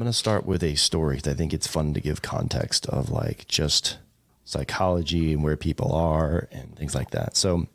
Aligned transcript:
going 0.00 0.10
to 0.10 0.16
start 0.16 0.44
with 0.46 0.62
a 0.64 0.74
story 0.74 1.18
I 1.24 1.34
think 1.34 1.52
it's 1.54 1.66
fun 1.66 1.94
to 1.94 2.00
give 2.00 2.22
context 2.22 2.86
of 2.86 3.10
like 3.10 3.46
just 3.46 3.98
psychology 4.44 5.32
and 5.32 5.42
where 5.44 5.56
people 5.56 5.92
are 5.92 6.48
and 6.50 6.76
things 6.76 6.94
like 6.94 7.10
that. 7.10 7.36
So 7.36 7.66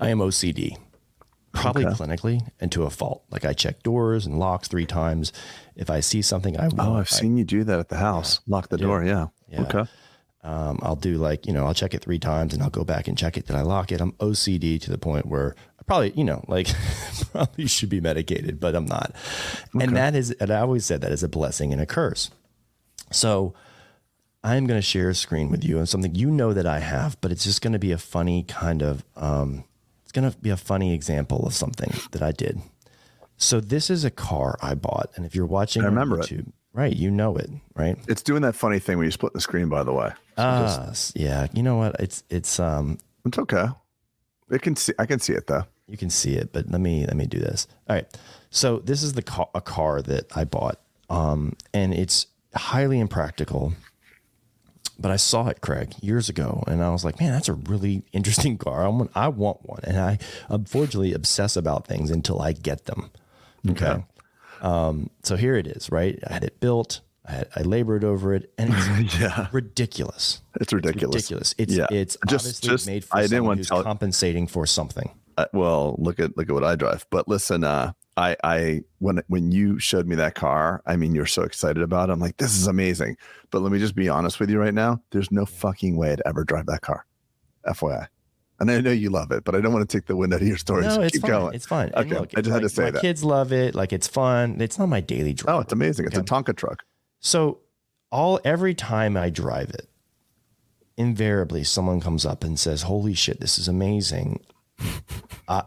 I 0.00 0.08
am 0.10 0.18
OCD, 0.18 0.76
probably 1.52 1.86
Okay. 1.86 1.94
clinically 1.94 2.46
and 2.60 2.70
to 2.72 2.82
a 2.84 2.90
fault. 2.90 3.24
Like 3.30 3.44
I 3.44 3.52
check 3.52 3.82
doors 3.82 4.26
and 4.26 4.38
locks 4.38 4.68
three 4.68 4.86
times. 4.86 5.32
If 5.76 5.88
I 5.90 6.00
see 6.00 6.20
something 6.22 6.58
I 6.58 6.68
Oh, 6.78 6.94
I've 6.96 7.00
I- 7.12 7.16
seen 7.16 7.36
you 7.36 7.44
do 7.44 7.64
that 7.64 7.78
at 7.78 7.88
the 7.88 7.96
house. 7.98 8.40
Lock 8.46 8.68
the 8.68 8.76
door. 8.78 9.04
Yeah. 9.04 9.28
Yeah. 9.48 9.62
Okay. 9.62 9.84
um, 10.42 10.78
I'll 10.82 10.96
do 10.96 11.16
like, 11.16 11.46
you 11.46 11.52
know, 11.54 11.64
I'll 11.66 11.72
check 11.74 11.94
it 11.94 12.02
three 12.02 12.18
times 12.18 12.52
and 12.52 12.62
I'll 12.62 12.68
go 12.70 12.84
back 12.84 13.08
and 13.08 13.16
check 13.16 13.38
it. 13.38 13.46
Did 13.46 13.56
I 13.56 13.62
lock 13.62 13.90
it? 13.92 14.00
I'm 14.02 14.12
OCD 14.20 14.78
to 14.82 14.90
the 14.90 14.98
point 14.98 15.24
where 15.26 15.54
probably, 15.86 16.12
you 16.16 16.24
know, 16.24 16.44
like 16.48 16.68
probably 17.32 17.66
should 17.66 17.88
be 17.88 18.00
medicated, 18.00 18.60
but 18.60 18.74
I'm 18.74 18.86
not. 18.86 19.12
And 19.78 19.96
that 19.96 20.14
is, 20.14 20.30
and 20.32 20.50
I 20.50 20.60
always 20.60 20.84
said 20.84 21.00
that 21.02 21.12
is 21.12 21.22
a 21.22 21.28
blessing 21.28 21.72
and 21.72 21.80
a 21.80 21.86
curse. 21.86 22.30
So 23.10 23.54
I'm 24.42 24.66
going 24.66 24.78
to 24.78 24.82
share 24.82 25.08
a 25.08 25.14
screen 25.14 25.50
with 25.50 25.64
you 25.64 25.78
and 25.78 25.88
something 25.88 26.14
you 26.14 26.30
know 26.30 26.52
that 26.52 26.66
I 26.66 26.80
have, 26.80 27.20
but 27.20 27.30
it's 27.32 27.44
just 27.44 27.62
going 27.62 27.72
to 27.72 27.78
be 27.78 27.92
a 27.92 27.98
funny 27.98 28.42
kind 28.44 28.82
of, 28.82 29.04
um, 29.16 29.64
it's 30.02 30.12
going 30.12 30.30
to 30.30 30.36
be 30.38 30.50
a 30.50 30.56
funny 30.56 30.92
example 30.94 31.46
of 31.46 31.54
something 31.54 31.92
that 32.12 32.22
I 32.22 32.32
did. 32.32 32.60
So 33.36 33.60
this 33.60 33.90
is 33.90 34.04
a 34.04 34.10
car 34.10 34.56
I 34.62 34.74
bought. 34.74 35.10
And 35.16 35.24
if 35.26 35.34
you're 35.34 35.46
watching, 35.46 35.82
I 35.82 35.86
remember 35.86 36.20
it. 36.20 36.30
Right, 36.72 36.94
you 36.94 37.10
know 37.10 37.36
it, 37.36 37.50
right? 37.76 37.96
It's 38.08 38.22
doing 38.22 38.42
that 38.42 38.56
funny 38.56 38.80
thing 38.80 38.98
when 38.98 39.04
you 39.04 39.12
split 39.12 39.32
the 39.32 39.40
screen, 39.40 39.68
by 39.68 39.84
the 39.84 39.92
way. 39.92 40.10
Ah, 40.36 40.88
s- 40.90 41.12
yeah. 41.14 41.46
You 41.52 41.62
know 41.62 41.76
what? 41.76 41.94
It's 42.00 42.24
it's 42.30 42.58
um 42.58 42.98
It's 43.24 43.38
okay. 43.38 43.66
It 44.50 44.60
can 44.60 44.74
see. 44.74 44.92
I 44.98 45.06
can 45.06 45.20
see 45.20 45.34
it 45.34 45.46
though. 45.46 45.64
You 45.88 45.96
can 45.96 46.10
see 46.10 46.34
it, 46.34 46.52
but 46.52 46.68
let 46.70 46.80
me 46.80 47.06
let 47.06 47.16
me 47.16 47.26
do 47.26 47.38
this. 47.38 47.66
All 47.88 47.96
right. 47.96 48.06
So 48.50 48.78
this 48.78 49.02
is 49.02 49.14
the 49.14 49.22
car, 49.22 49.48
a 49.54 49.60
car 49.60 50.00
that 50.02 50.36
I 50.36 50.44
bought, 50.44 50.80
um, 51.10 51.54
and 51.72 51.92
it's 51.92 52.26
highly 52.54 53.00
impractical. 53.00 53.74
But 54.96 55.10
I 55.10 55.16
saw 55.16 55.48
it, 55.48 55.60
Craig, 55.60 55.92
years 56.00 56.28
ago, 56.28 56.62
and 56.68 56.82
I 56.82 56.90
was 56.90 57.04
like, 57.04 57.18
"Man, 57.20 57.32
that's 57.32 57.48
a 57.48 57.54
really 57.54 58.04
interesting 58.12 58.56
car. 58.58 58.84
I 58.84 58.88
want, 58.88 59.10
I 59.14 59.28
want 59.28 59.68
one." 59.68 59.80
And 59.82 59.98
I 59.98 60.18
unfortunately 60.48 61.12
obsess 61.12 61.56
about 61.56 61.86
things 61.86 62.10
until 62.10 62.40
I 62.40 62.52
get 62.52 62.84
them. 62.84 63.10
Okay. 63.68 64.04
Um, 64.60 65.10
so 65.22 65.36
here 65.36 65.56
it 65.56 65.66
is, 65.66 65.90
right? 65.90 66.18
I 66.28 66.32
had 66.34 66.44
it 66.44 66.60
built. 66.60 67.00
I, 67.26 67.32
had, 67.32 67.48
I 67.56 67.62
labored 67.62 68.04
over 68.04 68.34
it, 68.34 68.52
and 68.56 68.72
it's 68.72 69.18
Yeah. 69.20 69.48
ridiculous. 69.52 70.42
It's 70.60 70.72
ridiculous. 70.72 71.14
Ridiculous. 71.16 71.54
It's 71.58 71.74
yeah. 71.74 71.86
it's 71.90 72.16
just 72.28 72.46
obviously 72.46 72.68
just 72.68 72.86
made 72.86 73.04
for 73.04 73.16
I 73.16 73.20
didn't 73.22 73.30
someone 73.30 73.46
want 73.48 73.58
who's 73.60 73.70
compensating 73.82 74.46
for 74.46 74.64
something. 74.66 75.10
Uh, 75.36 75.46
well, 75.52 75.96
look 75.98 76.20
at 76.20 76.36
look 76.36 76.48
at 76.48 76.54
what 76.54 76.64
I 76.64 76.76
drive. 76.76 77.06
But 77.10 77.28
listen, 77.28 77.64
uh, 77.64 77.92
I 78.16 78.36
I 78.44 78.82
when 78.98 79.22
when 79.28 79.50
you 79.52 79.78
showed 79.78 80.06
me 80.06 80.16
that 80.16 80.34
car, 80.34 80.82
I 80.86 80.96
mean, 80.96 81.14
you're 81.14 81.26
so 81.26 81.42
excited 81.42 81.82
about 81.82 82.08
it. 82.08 82.12
I'm 82.12 82.20
like, 82.20 82.36
this 82.36 82.56
is 82.56 82.66
amazing. 82.66 83.16
But 83.50 83.62
let 83.62 83.72
me 83.72 83.78
just 83.78 83.94
be 83.94 84.08
honest 84.08 84.40
with 84.40 84.50
you 84.50 84.58
right 84.58 84.74
now. 84.74 85.02
There's 85.10 85.30
no 85.30 85.46
fucking 85.46 85.96
way 85.96 86.16
to 86.16 86.26
ever 86.28 86.44
drive 86.44 86.66
that 86.66 86.80
car. 86.82 87.06
FYI. 87.66 88.08
And 88.60 88.70
I 88.70 88.80
know 88.80 88.92
you 88.92 89.10
love 89.10 89.32
it, 89.32 89.42
but 89.42 89.56
I 89.56 89.60
don't 89.60 89.72
want 89.72 89.88
to 89.88 89.96
take 89.98 90.06
the 90.06 90.14
wind 90.16 90.32
out 90.32 90.40
of 90.40 90.46
your 90.46 90.56
stories. 90.56 90.86
No, 90.86 91.02
it's 91.02 91.12
Keep 91.14 91.22
fine. 91.22 91.30
going. 91.30 91.54
It's 91.54 91.66
fine. 91.66 91.90
Okay, 91.96 92.16
I 92.36 92.40
just 92.40 92.52
had 92.54 92.62
to 92.62 92.68
say 92.68 92.84
my 92.84 92.90
that. 92.92 93.00
kids 93.00 93.24
love 93.24 93.52
it. 93.52 93.74
Like 93.74 93.92
it's 93.92 94.06
fun. 94.06 94.60
It's 94.60 94.78
not 94.78 94.88
my 94.88 95.00
daily 95.00 95.32
drive. 95.34 95.56
oh, 95.56 95.60
it's 95.60 95.72
amazing. 95.72 96.06
It's 96.06 96.16
a 96.16 96.22
Tonka 96.22 96.54
truck. 96.56 96.84
So 97.18 97.58
all 98.12 98.38
every 98.44 98.74
time 98.74 99.16
I 99.16 99.30
drive 99.30 99.70
it, 99.70 99.88
invariably 100.96 101.64
someone 101.64 102.00
comes 102.00 102.24
up 102.24 102.44
and 102.44 102.58
says, 102.58 102.82
"Holy 102.82 103.14
shit, 103.14 103.40
this 103.40 103.58
is 103.58 103.66
amazing! 103.66 104.44
I 105.48 105.64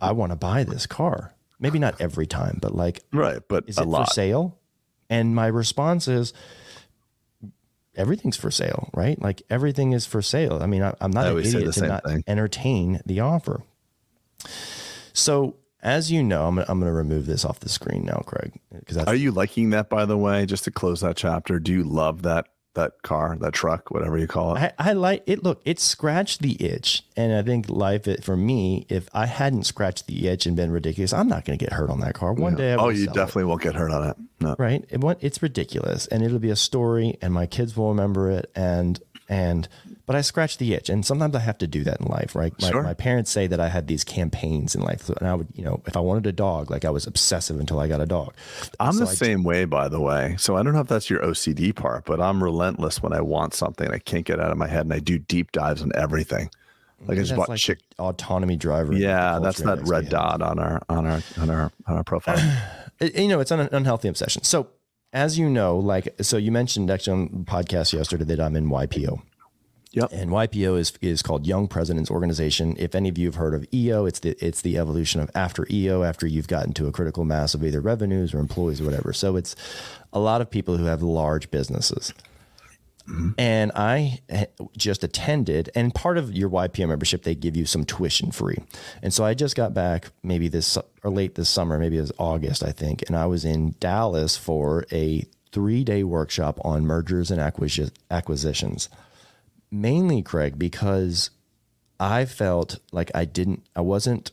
I 0.00 0.12
want 0.12 0.32
to 0.32 0.36
buy 0.36 0.64
this 0.64 0.86
car." 0.86 1.32
Maybe 1.58 1.78
not 1.78 1.98
every 2.00 2.26
time, 2.26 2.58
but 2.60 2.74
like, 2.74 3.02
Right, 3.14 3.40
but 3.48 3.64
is 3.66 3.78
it 3.78 3.86
lot. 3.86 4.08
for 4.08 4.12
sale? 4.12 4.58
And 5.08 5.34
my 5.34 5.46
response 5.46 6.06
is, 6.06 6.34
everything's 7.94 8.36
for 8.36 8.50
sale, 8.50 8.90
right? 8.92 9.20
Like 9.20 9.40
everything 9.48 9.92
is 9.92 10.04
for 10.04 10.20
sale. 10.20 10.58
I 10.62 10.66
mean, 10.66 10.82
I, 10.82 10.94
I'm 11.00 11.10
not 11.10 11.24
I 11.26 11.30
an 11.30 11.38
idiot 11.38 11.64
the 11.64 11.72
to 11.80 11.86
not 11.86 12.04
thing. 12.04 12.24
entertain 12.26 13.00
the 13.06 13.20
offer. 13.20 13.62
So, 15.14 15.56
as 15.82 16.12
you 16.12 16.22
know, 16.22 16.46
I'm, 16.46 16.58
I'm 16.58 16.78
going 16.80 16.82
to 16.82 16.92
remove 16.92 17.24
this 17.26 17.44
off 17.44 17.60
the 17.60 17.68
screen 17.70 18.04
now, 18.04 18.22
Craig, 18.26 18.52
because 18.78 18.98
Are 18.98 19.14
you 19.14 19.30
liking 19.32 19.70
that, 19.70 19.88
by 19.88 20.04
the 20.04 20.18
way? 20.18 20.44
Just 20.44 20.64
to 20.64 20.70
close 20.70 21.00
that 21.00 21.16
chapter, 21.16 21.58
do 21.58 21.72
you 21.72 21.84
love 21.84 22.22
that 22.22 22.48
that 22.76 23.02
car, 23.02 23.36
that 23.40 23.52
truck, 23.52 23.90
whatever 23.90 24.16
you 24.16 24.26
call 24.26 24.56
it? 24.56 24.74
I, 24.78 24.90
I 24.90 24.92
like 24.92 25.22
it. 25.26 25.42
Look, 25.42 25.60
it 25.64 25.80
scratched 25.80 26.40
the 26.40 26.56
itch, 26.64 27.02
and 27.16 27.34
I 27.34 27.42
think 27.42 27.68
life 27.68 28.06
it 28.06 28.24
for 28.24 28.36
me. 28.36 28.86
If 28.88 29.08
I 29.12 29.26
hadn't 29.26 29.64
scratched 29.64 30.06
the 30.06 30.28
itch 30.28 30.46
and 30.46 30.56
been 30.56 30.70
ridiculous, 30.70 31.12
I'm 31.12 31.28
not 31.28 31.44
going 31.44 31.58
to 31.58 31.64
get 31.64 31.72
hurt 31.72 31.90
on 31.90 32.00
that 32.00 32.14
car. 32.14 32.32
One 32.32 32.54
day, 32.54 32.72
I 32.72 32.76
oh, 32.76 32.88
you 32.88 33.04
sell 33.04 33.12
it. 33.12 33.16
definitely 33.16 33.44
won't 33.44 33.62
get 33.62 33.74
hurt 33.74 33.90
on 33.90 34.08
it. 34.08 34.16
No. 34.40 34.54
right? 34.58 34.84
It, 34.88 35.02
it's 35.20 35.42
ridiculous, 35.42 36.06
and 36.06 36.22
it'll 36.22 36.38
be 36.38 36.50
a 36.50 36.56
story, 36.56 37.18
and 37.20 37.34
my 37.34 37.46
kids 37.46 37.76
will 37.76 37.88
remember 37.88 38.30
it, 38.30 38.50
and 38.54 39.00
and. 39.28 39.68
But 40.06 40.14
I 40.14 40.20
scratch 40.20 40.58
the 40.58 40.72
itch, 40.72 40.88
and 40.88 41.04
sometimes 41.04 41.34
I 41.34 41.40
have 41.40 41.58
to 41.58 41.66
do 41.66 41.82
that 41.82 42.00
in 42.00 42.06
life, 42.06 42.36
right? 42.36 42.52
My, 42.62 42.68
Sure. 42.70 42.82
my 42.84 42.94
parents 42.94 43.28
say 43.28 43.48
that 43.48 43.58
I 43.58 43.68
had 43.68 43.88
these 43.88 44.04
campaigns 44.04 44.76
in 44.76 44.80
life, 44.82 45.08
and 45.08 45.26
I 45.26 45.34
would, 45.34 45.48
you 45.54 45.64
know, 45.64 45.82
if 45.84 45.96
I 45.96 46.00
wanted 46.00 46.26
a 46.28 46.32
dog, 46.32 46.70
like 46.70 46.84
I 46.84 46.90
was 46.90 47.08
obsessive 47.08 47.58
until 47.58 47.80
I 47.80 47.88
got 47.88 48.00
a 48.00 48.06
dog. 48.06 48.32
I'm 48.78 48.92
So 48.92 49.04
the 49.04 49.10
I- 49.10 49.14
same 49.14 49.42
way, 49.42 49.64
by 49.64 49.88
the 49.88 49.98
way. 50.00 50.36
So 50.38 50.56
I 50.56 50.62
don't 50.62 50.74
know 50.74 50.80
if 50.80 50.86
that's 50.86 51.10
your 51.10 51.24
OCD 51.24 51.72
part, 51.72 52.04
but 52.04 52.20
I'm 52.20 52.40
relentless 52.42 53.02
when 53.02 53.12
I 53.12 53.20
want 53.20 53.52
something. 53.54 53.90
I 53.90 53.98
can't 53.98 54.24
get 54.24 54.38
out 54.38 54.52
of 54.52 54.58
my 54.58 54.68
head, 54.68 54.82
and 54.82 54.92
I 54.92 55.00
do 55.00 55.18
deep 55.18 55.50
dives 55.50 55.82
on 55.82 55.90
everything. 55.96 56.50
Like 57.06 57.18
I 57.18 57.22
just 57.22 57.34
bought 57.36 57.48
like 57.48 57.58
chick. 57.58 57.80
autonomy 57.98 58.56
driver. 58.56 58.92
Yeah, 58.94 59.38
that's 59.42 59.58
that 59.58 59.86
red 59.88 60.08
dot 60.08 60.40
on 60.40 60.58
our 60.60 60.80
on 60.88 61.04
our 61.04 61.20
on 61.38 61.50
our 61.50 61.72
on 61.86 61.96
our 61.96 62.04
profile. 62.04 62.38
you 63.00 63.26
know, 63.28 63.40
it's 63.40 63.50
an 63.50 63.60
unhealthy 63.72 64.08
obsession. 64.08 64.44
So, 64.44 64.68
as 65.12 65.36
you 65.38 65.50
know, 65.50 65.76
like, 65.76 66.14
so 66.22 66.36
you 66.38 66.50
mentioned 66.52 66.90
actually 66.90 67.12
on 67.14 67.44
the 67.44 67.50
podcast 67.50 67.92
yesterday 67.92 68.24
that 68.24 68.40
I'm 68.40 68.54
in 68.56 68.68
YPO. 68.70 69.20
Yep. 69.92 70.10
And 70.12 70.30
YPO 70.30 70.78
is 70.78 70.92
is 71.00 71.22
called 71.22 71.46
Young 71.46 71.68
Presidents 71.68 72.10
Organization. 72.10 72.76
If 72.78 72.94
any 72.94 73.08
of 73.08 73.16
you 73.16 73.26
have 73.26 73.36
heard 73.36 73.54
of 73.54 73.66
EO, 73.72 74.04
it's 74.04 74.18
the 74.18 74.36
it's 74.44 74.60
the 74.60 74.78
evolution 74.78 75.20
of 75.20 75.30
after 75.34 75.66
EO, 75.70 76.02
after 76.02 76.26
you've 76.26 76.48
gotten 76.48 76.72
to 76.74 76.86
a 76.86 76.92
critical 76.92 77.24
mass 77.24 77.54
of 77.54 77.64
either 77.64 77.80
revenues 77.80 78.34
or 78.34 78.38
employees 78.38 78.80
or 78.80 78.84
whatever. 78.84 79.12
So 79.12 79.36
it's 79.36 79.56
a 80.12 80.20
lot 80.20 80.40
of 80.40 80.50
people 80.50 80.76
who 80.76 80.84
have 80.84 81.02
large 81.02 81.50
businesses. 81.50 82.12
Mm-hmm. 83.08 83.30
And 83.38 83.72
I 83.74 84.18
just 84.76 85.04
attended, 85.04 85.70
and 85.74 85.94
part 85.94 86.18
of 86.18 86.32
your 86.32 86.50
YPO 86.50 86.88
membership, 86.88 87.22
they 87.22 87.36
give 87.36 87.56
you 87.56 87.64
some 87.64 87.84
tuition 87.84 88.32
free. 88.32 88.56
And 89.00 89.14
so 89.14 89.24
I 89.24 89.34
just 89.34 89.54
got 89.54 89.72
back 89.72 90.10
maybe 90.24 90.48
this 90.48 90.76
or 91.04 91.10
late 91.10 91.36
this 91.36 91.48
summer, 91.48 91.78
maybe 91.78 91.98
it 91.98 92.00
was 92.00 92.12
August, 92.18 92.64
I 92.64 92.72
think. 92.72 93.04
And 93.06 93.16
I 93.16 93.26
was 93.26 93.44
in 93.44 93.76
Dallas 93.78 94.36
for 94.36 94.84
a 94.90 95.24
three 95.52 95.84
day 95.84 96.02
workshop 96.02 96.58
on 96.64 96.84
mergers 96.84 97.30
and 97.30 97.40
acquisitions. 97.40 98.88
Mainly, 99.70 100.22
Craig, 100.22 100.58
because 100.58 101.30
I 101.98 102.24
felt 102.24 102.78
like 102.92 103.10
I 103.14 103.24
didn't, 103.24 103.66
I 103.74 103.80
wasn't 103.80 104.30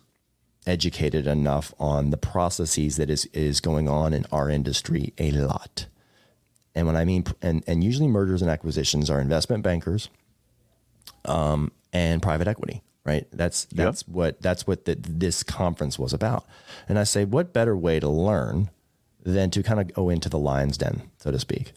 educated 0.66 1.28
enough 1.28 1.74
on 1.80 2.10
the 2.10 2.18
processes 2.18 2.96
that 2.96 3.10
is 3.10 3.26
is 3.34 3.60
going 3.60 3.90
on 3.90 4.14
in 4.14 4.26
our 4.32 4.50
industry 4.50 5.14
a 5.18 5.32
lot. 5.32 5.88
And 6.76 6.88
when 6.88 6.96
I 6.96 7.06
mean, 7.06 7.26
and, 7.42 7.64
and 7.68 7.84
usually 7.84 8.08
mergers 8.08 8.42
and 8.42 8.50
acquisitions 8.50 9.10
are 9.10 9.20
investment 9.20 9.64
bankers 9.64 10.10
um, 11.26 11.72
and 11.92 12.22
private 12.22 12.48
equity, 12.48 12.82
right? 13.06 13.28
That's 13.32 13.66
that's 13.66 14.08
what 14.08 14.42
that's 14.42 14.66
what 14.66 14.86
the, 14.86 14.96
this 14.96 15.44
conference 15.44 16.00
was 16.00 16.14
about. 16.14 16.46
And 16.88 16.98
I 16.98 17.04
say, 17.04 17.26
what 17.26 17.54
better 17.54 17.78
way 17.78 18.00
to 18.00 18.10
learn 18.10 18.70
than 19.24 19.52
to 19.52 19.64
kind 19.64 19.80
of 19.80 19.94
go 19.94 20.10
into 20.10 20.30
the 20.30 20.40
lion's 20.40 20.78
den, 20.78 21.10
so 21.20 21.32
to 21.32 21.40
speak? 21.40 21.74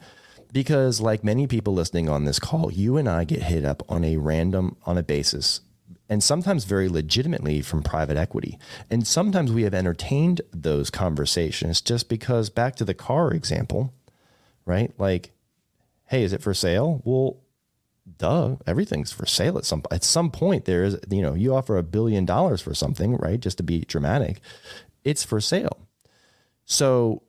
Because 0.53 1.01
like 1.01 1.23
many 1.23 1.47
people 1.47 1.73
listening 1.73 2.09
on 2.09 2.25
this 2.25 2.39
call, 2.39 2.71
you 2.71 2.97
and 2.97 3.07
I 3.07 3.23
get 3.23 3.43
hit 3.43 3.65
up 3.65 3.83
on 3.89 4.03
a 4.03 4.17
random 4.17 4.77
on 4.85 4.97
a 4.97 5.03
basis. 5.03 5.61
And 6.09 6.23
sometimes 6.23 6.63
very 6.63 6.87
legitimately 6.87 7.61
from 7.61 7.83
private 7.83 8.15
equity. 8.15 8.57
And 8.89 9.05
sometimes 9.05 9.51
we 9.51 9.63
have 9.63 9.73
entertained 9.73 10.41
those 10.53 10.89
conversations 10.89 11.81
just 11.81 12.07
because, 12.07 12.49
back 12.49 12.77
to 12.77 12.85
the 12.85 12.93
car 12.93 13.33
example, 13.33 13.93
right? 14.65 14.93
Like, 14.97 15.31
hey, 16.05 16.23
is 16.23 16.31
it 16.31 16.41
for 16.41 16.53
sale? 16.53 17.01
Well, 17.03 17.41
duh, 18.17 18.55
everything's 18.65 19.11
for 19.11 19.25
sale 19.25 19.57
at 19.57 19.65
some 19.65 19.83
at 19.91 20.03
some 20.03 20.31
point. 20.31 20.65
There 20.65 20.83
is, 20.83 20.97
you 21.09 21.21
know, 21.21 21.33
you 21.33 21.53
offer 21.53 21.77
a 21.77 21.83
billion 21.83 22.25
dollars 22.25 22.61
for 22.61 22.73
something, 22.73 23.17
right? 23.17 23.39
Just 23.39 23.57
to 23.57 23.63
be 23.63 23.81
dramatic, 23.81 24.39
it's 25.03 25.23
for 25.23 25.41
sale. 25.41 25.77
So, 26.65 27.23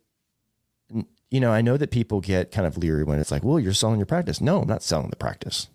you 1.30 1.40
know, 1.40 1.52
I 1.52 1.60
know 1.60 1.76
that 1.76 1.90
people 1.90 2.20
get 2.20 2.52
kind 2.52 2.66
of 2.66 2.78
leery 2.78 3.04
when 3.04 3.18
it's 3.18 3.30
like, 3.30 3.44
well, 3.44 3.60
you're 3.60 3.74
selling 3.74 3.98
your 3.98 4.06
practice. 4.06 4.40
No, 4.40 4.62
I'm 4.62 4.68
not 4.68 4.82
selling 4.82 5.10
the 5.10 5.16
practice. 5.16 5.68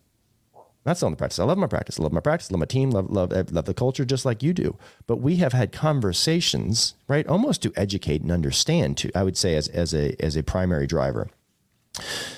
I'm 0.55 0.89
not 0.89 0.97
selling 0.97 1.13
the 1.13 1.17
practice. 1.17 1.39
I 1.39 1.43
love 1.43 1.57
my 1.57 1.67
practice. 1.67 1.99
I 1.99 2.03
love 2.03 2.11
my 2.11 2.19
practice. 2.19 2.49
I 2.49 2.53
love 2.53 2.59
my 2.59 2.65
team. 2.65 2.89
Love, 2.89 3.09
love, 3.09 3.31
eh, 3.31 3.43
love 3.51 3.65
the 3.65 3.73
culture, 3.73 4.03
just 4.03 4.25
like 4.25 4.43
you 4.43 4.53
do. 4.53 4.77
But 5.07 5.17
we 5.17 5.37
have 5.37 5.53
had 5.53 5.71
conversations, 5.71 6.95
right, 7.07 7.25
almost 7.27 7.61
to 7.63 7.73
educate 7.75 8.21
and 8.21 8.31
understand. 8.31 8.97
To 8.97 9.11
I 9.15 9.23
would 9.23 9.37
say, 9.37 9.55
as 9.55 9.67
as 9.69 9.93
a 9.93 10.21
as 10.21 10.35
a 10.35 10.43
primary 10.43 10.87
driver. 10.87 11.29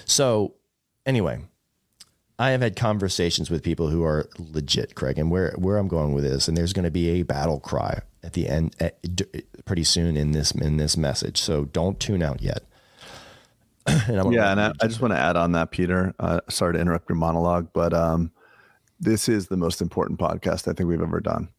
So, 0.04 0.54
anyway, 1.06 1.40
I 2.38 2.52
have 2.52 2.62
had 2.62 2.76
conversations 2.76 3.50
with 3.50 3.64
people 3.64 3.88
who 3.88 4.04
are 4.04 4.30
legit, 4.38 4.94
Craig, 4.94 5.18
and 5.18 5.32
where 5.32 5.54
where 5.58 5.78
I'm 5.78 5.88
going 5.88 6.14
with 6.14 6.26
this, 6.26 6.48
and 6.48 6.56
there's 6.56 6.74
going 6.74 6.84
to 6.86 6.92
be 6.92 7.10
a 7.20 7.24
battle 7.24 7.60
cry 7.60 8.02
at 8.22 8.34
the 8.34 8.50
end, 8.50 8.76
eh, 8.80 8.90
at, 9.04 9.66
pretty 9.66 9.86
soon 9.86 10.18
in 10.18 10.34
this 10.34 10.52
in 10.52 10.78
this 10.78 10.98
message. 10.98 11.42
So 11.42 11.66
don't 11.66 12.00
tune 12.00 12.22
out 12.22 12.42
yet. 12.42 12.64
and 14.08 14.34
yeah, 14.34 14.52
and 14.52 14.60
I, 14.60 14.72
I, 14.82 14.88
just 14.88 15.00
want 15.00 15.14
to 15.14 15.20
add 15.20 15.38
on 15.38 15.52
that, 15.52 15.72
Peter. 15.72 16.14
Uh, 16.20 16.40
sorry 16.50 16.74
to 16.74 16.80
interrupt 16.80 17.08
your 17.08 17.18
monologue, 17.18 17.70
but 17.74 17.94
um, 17.94 18.32
this 19.00 19.30
is 19.30 19.48
the 19.48 19.58
most 19.58 19.82
important 19.82 20.20
podcast 20.20 20.68
I 20.68 20.74
think 20.74 20.90
we've 20.90 21.02
ever 21.02 21.20
done. 21.20 21.50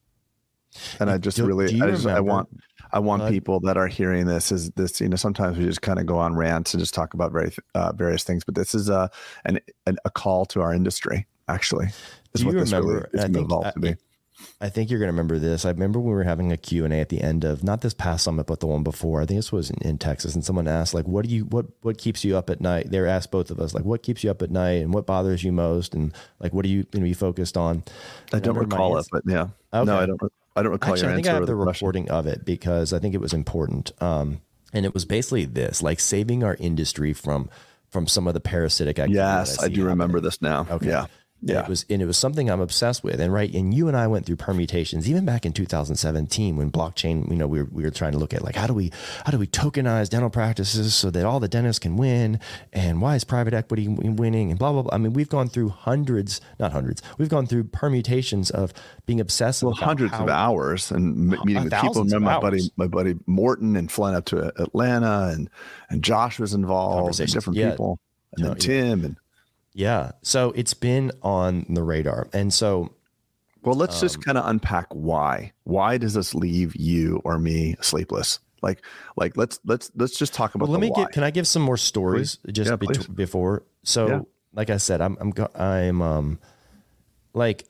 And 0.98 1.08
I 1.08 1.18
just 1.18 1.36
do, 1.36 1.46
really, 1.46 1.68
do 1.68 1.84
I, 1.84 1.90
just, 1.90 2.06
I 2.06 2.20
want, 2.20 2.48
I 2.92 2.98
want 2.98 3.22
uh, 3.22 3.28
people 3.30 3.60
that 3.60 3.76
are 3.76 3.86
hearing 3.86 4.26
this 4.26 4.50
is 4.50 4.70
this. 4.72 5.00
You 5.00 5.08
know, 5.08 5.16
sometimes 5.16 5.56
we 5.56 5.64
just 5.64 5.82
kind 5.82 5.98
of 5.98 6.06
go 6.06 6.18
on 6.18 6.34
rants 6.34 6.74
and 6.74 6.80
just 6.80 6.94
talk 6.94 7.14
about 7.14 7.32
very 7.32 7.52
uh, 7.74 7.92
various 7.92 8.24
things, 8.24 8.44
but 8.44 8.54
this 8.54 8.74
is 8.74 8.88
a 8.88 9.10
an, 9.44 9.60
an, 9.86 9.96
a 10.04 10.10
call 10.10 10.44
to 10.46 10.60
our 10.60 10.74
industry. 10.74 11.26
Actually, 11.48 11.86
is 12.34 12.40
do 12.40 12.46
what 12.46 12.54
you 12.54 12.60
this 12.60 12.72
remember? 12.72 13.08
Really 13.12 13.24
is 13.24 13.36
evolve 13.36 13.72
to 13.72 13.80
be. 13.80 13.94
I 14.58 14.70
think 14.70 14.88
you're 14.88 14.98
going 14.98 15.08
to 15.08 15.12
remember 15.12 15.38
this. 15.38 15.66
I 15.66 15.70
remember 15.70 16.00
we 16.00 16.12
were 16.12 16.24
having 16.24 16.50
a 16.50 16.56
Q&A 16.56 16.88
at 16.98 17.10
the 17.10 17.20
end 17.20 17.44
of 17.44 17.62
not 17.62 17.82
this 17.82 17.92
past 17.92 18.24
summit, 18.24 18.46
but 18.46 18.60
the 18.60 18.66
one 18.66 18.82
before. 18.82 19.20
I 19.20 19.26
think 19.26 19.36
this 19.36 19.52
was 19.52 19.68
in, 19.68 19.76
in, 19.82 19.98
Texas, 19.98 20.34
and 20.34 20.42
someone 20.42 20.66
asked 20.66 20.94
like, 20.94 21.06
"What 21.06 21.26
do 21.26 21.34
you 21.34 21.44
what 21.44 21.66
what 21.82 21.98
keeps 21.98 22.24
you 22.24 22.38
up 22.38 22.48
at 22.48 22.62
night?" 22.62 22.90
They 22.90 22.98
asked 23.06 23.30
both 23.30 23.50
of 23.50 23.60
us 23.60 23.74
like, 23.74 23.84
"What 23.84 24.02
keeps 24.02 24.24
you 24.24 24.30
up 24.30 24.40
at 24.40 24.50
night, 24.50 24.82
and 24.82 24.94
what 24.94 25.04
bothers 25.04 25.44
you 25.44 25.52
most, 25.52 25.94
and 25.94 26.14
like 26.40 26.54
what 26.54 26.64
are 26.64 26.68
you 26.68 26.84
going 26.84 27.04
to 27.04 27.08
be 27.08 27.12
focused 27.12 27.58
on?" 27.58 27.84
I 28.32 28.38
don't 28.38 28.56
recall 28.56 28.96
it, 28.96 29.06
but 29.12 29.24
yeah, 29.26 29.48
okay. 29.74 29.84
no, 29.84 29.98
I 29.98 30.06
don't. 30.06 30.20
I 30.56 30.62
don't 30.62 30.72
recall 30.72 30.94
Actually, 30.94 31.08
your 31.08 31.12
I 31.12 31.14
think 31.16 31.26
I 31.26 31.32
have 31.32 31.40
the, 31.42 31.46
the 31.48 31.54
recording 31.54 32.10
of 32.10 32.26
it 32.26 32.46
because 32.46 32.94
I 32.94 32.98
think 32.98 33.14
it 33.14 33.20
was 33.20 33.34
important, 33.34 33.92
um, 34.00 34.40
and 34.72 34.86
it 34.86 34.94
was 34.94 35.04
basically 35.04 35.44
this: 35.44 35.82
like 35.82 36.00
saving 36.00 36.42
our 36.42 36.56
industry 36.58 37.12
from 37.12 37.50
from 37.90 38.06
some 38.06 38.26
of 38.26 38.32
the 38.32 38.40
parasitic 38.40 38.98
activity. 38.98 39.16
Yes, 39.16 39.58
I, 39.60 39.66
I 39.66 39.68
do 39.68 39.72
happening. 39.72 39.86
remember 39.88 40.20
this 40.20 40.40
now. 40.40 40.66
Okay. 40.70 40.88
Yeah. 40.88 41.06
Yeah. 41.46 41.62
It 41.62 41.68
was 41.68 41.86
and 41.88 42.02
it 42.02 42.06
was 42.06 42.16
something 42.16 42.50
I'm 42.50 42.60
obsessed 42.60 43.04
with. 43.04 43.20
And 43.20 43.32
right, 43.32 43.52
and 43.54 43.72
you 43.72 43.86
and 43.88 43.96
I 43.96 44.06
went 44.08 44.26
through 44.26 44.36
permutations 44.36 45.08
even 45.08 45.24
back 45.24 45.46
in 45.46 45.52
2017 45.52 46.56
when 46.56 46.70
blockchain, 46.70 47.30
you 47.30 47.36
know, 47.36 47.46
we 47.46 47.62
were 47.62 47.68
we 47.70 47.84
were 47.84 47.90
trying 47.90 48.12
to 48.12 48.18
look 48.18 48.34
at 48.34 48.42
like 48.42 48.56
how 48.56 48.66
do 48.66 48.74
we 48.74 48.90
how 49.24 49.30
do 49.30 49.38
we 49.38 49.46
tokenize 49.46 50.08
dental 50.08 50.30
practices 50.30 50.94
so 50.94 51.10
that 51.10 51.24
all 51.24 51.38
the 51.38 51.48
dentists 51.48 51.78
can 51.78 51.96
win 51.96 52.40
and 52.72 53.00
why 53.00 53.14
is 53.14 53.22
private 53.24 53.54
equity 53.54 53.86
winning 53.88 54.50
and 54.50 54.58
blah 54.58 54.72
blah 54.72 54.82
blah. 54.82 54.92
I 54.92 54.98
mean, 54.98 55.12
we've 55.12 55.28
gone 55.28 55.48
through 55.48 55.68
hundreds, 55.68 56.40
not 56.58 56.72
hundreds. 56.72 57.00
We've 57.16 57.28
gone 57.28 57.46
through 57.46 57.64
permutations 57.64 58.50
of 58.50 58.72
being 59.06 59.20
obsessed 59.20 59.62
well, 59.62 59.72
hundreds 59.72 60.14
of 60.14 60.28
hours 60.28 60.90
and 60.90 61.28
meeting 61.44 61.64
with 61.64 61.72
people. 61.72 62.04
Remember 62.04 62.20
my 62.20 62.40
buddy 62.40 62.70
my 62.76 62.88
buddy 62.88 63.14
Morton 63.26 63.76
and 63.76 63.90
flying 63.90 64.16
up 64.16 64.24
to 64.26 64.52
Atlanta 64.60 65.30
and 65.32 65.48
and 65.90 66.02
Josh 66.02 66.40
was 66.40 66.54
involved 66.54 67.20
and 67.20 67.32
different 67.32 67.56
yeah. 67.56 67.70
people 67.70 68.00
and 68.36 68.46
then 68.46 68.56
Tim 68.56 69.04
and 69.04 69.16
yeah. 69.76 70.12
So 70.22 70.52
it's 70.56 70.72
been 70.72 71.12
on 71.22 71.66
the 71.68 71.82
radar. 71.82 72.28
And 72.32 72.52
so 72.52 72.94
well, 73.62 73.74
let's 73.74 73.96
um, 73.96 74.00
just 74.00 74.24
kind 74.24 74.38
of 74.38 74.48
unpack 74.48 74.86
why. 74.90 75.52
Why 75.64 75.98
does 75.98 76.14
this 76.14 76.34
leave 76.34 76.74
you 76.76 77.20
or 77.24 77.38
me 77.38 77.76
sleepless? 77.82 78.40
Like, 78.62 78.82
like 79.16 79.36
let's 79.36 79.60
let's 79.66 79.90
let's 79.94 80.18
just 80.18 80.32
talk 80.32 80.54
about. 80.54 80.68
Well, 80.68 80.72
let 80.72 80.80
me 80.80 80.90
why. 80.90 81.04
get. 81.04 81.12
Can 81.12 81.24
I 81.24 81.30
give 81.30 81.46
some 81.46 81.60
more 81.60 81.76
stories 81.76 82.36
please? 82.36 82.52
just 82.54 82.70
yeah, 82.70 82.76
be- 82.76 83.12
before? 83.14 83.64
So, 83.82 84.08
yeah. 84.08 84.20
like 84.54 84.70
I 84.70 84.78
said, 84.78 85.02
I'm 85.02 85.18
I'm 85.20 85.34
I'm 85.54 86.00
um 86.00 86.38
like 87.34 87.66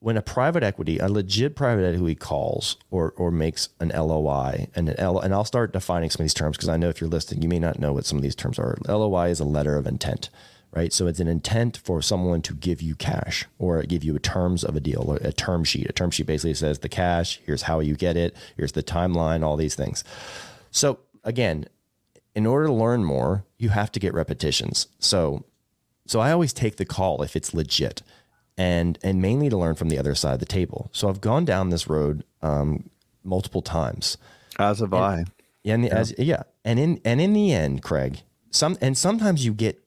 when 0.00 0.16
a 0.16 0.22
private 0.22 0.62
equity, 0.62 0.98
a 0.98 1.08
legit 1.08 1.54
private 1.54 1.84
equity 1.84 2.14
calls 2.14 2.78
or 2.90 3.12
or 3.18 3.30
makes 3.30 3.68
an 3.78 3.90
LOI 3.90 4.68
and 4.74 4.88
an 4.88 4.98
L, 4.98 5.18
and 5.18 5.34
I'll 5.34 5.44
start 5.44 5.74
defining 5.74 6.08
some 6.08 6.22
of 6.22 6.24
these 6.24 6.34
terms 6.34 6.56
because 6.56 6.70
I 6.70 6.78
know 6.78 6.88
if 6.88 6.98
you're 6.98 7.10
listening, 7.10 7.42
you 7.42 7.48
may 7.50 7.58
not 7.58 7.78
know 7.78 7.92
what 7.92 8.06
some 8.06 8.16
of 8.16 8.22
these 8.22 8.34
terms 8.34 8.58
are. 8.58 8.78
LOI 8.88 9.28
is 9.28 9.38
a 9.38 9.44
letter 9.44 9.76
of 9.76 9.86
intent 9.86 10.30
right? 10.72 10.92
So 10.92 11.06
it's 11.06 11.20
an 11.20 11.28
intent 11.28 11.80
for 11.84 12.02
someone 12.02 12.42
to 12.42 12.54
give 12.54 12.80
you 12.80 12.94
cash 12.94 13.46
or 13.58 13.82
give 13.82 14.02
you 14.02 14.18
terms 14.18 14.64
of 14.64 14.74
a 14.74 14.80
deal, 14.80 15.18
a 15.20 15.32
term 15.32 15.64
sheet. 15.64 15.88
A 15.88 15.92
term 15.92 16.10
sheet 16.10 16.26
basically 16.26 16.54
says 16.54 16.78
the 16.78 16.88
cash, 16.88 17.40
here's 17.44 17.62
how 17.62 17.80
you 17.80 17.94
get 17.94 18.16
it, 18.16 18.34
here's 18.56 18.72
the 18.72 18.82
timeline, 18.82 19.44
all 19.44 19.56
these 19.56 19.74
things. 19.74 20.02
So 20.70 20.98
again, 21.24 21.66
in 22.34 22.46
order 22.46 22.66
to 22.66 22.72
learn 22.72 23.04
more, 23.04 23.44
you 23.58 23.68
have 23.68 23.92
to 23.92 24.00
get 24.00 24.14
repetitions. 24.14 24.88
So 24.98 25.44
so 26.06 26.20
I 26.20 26.32
always 26.32 26.52
take 26.52 26.76
the 26.76 26.84
call 26.84 27.22
if 27.22 27.36
it's 27.36 27.54
legit 27.54 28.02
and 28.56 28.98
and 29.02 29.20
mainly 29.20 29.48
to 29.48 29.56
learn 29.56 29.74
from 29.74 29.88
the 29.88 29.98
other 29.98 30.14
side 30.14 30.34
of 30.34 30.40
the 30.40 30.46
table. 30.46 30.88
So 30.92 31.08
I've 31.08 31.20
gone 31.20 31.44
down 31.44 31.70
this 31.70 31.88
road 31.88 32.24
um, 32.40 32.90
multiple 33.24 33.62
times. 33.62 34.16
As 34.58 34.80
have 34.80 34.92
and, 34.92 35.02
I. 35.02 35.24
And 35.64 35.84
yeah. 35.84 35.94
as 35.94 36.14
yeah, 36.18 36.42
and 36.64 36.78
in 36.78 37.00
and 37.04 37.20
in 37.20 37.32
the 37.32 37.52
end, 37.52 37.82
Craig, 37.82 38.20
some 38.50 38.76
and 38.80 38.96
sometimes 38.96 39.44
you 39.44 39.54
get 39.54 39.81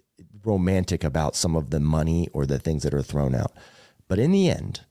romantic 0.45 1.03
about 1.03 1.35
some 1.35 1.55
of 1.55 1.69
the 1.69 1.79
money 1.79 2.27
or 2.33 2.45
the 2.45 2.59
things 2.59 2.83
that 2.83 2.93
are 2.93 3.01
thrown 3.01 3.35
out. 3.35 3.51
But 4.07 4.19
in 4.19 4.31
the 4.31 4.49
end, 4.49 4.81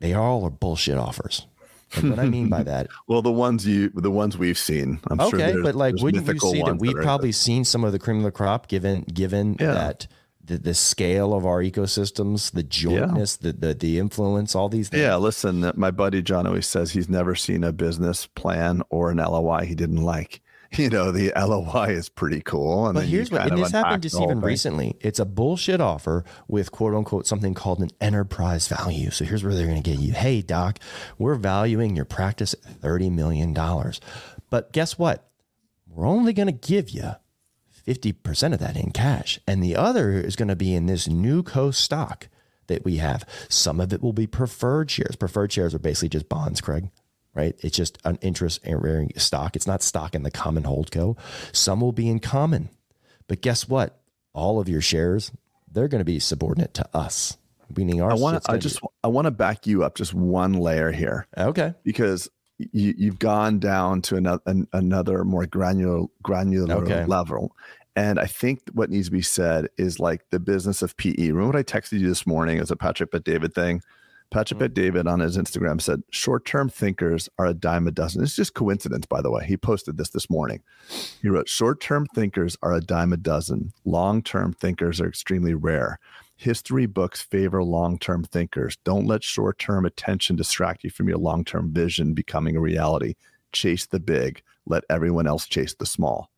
they 0.00 0.12
all 0.14 0.44
are 0.44 0.50
bullshit 0.50 0.98
offers. 0.98 1.46
And 1.94 2.10
what 2.10 2.18
I 2.18 2.26
mean 2.26 2.48
by 2.48 2.62
that, 2.64 2.88
well, 3.06 3.22
the 3.22 3.32
ones 3.32 3.66
you, 3.66 3.90
the 3.90 4.10
ones 4.10 4.36
we've 4.36 4.58
seen, 4.58 5.00
I'm 5.08 5.20
okay, 5.20 5.52
sure 5.52 5.62
but 5.62 5.74
like, 5.74 5.94
wouldn't 5.96 6.26
you 6.26 6.38
see 6.38 6.62
that 6.62 6.78
we've 6.78 6.96
probably 6.96 7.32
seen 7.32 7.64
some 7.64 7.84
of 7.84 7.92
the 7.92 7.98
cream 7.98 8.18
of 8.18 8.24
the 8.24 8.32
crop, 8.32 8.68
given 8.68 9.02
given 9.02 9.56
yeah. 9.60 9.72
that 9.72 10.06
the, 10.44 10.58
the 10.58 10.74
scale 10.74 11.32
of 11.32 11.46
our 11.46 11.62
ecosystems, 11.62 12.52
the 12.52 12.62
jointness, 12.62 13.38
yeah. 13.40 13.52
the, 13.52 13.66
the 13.68 13.74
the 13.74 13.98
influence, 13.98 14.54
all 14.54 14.68
these 14.68 14.88
things. 14.88 15.02
Yeah, 15.02 15.16
listen, 15.16 15.70
my 15.76 15.90
buddy 15.90 16.22
John 16.22 16.46
always 16.46 16.66
says 16.66 16.90
he's 16.90 17.08
never 17.08 17.34
seen 17.34 17.62
a 17.64 17.72
business 17.72 18.26
plan 18.26 18.82
or 18.90 19.10
an 19.10 19.18
LOI 19.18 19.64
he 19.64 19.74
didn't 19.74 20.02
like. 20.02 20.42
you 20.76 20.88
know, 20.88 21.10
the 21.10 21.32
LOI 21.36 21.90
is 21.90 22.08
pretty 22.08 22.40
cool. 22.40 22.86
And 22.86 22.94
but 22.94 23.04
here's 23.04 23.30
what, 23.30 23.50
and 23.50 23.58
this 23.58 23.72
happened 23.72 24.02
just 24.02 24.16
even 24.16 24.28
thing. 24.28 24.40
recently. 24.40 24.96
It's 25.00 25.18
a 25.18 25.24
bullshit 25.24 25.80
offer 25.80 26.24
with 26.48 26.72
quote 26.72 26.94
unquote 26.94 27.26
something 27.26 27.54
called 27.54 27.80
an 27.80 27.90
enterprise 28.00 28.68
value. 28.68 29.10
So 29.10 29.24
here's 29.24 29.44
where 29.44 29.54
they're 29.54 29.66
going 29.66 29.82
to 29.82 29.90
get 29.90 30.00
you. 30.00 30.12
Hey, 30.12 30.42
doc, 30.42 30.78
we're 31.18 31.36
valuing 31.36 31.96
your 31.96 32.04
practice 32.04 32.54
at 32.54 32.80
$30 32.80 33.12
million. 33.12 33.54
But 34.50 34.72
guess 34.72 34.98
what? 34.98 35.28
We're 35.88 36.06
only 36.06 36.32
going 36.32 36.48
to 36.48 36.52
give 36.52 36.90
you 36.90 37.12
50% 37.86 38.52
of 38.52 38.58
that 38.58 38.76
in 38.76 38.90
cash. 38.90 39.38
And 39.46 39.62
the 39.62 39.76
other 39.76 40.12
is 40.12 40.36
going 40.36 40.48
to 40.48 40.56
be 40.56 40.74
in 40.74 40.86
this 40.86 41.08
NewCo 41.08 41.72
stock 41.72 42.28
that 42.66 42.84
we 42.84 42.96
have. 42.96 43.24
Some 43.48 43.80
of 43.80 43.92
it 43.92 44.02
will 44.02 44.12
be 44.12 44.26
preferred 44.26 44.90
shares. 44.90 45.16
Preferred 45.16 45.52
shares 45.52 45.74
are 45.74 45.78
basically 45.78 46.10
just 46.10 46.28
bonds, 46.28 46.60
Craig 46.60 46.90
right? 47.36 47.54
It's 47.60 47.76
just 47.76 47.98
an 48.04 48.18
interest 48.22 48.64
bearing 48.64 49.12
stock. 49.16 49.54
It's 49.54 49.66
not 49.66 49.82
stock 49.82 50.14
in 50.14 50.22
the 50.22 50.30
common 50.30 50.64
hold 50.64 50.90
holdco. 50.90 51.18
Some 51.52 51.80
will 51.80 51.92
be 51.92 52.08
in 52.08 52.18
common, 52.18 52.70
but 53.28 53.42
guess 53.42 53.68
what? 53.68 54.00
All 54.32 54.58
of 54.58 54.68
your 54.68 54.80
shares, 54.80 55.30
they're 55.70 55.88
going 55.88 56.00
to 56.00 56.04
be 56.04 56.18
subordinate 56.18 56.74
to 56.74 56.88
us. 56.92 57.36
Meaning 57.74 58.00
our 58.00 58.12
I 58.12 58.14
want 58.14 58.48
I 58.48 58.58
just 58.58 58.80
be, 58.80 58.88
I 59.04 59.08
want 59.08 59.26
to 59.26 59.30
back 59.30 59.66
you 59.66 59.84
up 59.84 59.96
just 59.96 60.14
one 60.14 60.54
layer 60.54 60.92
here. 60.92 61.26
Okay. 61.36 61.74
Because 61.82 62.28
you, 62.58 62.94
you've 62.96 63.18
gone 63.18 63.58
down 63.58 64.02
to 64.02 64.16
another 64.16 64.42
an, 64.46 64.68
another 64.72 65.24
more 65.24 65.46
granular 65.46 66.06
granular 66.22 66.76
okay. 66.76 67.04
level. 67.04 67.54
And 67.96 68.20
I 68.20 68.26
think 68.26 68.60
what 68.72 68.90
needs 68.90 69.06
to 69.06 69.12
be 69.12 69.22
said 69.22 69.68
is 69.78 69.98
like 69.98 70.28
the 70.30 70.38
business 70.38 70.82
of 70.82 70.96
PE. 70.96 71.30
Remember 71.30 71.46
what 71.46 71.56
I 71.56 71.62
texted 71.62 71.98
you 71.98 72.08
this 72.08 72.26
morning 72.26 72.58
as 72.58 72.70
a 72.70 72.76
Patrick 72.76 73.10
Bet-David 73.10 73.54
thing? 73.54 73.80
Patrick 74.30 74.58
mm-hmm. 74.58 74.74
David 74.74 75.06
on 75.06 75.20
his 75.20 75.36
Instagram 75.36 75.80
said, 75.80 76.02
short 76.10 76.44
term 76.44 76.68
thinkers 76.68 77.28
are 77.38 77.46
a 77.46 77.54
dime 77.54 77.86
a 77.86 77.90
dozen. 77.90 78.22
It's 78.22 78.36
just 78.36 78.54
coincidence, 78.54 79.06
by 79.06 79.22
the 79.22 79.30
way. 79.30 79.44
He 79.44 79.56
posted 79.56 79.96
this 79.96 80.10
this 80.10 80.28
morning. 80.28 80.62
He 81.22 81.28
wrote, 81.28 81.48
short 81.48 81.80
term 81.80 82.06
thinkers 82.14 82.56
are 82.62 82.72
a 82.72 82.80
dime 82.80 83.12
a 83.12 83.16
dozen. 83.16 83.72
Long 83.84 84.22
term 84.22 84.52
thinkers 84.52 85.00
are 85.00 85.08
extremely 85.08 85.54
rare. 85.54 85.98
History 86.36 86.86
books 86.86 87.22
favor 87.22 87.62
long 87.62 87.98
term 87.98 88.24
thinkers. 88.24 88.76
Don't 88.84 89.06
let 89.06 89.24
short 89.24 89.58
term 89.58 89.86
attention 89.86 90.36
distract 90.36 90.84
you 90.84 90.90
from 90.90 91.08
your 91.08 91.18
long 91.18 91.44
term 91.44 91.72
vision 91.72 92.12
becoming 92.12 92.56
a 92.56 92.60
reality. 92.60 93.14
Chase 93.52 93.86
the 93.86 94.00
big, 94.00 94.42
let 94.66 94.84
everyone 94.90 95.26
else 95.26 95.46
chase 95.46 95.74
the 95.74 95.86
small. 95.86 96.30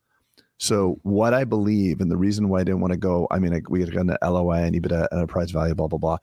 So 0.58 0.98
what 1.02 1.34
I 1.34 1.44
believe, 1.44 2.00
and 2.00 2.10
the 2.10 2.16
reason 2.16 2.48
why 2.48 2.60
I 2.60 2.64
didn't 2.64 2.80
want 2.80 2.92
to 2.92 2.98
go, 2.98 3.28
I 3.30 3.38
mean, 3.38 3.62
we 3.68 3.80
had 3.80 3.92
gotten 3.92 4.08
to 4.08 4.18
LOI 4.22 4.64
and 4.64 4.74
EBITDA 4.74 5.06
enterprise 5.12 5.52
value, 5.52 5.74
blah 5.74 5.86
blah 5.86 5.98
blah. 5.98 6.18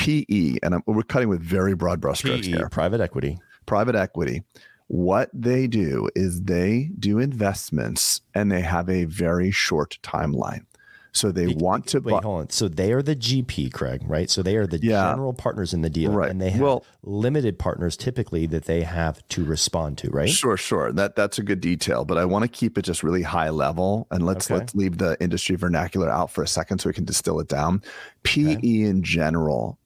PE, 0.00 0.58
and 0.62 0.74
I'm, 0.74 0.82
we're 0.86 1.02
cutting 1.02 1.28
with 1.28 1.42
very 1.42 1.74
broad 1.74 2.00
brushstrokes 2.00 2.44
here. 2.44 2.68
Private 2.70 3.00
equity. 3.00 3.38
Private 3.66 3.94
equity. 3.94 4.42
What 4.88 5.30
they 5.32 5.66
do 5.66 6.08
is 6.16 6.42
they 6.42 6.90
do 6.98 7.18
investments 7.18 8.22
and 8.34 8.50
they 8.50 8.62
have 8.62 8.88
a 8.88 9.04
very 9.04 9.50
short 9.50 9.98
timeline. 10.02 10.64
So 11.12 11.32
they 11.32 11.48
want 11.48 11.88
to 11.88 11.98
wait. 11.98 12.12
Bu- 12.12 12.20
hold 12.20 12.40
on. 12.42 12.50
So 12.50 12.68
they 12.68 12.92
are 12.92 13.02
the 13.02 13.16
GP, 13.16 13.72
Craig, 13.72 14.02
right? 14.06 14.30
So 14.30 14.42
they 14.42 14.56
are 14.56 14.66
the 14.66 14.78
yeah, 14.78 15.10
general 15.10 15.32
partners 15.32 15.74
in 15.74 15.82
the 15.82 15.90
deal, 15.90 16.12
right? 16.12 16.30
And 16.30 16.40
they 16.40 16.50
have 16.50 16.60
well, 16.60 16.84
limited 17.02 17.58
partners 17.58 17.96
typically 17.96 18.46
that 18.46 18.64
they 18.64 18.82
have 18.82 19.26
to 19.28 19.44
respond 19.44 19.98
to, 19.98 20.10
right? 20.10 20.28
Sure, 20.28 20.56
sure. 20.56 20.92
That 20.92 21.16
that's 21.16 21.38
a 21.38 21.42
good 21.42 21.60
detail, 21.60 22.04
but 22.04 22.16
I 22.16 22.24
want 22.24 22.44
to 22.44 22.48
keep 22.48 22.78
it 22.78 22.82
just 22.82 23.02
really 23.02 23.22
high 23.22 23.50
level, 23.50 24.06
and 24.12 24.24
let's 24.24 24.48
okay. 24.48 24.58
let's 24.58 24.74
leave 24.74 24.98
the 24.98 25.16
industry 25.20 25.56
vernacular 25.56 26.08
out 26.08 26.30
for 26.30 26.42
a 26.42 26.48
second 26.48 26.78
so 26.78 26.88
we 26.88 26.94
can 26.94 27.04
distill 27.04 27.40
it 27.40 27.48
down. 27.48 27.82
PE 28.22 28.56
okay. 28.56 28.82
in 28.82 29.02
general 29.02 29.79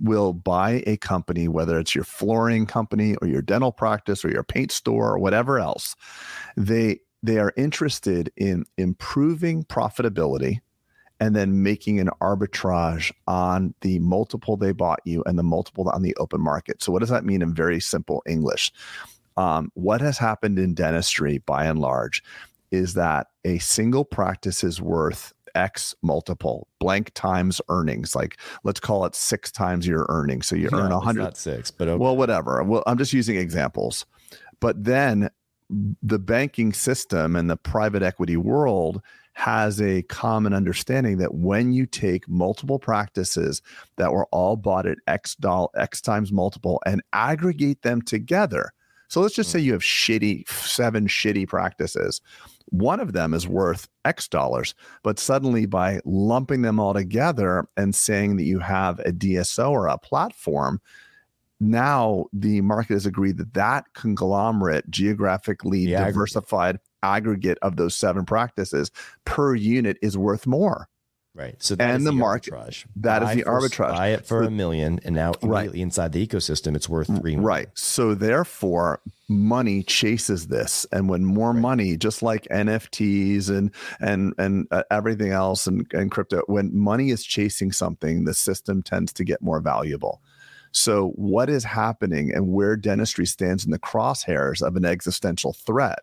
will 0.00 0.32
buy 0.32 0.82
a 0.86 0.96
company, 0.98 1.48
whether 1.48 1.78
it's 1.78 1.94
your 1.94 2.04
flooring 2.04 2.66
company 2.66 3.16
or 3.16 3.28
your 3.28 3.42
dental 3.42 3.72
practice 3.72 4.24
or 4.24 4.30
your 4.30 4.42
paint 4.42 4.72
store 4.72 5.12
or 5.12 5.18
whatever 5.18 5.58
else, 5.58 5.96
they 6.56 7.00
they 7.22 7.38
are 7.38 7.52
interested 7.56 8.30
in 8.36 8.64
improving 8.76 9.64
profitability 9.64 10.60
and 11.18 11.34
then 11.34 11.62
making 11.62 11.98
an 11.98 12.10
arbitrage 12.20 13.10
on 13.26 13.74
the 13.80 13.98
multiple 14.00 14.56
they 14.56 14.72
bought 14.72 15.00
you 15.04 15.22
and 15.26 15.38
the 15.38 15.42
multiple 15.42 15.88
on 15.88 16.02
the 16.02 16.14
open 16.16 16.40
market. 16.40 16.82
So 16.82 16.92
what 16.92 17.00
does 17.00 17.08
that 17.08 17.24
mean 17.24 17.42
in 17.42 17.54
very 17.54 17.80
simple 17.80 18.22
English? 18.26 18.70
Um, 19.36 19.70
what 19.74 20.00
has 20.00 20.18
happened 20.18 20.58
in 20.58 20.74
dentistry 20.74 21.38
by 21.38 21.64
and 21.64 21.78
large 21.78 22.22
is 22.70 22.94
that 22.94 23.28
a 23.44 23.58
single 23.58 24.04
practice 24.04 24.62
is 24.62 24.80
worth 24.80 25.32
X 25.56 25.94
multiple, 26.02 26.68
blank 26.78 27.10
times 27.14 27.60
earnings. 27.68 28.14
Like 28.14 28.38
let's 28.62 28.78
call 28.78 29.04
it 29.06 29.14
six 29.14 29.50
times 29.50 29.86
your 29.86 30.06
earnings. 30.08 30.46
So 30.46 30.54
you 30.54 30.68
No, 30.70 30.78
earn 30.78 30.92
a 30.92 31.00
hundred. 31.00 31.36
six, 31.36 31.70
but 31.70 31.88
okay. 31.88 31.98
Well, 31.98 32.16
whatever. 32.16 32.62
Well, 32.62 32.84
I'm 32.86 32.98
just 32.98 33.12
using 33.12 33.36
examples. 33.36 34.06
But 34.60 34.84
then 34.84 35.30
the 36.02 36.18
banking 36.18 36.72
system 36.72 37.34
and 37.34 37.50
the 37.50 37.56
private 37.56 38.02
equity 38.02 38.36
world 38.36 39.02
has 39.32 39.82
a 39.82 40.02
common 40.04 40.54
understanding 40.54 41.18
that 41.18 41.34
when 41.34 41.72
you 41.72 41.84
take 41.84 42.26
multiple 42.26 42.78
practices 42.78 43.60
that 43.96 44.12
were 44.12 44.26
all 44.32 44.56
bought 44.56 44.86
at 44.86 44.96
X 45.06 45.34
doll 45.34 45.70
X 45.76 46.00
times 46.00 46.32
multiple 46.32 46.80
and 46.86 47.02
aggregate 47.12 47.82
them 47.82 48.00
together. 48.00 48.72
So 49.08 49.20
let's 49.20 49.34
just 49.34 49.50
say 49.50 49.60
mm. 49.60 49.64
you 49.64 49.72
have 49.72 49.82
shitty 49.82 50.48
seven 50.48 51.06
shitty 51.06 51.48
practices. 51.48 52.20
One 52.70 53.00
of 53.00 53.12
them 53.12 53.32
is 53.32 53.46
worth 53.46 53.88
X 54.04 54.28
dollars, 54.28 54.74
but 55.02 55.18
suddenly 55.18 55.66
by 55.66 56.00
lumping 56.04 56.62
them 56.62 56.80
all 56.80 56.94
together 56.94 57.68
and 57.76 57.94
saying 57.94 58.36
that 58.36 58.44
you 58.44 58.58
have 58.58 58.98
a 59.00 59.12
DSO 59.12 59.70
or 59.70 59.86
a 59.86 59.98
platform, 59.98 60.80
now 61.60 62.26
the 62.32 62.60
market 62.60 62.94
has 62.94 63.06
agreed 63.06 63.38
that 63.38 63.54
that 63.54 63.84
conglomerate 63.94 64.90
geographically 64.90 65.94
aggregate. 65.94 66.06
diversified 66.06 66.78
aggregate 67.02 67.58
of 67.62 67.76
those 67.76 67.96
seven 67.96 68.24
practices 68.24 68.90
per 69.24 69.54
unit 69.54 69.96
is 70.02 70.18
worth 70.18 70.46
more 70.46 70.88
right. 71.36 71.54
So 71.62 71.74
that 71.76 71.90
and 71.90 71.98
is 71.98 72.04
the 72.04 72.12
market- 72.12 72.52
arbitrage. 72.54 72.84
that 72.96 73.22
is 73.22 73.28
Buy 73.28 73.34
the 73.36 73.42
for- 73.42 73.60
arbitrage. 73.60 73.90
Buy 73.96 74.08
it 74.08 74.26
for 74.26 74.42
So- 74.42 74.48
a 74.48 74.50
million, 74.50 74.98
and 75.04 75.14
now 75.14 75.32
Right. 75.42 75.42
immediately 75.66 75.82
inside 75.82 76.12
the 76.12 76.26
ecosystem, 76.26 76.74
it's 76.74 76.88
worth 76.88 77.06
three. 77.06 77.36
million. 77.36 77.42
right 77.42 77.68
so 77.74 78.14
therefore 78.14 79.00
money 79.28 79.82
chases 79.82 80.46
this 80.48 80.86
and 80.92 81.08
when 81.08 81.24
more 81.24 81.52
Right. 81.52 81.60
money 81.60 81.96
just 81.96 82.22
like 82.22 82.46
nfts 82.50 83.48
and 83.50 83.70
and 84.00 84.34
and 84.38 84.66
uh, 84.70 84.82
everything 84.90 85.30
else 85.32 85.66
and, 85.66 85.84
and 85.92 86.10
crypto 86.10 86.42
when 86.46 86.76
money 86.76 87.10
is 87.10 87.24
chasing 87.24 87.72
something 87.72 88.24
the 88.24 88.34
system 88.34 88.82
tends 88.82 89.12
to 89.14 89.24
get 89.24 89.42
more 89.42 89.60
valuable 89.60 90.22
so 90.72 91.08
what 91.16 91.48
is 91.50 91.64
happening 91.64 92.32
and 92.34 92.52
where 92.52 92.76
dentistry 92.76 93.26
stands 93.26 93.64
in 93.64 93.70
the 93.72 93.78
crosshairs 93.78 94.62
of 94.62 94.76
an 94.76 94.84
existential 94.84 95.52
threat 95.52 96.00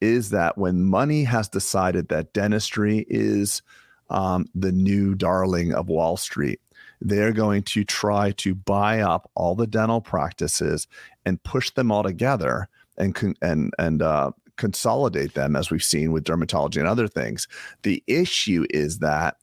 is 0.00 0.30
that 0.30 0.56
when 0.58 0.82
money 0.82 1.24
has 1.24 1.48
decided 1.48 2.08
that 2.08 2.32
dentistry 2.32 3.04
is 3.08 3.62
um, 4.10 4.46
the 4.54 4.72
new 4.72 5.14
darling 5.14 5.72
of 5.72 5.88
wall 5.88 6.16
street 6.16 6.60
they're 7.00 7.32
going 7.32 7.62
to 7.62 7.84
try 7.84 8.30
to 8.32 8.54
buy 8.54 9.00
up 9.00 9.30
all 9.34 9.54
the 9.54 9.66
dental 9.66 10.00
practices 10.00 10.86
and 11.24 11.42
push 11.42 11.70
them 11.70 11.90
all 11.90 12.02
together 12.02 12.68
and 12.98 13.14
con- 13.14 13.36
and 13.40 13.72
and 13.78 14.02
uh, 14.02 14.30
consolidate 14.56 15.34
them, 15.34 15.56
as 15.56 15.70
we've 15.70 15.82
seen 15.82 16.12
with 16.12 16.24
dermatology 16.24 16.76
and 16.76 16.86
other 16.86 17.08
things. 17.08 17.48
The 17.82 18.02
issue 18.06 18.66
is 18.70 18.98
that 18.98 19.36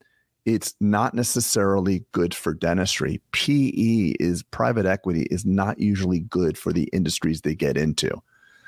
it's 0.45 0.75
not 0.79 1.13
necessarily 1.13 2.05
good 2.13 2.33
for 2.33 2.53
dentistry. 2.53 3.19
PE 3.33 4.13
is 4.19 4.43
private 4.43 4.85
equity 4.85 5.23
is 5.31 5.45
not 5.45 5.79
usually 5.79 6.19
good 6.19 6.57
for 6.57 6.71
the 6.71 6.83
industries 6.93 7.41
they 7.41 7.55
get 7.55 7.75
into. 7.75 8.11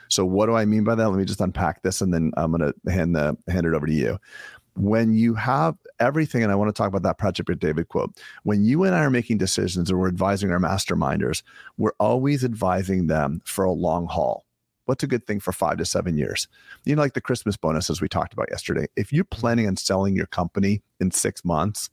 So 0.09 0.25
what 0.25 0.47
do 0.47 0.55
I 0.55 0.65
mean 0.65 0.83
by 0.83 0.95
that? 0.95 1.07
Let 1.07 1.19
me 1.19 1.23
just 1.23 1.39
unpack 1.39 1.83
this, 1.83 2.01
and 2.01 2.11
then 2.11 2.31
I'm 2.35 2.51
going 2.51 2.73
to 2.73 2.91
hand 2.91 3.15
the 3.15 3.37
hand 3.47 3.67
it 3.67 3.75
over 3.75 3.85
to 3.85 3.93
you. 3.93 4.17
When 4.79 5.13
you 5.13 5.33
have 5.33 5.75
everything, 5.99 6.41
and 6.41 6.53
I 6.53 6.55
want 6.55 6.69
to 6.69 6.73
talk 6.73 6.87
about 6.87 7.03
that 7.03 7.17
Patrick 7.17 7.47
Bet-David 7.47 7.89
quote. 7.89 8.17
When 8.43 8.63
you 8.63 8.85
and 8.85 8.95
I 8.95 8.99
are 8.99 9.09
making 9.09 9.37
decisions, 9.37 9.91
or 9.91 9.97
we're 9.97 10.07
advising 10.07 10.51
our 10.51 10.59
masterminders, 10.59 11.43
we're 11.77 11.91
always 11.99 12.45
advising 12.45 13.07
them 13.07 13.41
for 13.43 13.65
a 13.65 13.73
long 13.73 14.07
haul. 14.07 14.45
What's 14.85 15.03
a 15.03 15.07
good 15.07 15.27
thing 15.27 15.41
for 15.41 15.51
five 15.51 15.77
to 15.79 15.85
seven 15.85 16.17
years? 16.17 16.47
You 16.85 16.95
know, 16.95 17.01
like 17.01 17.13
the 17.13 17.19
Christmas 17.19 17.57
bonuses 17.57 17.99
we 17.99 18.07
talked 18.07 18.31
about 18.31 18.47
yesterday. 18.49 18.87
If 18.95 19.11
you're 19.11 19.25
planning 19.25 19.67
on 19.67 19.75
selling 19.75 20.15
your 20.15 20.27
company 20.27 20.81
in 21.01 21.11
six 21.11 21.43
months, 21.43 21.89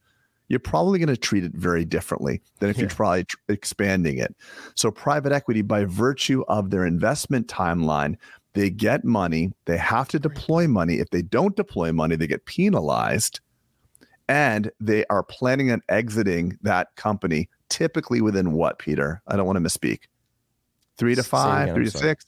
you're 0.49 0.61
probably 0.61 1.01
going 1.01 1.09
to 1.09 1.17
treat 1.17 1.43
it 1.43 1.55
very 1.55 1.85
differently 1.85 2.41
than 2.61 2.71
if 2.71 2.79
you're 2.79 2.89
Yeah. 2.89 2.95
probably 2.95 3.25
tr- 3.25 3.37
expanding 3.49 4.19
it. 4.19 4.35
So, 4.77 4.93
private 4.93 5.33
equity, 5.33 5.63
by 5.63 5.85
virtue 5.85 6.45
of 6.47 6.71
their 6.71 6.87
investment 6.87 7.49
timeline, 7.49 8.17
they 8.57 8.71
get 8.71 9.05
money, 9.05 9.53
they 9.67 9.77
have 9.77 10.09
to 10.09 10.19
deploy 10.19 10.67
money. 10.67 10.95
If 10.95 11.11
they 11.11 11.23
don't 11.23 11.55
deploy 11.55 11.93
money, 11.93 12.17
they 12.17 12.27
get 12.27 12.45
penalized. 12.47 13.41
And 14.29 14.71
they 14.81 15.05
are 15.07 15.23
planning 15.23 15.71
on 15.71 15.83
exiting 15.89 16.59
that 16.63 16.89
company 16.97 17.49
typically 17.69 18.21
within 18.21 18.53
what, 18.53 18.79
Peter? 18.79 19.23
I 19.29 19.37
don't 19.37 19.47
want 19.47 19.57
to 19.57 19.61
misspeak. 19.63 20.01
Three 20.99 21.15
to 21.15 21.23
five, 21.23 21.65
again, 21.65 21.75
three 21.77 21.85
to 21.85 21.91
sorry. 21.91 22.03
six. 22.11 22.27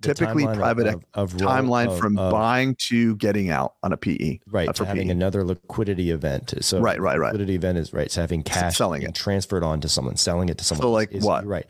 The 0.00 0.14
Typically, 0.14 0.44
private 0.46 0.88
of, 0.88 1.04
of 1.14 1.34
roll- 1.40 1.48
Timeline 1.48 1.86
of- 1.92 1.98
from 1.98 2.18
of- 2.18 2.32
buying 2.32 2.74
to 2.88 3.14
getting 3.16 3.50
out 3.50 3.74
on 3.84 3.92
a 3.92 3.96
PE. 3.96 4.40
right 4.48 4.68
uh, 4.68 4.72
to 4.72 4.84
having 4.84 5.06
PE. 5.06 5.12
another 5.12 5.44
liquidity 5.44 6.10
event. 6.10 6.54
So 6.60 6.80
Right, 6.80 7.00
right, 7.00 7.18
right. 7.20 7.28
Liquidity 7.32 7.54
event 7.54 7.78
is 7.78 7.92
right. 7.92 8.10
So 8.10 8.20
having 8.20 8.42
cash 8.42 8.76
selling 8.76 9.02
it. 9.02 9.14
transferred 9.14 9.62
on 9.62 9.80
to 9.82 9.88
someone, 9.88 10.16
selling 10.16 10.48
it 10.48 10.58
to 10.58 10.64
someone. 10.64 10.82
So, 10.82 10.90
like, 10.90 11.12
is- 11.12 11.22
what? 11.24 11.46
Right. 11.46 11.66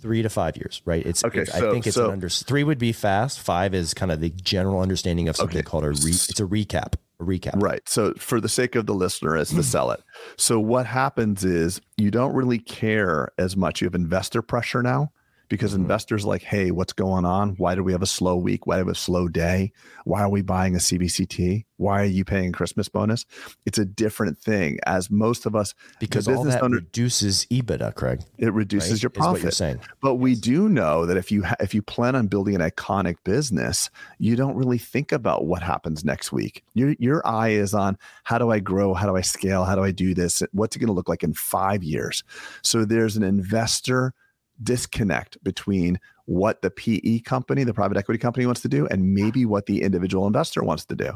Three 0.00 0.22
to 0.22 0.28
five 0.30 0.56
years, 0.56 0.80
right? 0.84 1.04
It's, 1.04 1.24
Okay, 1.24 1.42
it's- 1.42 1.56
I 1.56 1.70
think 1.70 1.86
it's 1.86 1.96
so- 1.96 2.06
an 2.06 2.12
under 2.12 2.28
three 2.28 2.64
would 2.64 2.78
be 2.78 2.92
fast. 2.92 3.40
Five 3.40 3.74
is 3.74 3.92
kind 3.94 4.10
of 4.10 4.20
the 4.20 4.30
general 4.30 4.80
understanding 4.80 5.28
of 5.28 5.36
something 5.36 5.58
Okay. 5.58 5.62
called 5.64 5.84
a 5.84 5.90
re, 5.90 6.10
it's 6.10 6.40
a 6.40 6.44
recap. 6.44 6.94
A 7.20 7.24
recap. 7.24 7.62
Right. 7.62 7.82
So, 7.86 8.14
for 8.16 8.40
the 8.40 8.48
sake 8.48 8.74
of 8.76 8.86
the 8.86 8.94
listener, 8.94 9.36
is 9.36 9.50
to 9.50 9.62
sell 9.62 9.90
it. 9.90 10.00
So, 10.38 10.58
what 10.58 10.86
happens 10.86 11.44
is 11.44 11.80
you 11.98 12.10
don't 12.10 12.32
really 12.34 12.58
care 12.58 13.28
as 13.38 13.56
much. 13.58 13.82
You 13.82 13.86
have 13.86 13.94
investor 13.94 14.40
pressure 14.40 14.82
now 14.82 15.12
because 15.50 15.72
Mhm. 15.72 15.78
investors 15.80 16.24
like, 16.24 16.42
hey, 16.42 16.70
what's 16.70 16.92
going 16.94 17.24
on? 17.26 17.50
Why 17.58 17.74
do 17.74 17.82
we 17.84 17.92
have 17.92 18.00
a 18.02 18.06
slow 18.06 18.36
week? 18.36 18.66
Why 18.66 18.76
do 18.76 18.84
we 18.84 18.88
have 18.88 18.96
a 18.96 18.98
slow 18.98 19.28
day? 19.28 19.72
Why 20.04 20.22
are 20.22 20.30
we 20.30 20.40
buying 20.42 20.74
a 20.74 20.78
CBCT? 20.78 21.66
Why 21.76 22.02
are 22.02 22.06
you 22.06 22.24
paying 22.24 22.52
Christmas 22.52 22.88
bonus? 22.88 23.26
It's 23.66 23.76
a 23.78 23.84
different 23.84 24.38
thing. 24.38 24.78
As 24.86 25.10
most 25.10 25.46
of 25.46 25.56
us, 25.56 25.74
Because 25.98 26.28
all 26.28 26.34
business 26.36 26.54
that 26.54 26.62
owner- 26.62 26.76
reduces 26.76 27.46
EBITDA, 27.50 27.94
Craig. 27.94 28.20
it 28.38 28.52
reduces 28.52 28.92
right? 28.92 29.02
your 29.02 29.10
Is 29.14 29.18
what 29.18 29.24
you're 29.32 29.40
profit. 29.40 29.54
saying. 29.54 29.80
But 30.00 30.14
we 30.16 30.34
do 30.36 30.68
know 30.68 31.04
that 31.06 31.16
if 31.16 31.32
you 31.32 31.42
ha- 31.42 31.56
if 31.58 31.74
you 31.74 31.82
plan 31.82 32.14
on 32.14 32.28
building 32.28 32.54
an 32.54 32.60
iconic 32.60 33.16
business, 33.24 33.90
you 34.18 34.36
don't 34.36 34.54
really 34.54 34.78
think 34.78 35.10
about 35.10 35.46
what 35.46 35.62
happens 35.62 36.04
next 36.04 36.32
week. 36.32 36.62
Your 36.74 36.94
your 37.00 37.26
eye 37.26 37.48
is 37.50 37.74
on 37.74 37.98
how 38.24 38.38
do 38.38 38.50
I 38.50 38.60
grow, 38.60 38.94
how 38.94 39.06
do 39.08 39.16
I 39.16 39.22
scale, 39.22 39.64
how 39.64 39.74
do 39.74 39.82
I 39.82 39.90
do 39.90 40.14
this, 40.14 40.42
what's 40.52 40.76
it 40.76 40.78
going 40.78 40.86
to 40.88 40.92
look 40.94 41.08
like 41.08 41.24
in 41.24 41.34
5 41.34 41.82
years. 41.82 42.22
So 42.62 42.84
there's 42.84 43.16
an 43.16 43.24
investor 43.24 44.14
disconnect 44.62 45.42
between 45.42 45.98
what 46.26 46.62
the 46.62 46.70
PE 46.70 47.20
company, 47.20 47.64
the 47.64 47.74
private 47.74 47.96
equity 47.96 48.18
company 48.18 48.46
wants 48.46 48.60
to 48.62 48.68
do 48.68 48.86
and 48.86 49.14
maybe 49.14 49.44
what 49.44 49.66
the 49.66 49.82
individual 49.82 50.26
investor 50.26 50.62
wants 50.62 50.84
to 50.86 50.94
do. 50.94 51.12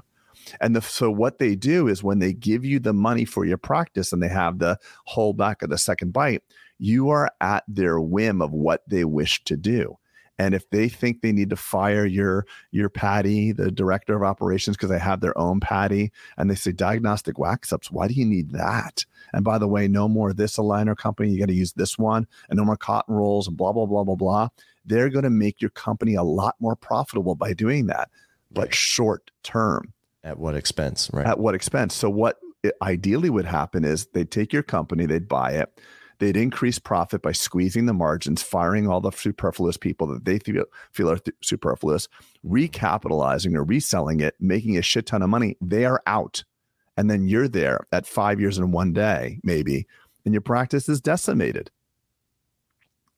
And 0.60 0.76
the, 0.76 0.82
so 0.82 1.10
what 1.10 1.38
they 1.38 1.54
do 1.54 1.88
is 1.88 2.02
when 2.02 2.18
they 2.18 2.32
give 2.32 2.64
you 2.64 2.78
the 2.78 2.92
money 2.92 3.24
for 3.24 3.44
your 3.44 3.56
practice 3.56 4.12
and 4.12 4.22
they 4.22 4.28
have 4.28 4.58
the 4.58 4.78
hold 5.04 5.36
back 5.36 5.62
of 5.62 5.70
the 5.70 5.78
second 5.78 6.12
bite, 6.12 6.42
you 6.78 7.10
are 7.10 7.30
at 7.40 7.64
their 7.68 8.00
whim 8.00 8.42
of 8.42 8.52
what 8.52 8.82
they 8.88 9.04
wish 9.04 9.42
to 9.44 9.56
do. 9.56 9.96
And 10.38 10.54
if 10.54 10.68
they 10.70 10.88
think 10.88 11.20
they 11.20 11.32
need 11.32 11.50
to 11.50 11.56
fire 11.56 12.04
your 12.04 12.46
your 12.72 12.88
Patty, 12.88 13.52
the 13.52 13.70
director 13.70 14.16
of 14.16 14.22
operations, 14.22 14.76
because 14.76 14.90
they 14.90 14.98
have 14.98 15.20
their 15.20 15.36
own 15.38 15.60
Patty, 15.60 16.12
and 16.36 16.50
they 16.50 16.54
say 16.54 16.72
diagnostic 16.72 17.38
wax 17.38 17.72
ups, 17.72 17.90
why 17.90 18.08
do 18.08 18.14
you 18.14 18.24
need 18.26 18.50
that? 18.50 19.04
And 19.32 19.44
by 19.44 19.58
the 19.58 19.68
way, 19.68 19.86
no 19.88 20.08
more 20.08 20.32
this 20.32 20.56
aligner 20.56 20.96
company. 20.96 21.30
You 21.30 21.38
got 21.38 21.48
to 21.48 21.54
use 21.54 21.72
this 21.72 21.98
one, 21.98 22.26
and 22.48 22.56
no 22.56 22.64
more 22.64 22.76
cotton 22.76 23.14
rolls, 23.14 23.46
and 23.46 23.56
blah 23.56 23.72
blah 23.72 23.86
blah 23.86 24.04
blah 24.04 24.16
blah. 24.16 24.48
They're 24.84 25.08
going 25.08 25.24
to 25.24 25.30
make 25.30 25.60
your 25.60 25.70
company 25.70 26.14
a 26.14 26.22
lot 26.22 26.56
more 26.60 26.76
profitable 26.76 27.34
by 27.34 27.52
doing 27.54 27.86
that, 27.86 28.10
but 28.50 28.62
Right. 28.66 28.74
short 28.74 29.30
term. 29.42 29.92
At 30.22 30.38
what 30.38 30.54
expense? 30.56 31.10
Right. 31.12 31.26
At 31.26 31.38
what 31.38 31.54
expense? 31.54 31.94
So 31.94 32.10
what 32.10 32.38
ideally 32.82 33.30
would 33.30 33.44
happen 33.44 33.84
is 33.84 34.06
they'd 34.06 34.30
take 34.30 34.52
your 34.52 34.62
company, 34.62 35.06
they'd 35.06 35.28
buy 35.28 35.52
it, 35.52 35.80
they'd 36.18 36.36
increase 36.36 36.78
profit 36.78 37.22
by 37.22 37.32
squeezing 37.32 37.86
the 37.86 37.92
margins, 37.92 38.42
firing 38.42 38.88
all 38.88 39.00
the 39.00 39.10
superfluous 39.10 39.76
people 39.76 40.06
that 40.08 40.24
they 40.24 40.38
feel, 40.38 40.64
feel 40.92 41.10
are 41.10 41.18
th- 41.18 41.36
superfluous, 41.42 42.08
recapitalizing 42.46 43.54
or 43.54 43.64
reselling 43.64 44.20
it, 44.20 44.34
making 44.40 44.76
a 44.76 44.82
shit 44.82 45.06
ton 45.06 45.22
of 45.22 45.30
money. 45.30 45.56
They 45.60 45.84
are 45.84 46.02
out. 46.06 46.44
And 46.96 47.10
then 47.10 47.26
you're 47.26 47.48
there 47.48 47.86
at 47.92 48.06
five 48.06 48.40
years 48.40 48.58
and 48.58 48.72
one 48.72 48.92
day, 48.92 49.40
maybe, 49.42 49.86
and 50.24 50.32
your 50.32 50.40
practice 50.40 50.88
is 50.88 51.00
decimated. 51.00 51.70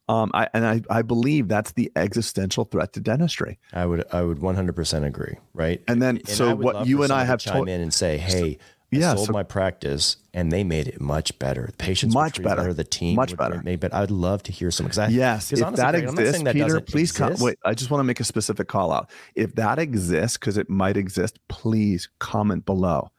Um, 0.09 0.31
I, 0.35 0.49
and 0.55 0.65
I, 0.65 0.83
I 0.89 1.03
believe 1.03 1.49
that's 1.49 1.73
the 1.73 1.91
existential 1.97 2.65
threat 2.65 2.93
to 2.93 3.01
dentistry. 3.01 3.59
I 3.73 3.87
would 3.87 4.05
I 4.13 4.23
would 4.23 4.39
100% 4.39 5.05
agree, 5.05 5.37
right? 5.53 5.83
And 5.89 6.01
then, 6.01 6.19
And 6.19 6.29
so 6.29 6.55
what 6.55 6.87
you 6.87 7.03
and 7.03 7.13
I 7.13 7.23
to 7.23 7.27
have 7.27 7.41
chime 7.41 7.55
told, 7.55 7.69
in 7.69 7.81
and 7.81 7.93
say, 7.93 8.17
"Hey, 8.17 8.59
yeah, 9.01 9.13
I 9.13 9.15
sold 9.15 9.29
so- 9.29 9.33
my 9.33 9.43
practice 9.43 10.17
and 10.35 10.53
they 10.53 10.65
made 10.65 10.87
it 10.89 11.01
much 11.01 11.39
better. 11.39 11.67
The 11.71 11.77
patients 11.77 12.13
Much 12.15 12.35
treated 12.35 12.49
better. 12.49 12.75
The 12.75 12.85
team 12.85 13.17
Much 13.17 13.37
better. 13.37 13.63
Made, 13.63 13.81
but 13.81 13.95
I'd 13.95 14.11
love 14.11 14.43
to 14.45 14.53
hear 14.53 14.71
some 14.71 14.87
because 14.87 15.11
Yes, 15.13 15.53
if 15.53 15.63
honestly, 15.63 15.83
that 15.83 15.93
not 15.93 15.95
exists, 15.95 16.43
that 16.43 16.53
Peter, 16.53 16.81
please 16.81 17.13
com- 17.13 17.29
exist. 17.33 17.45
wait. 17.45 17.59
I 17.65 17.73
just 17.75 17.91
want 17.91 18.01
to 18.01 18.05
make 18.05 18.21
a 18.21 18.25
specific 18.25 18.69
call 18.69 18.93
out. 18.93 19.09
If 19.35 19.55
that 19.55 19.79
exists, 19.79 20.37
because 20.37 20.59
it 20.59 20.69
might 20.69 20.97
exist, 20.97 21.39
please 21.49 22.09
comment 22.19 22.67
below. 22.67 23.11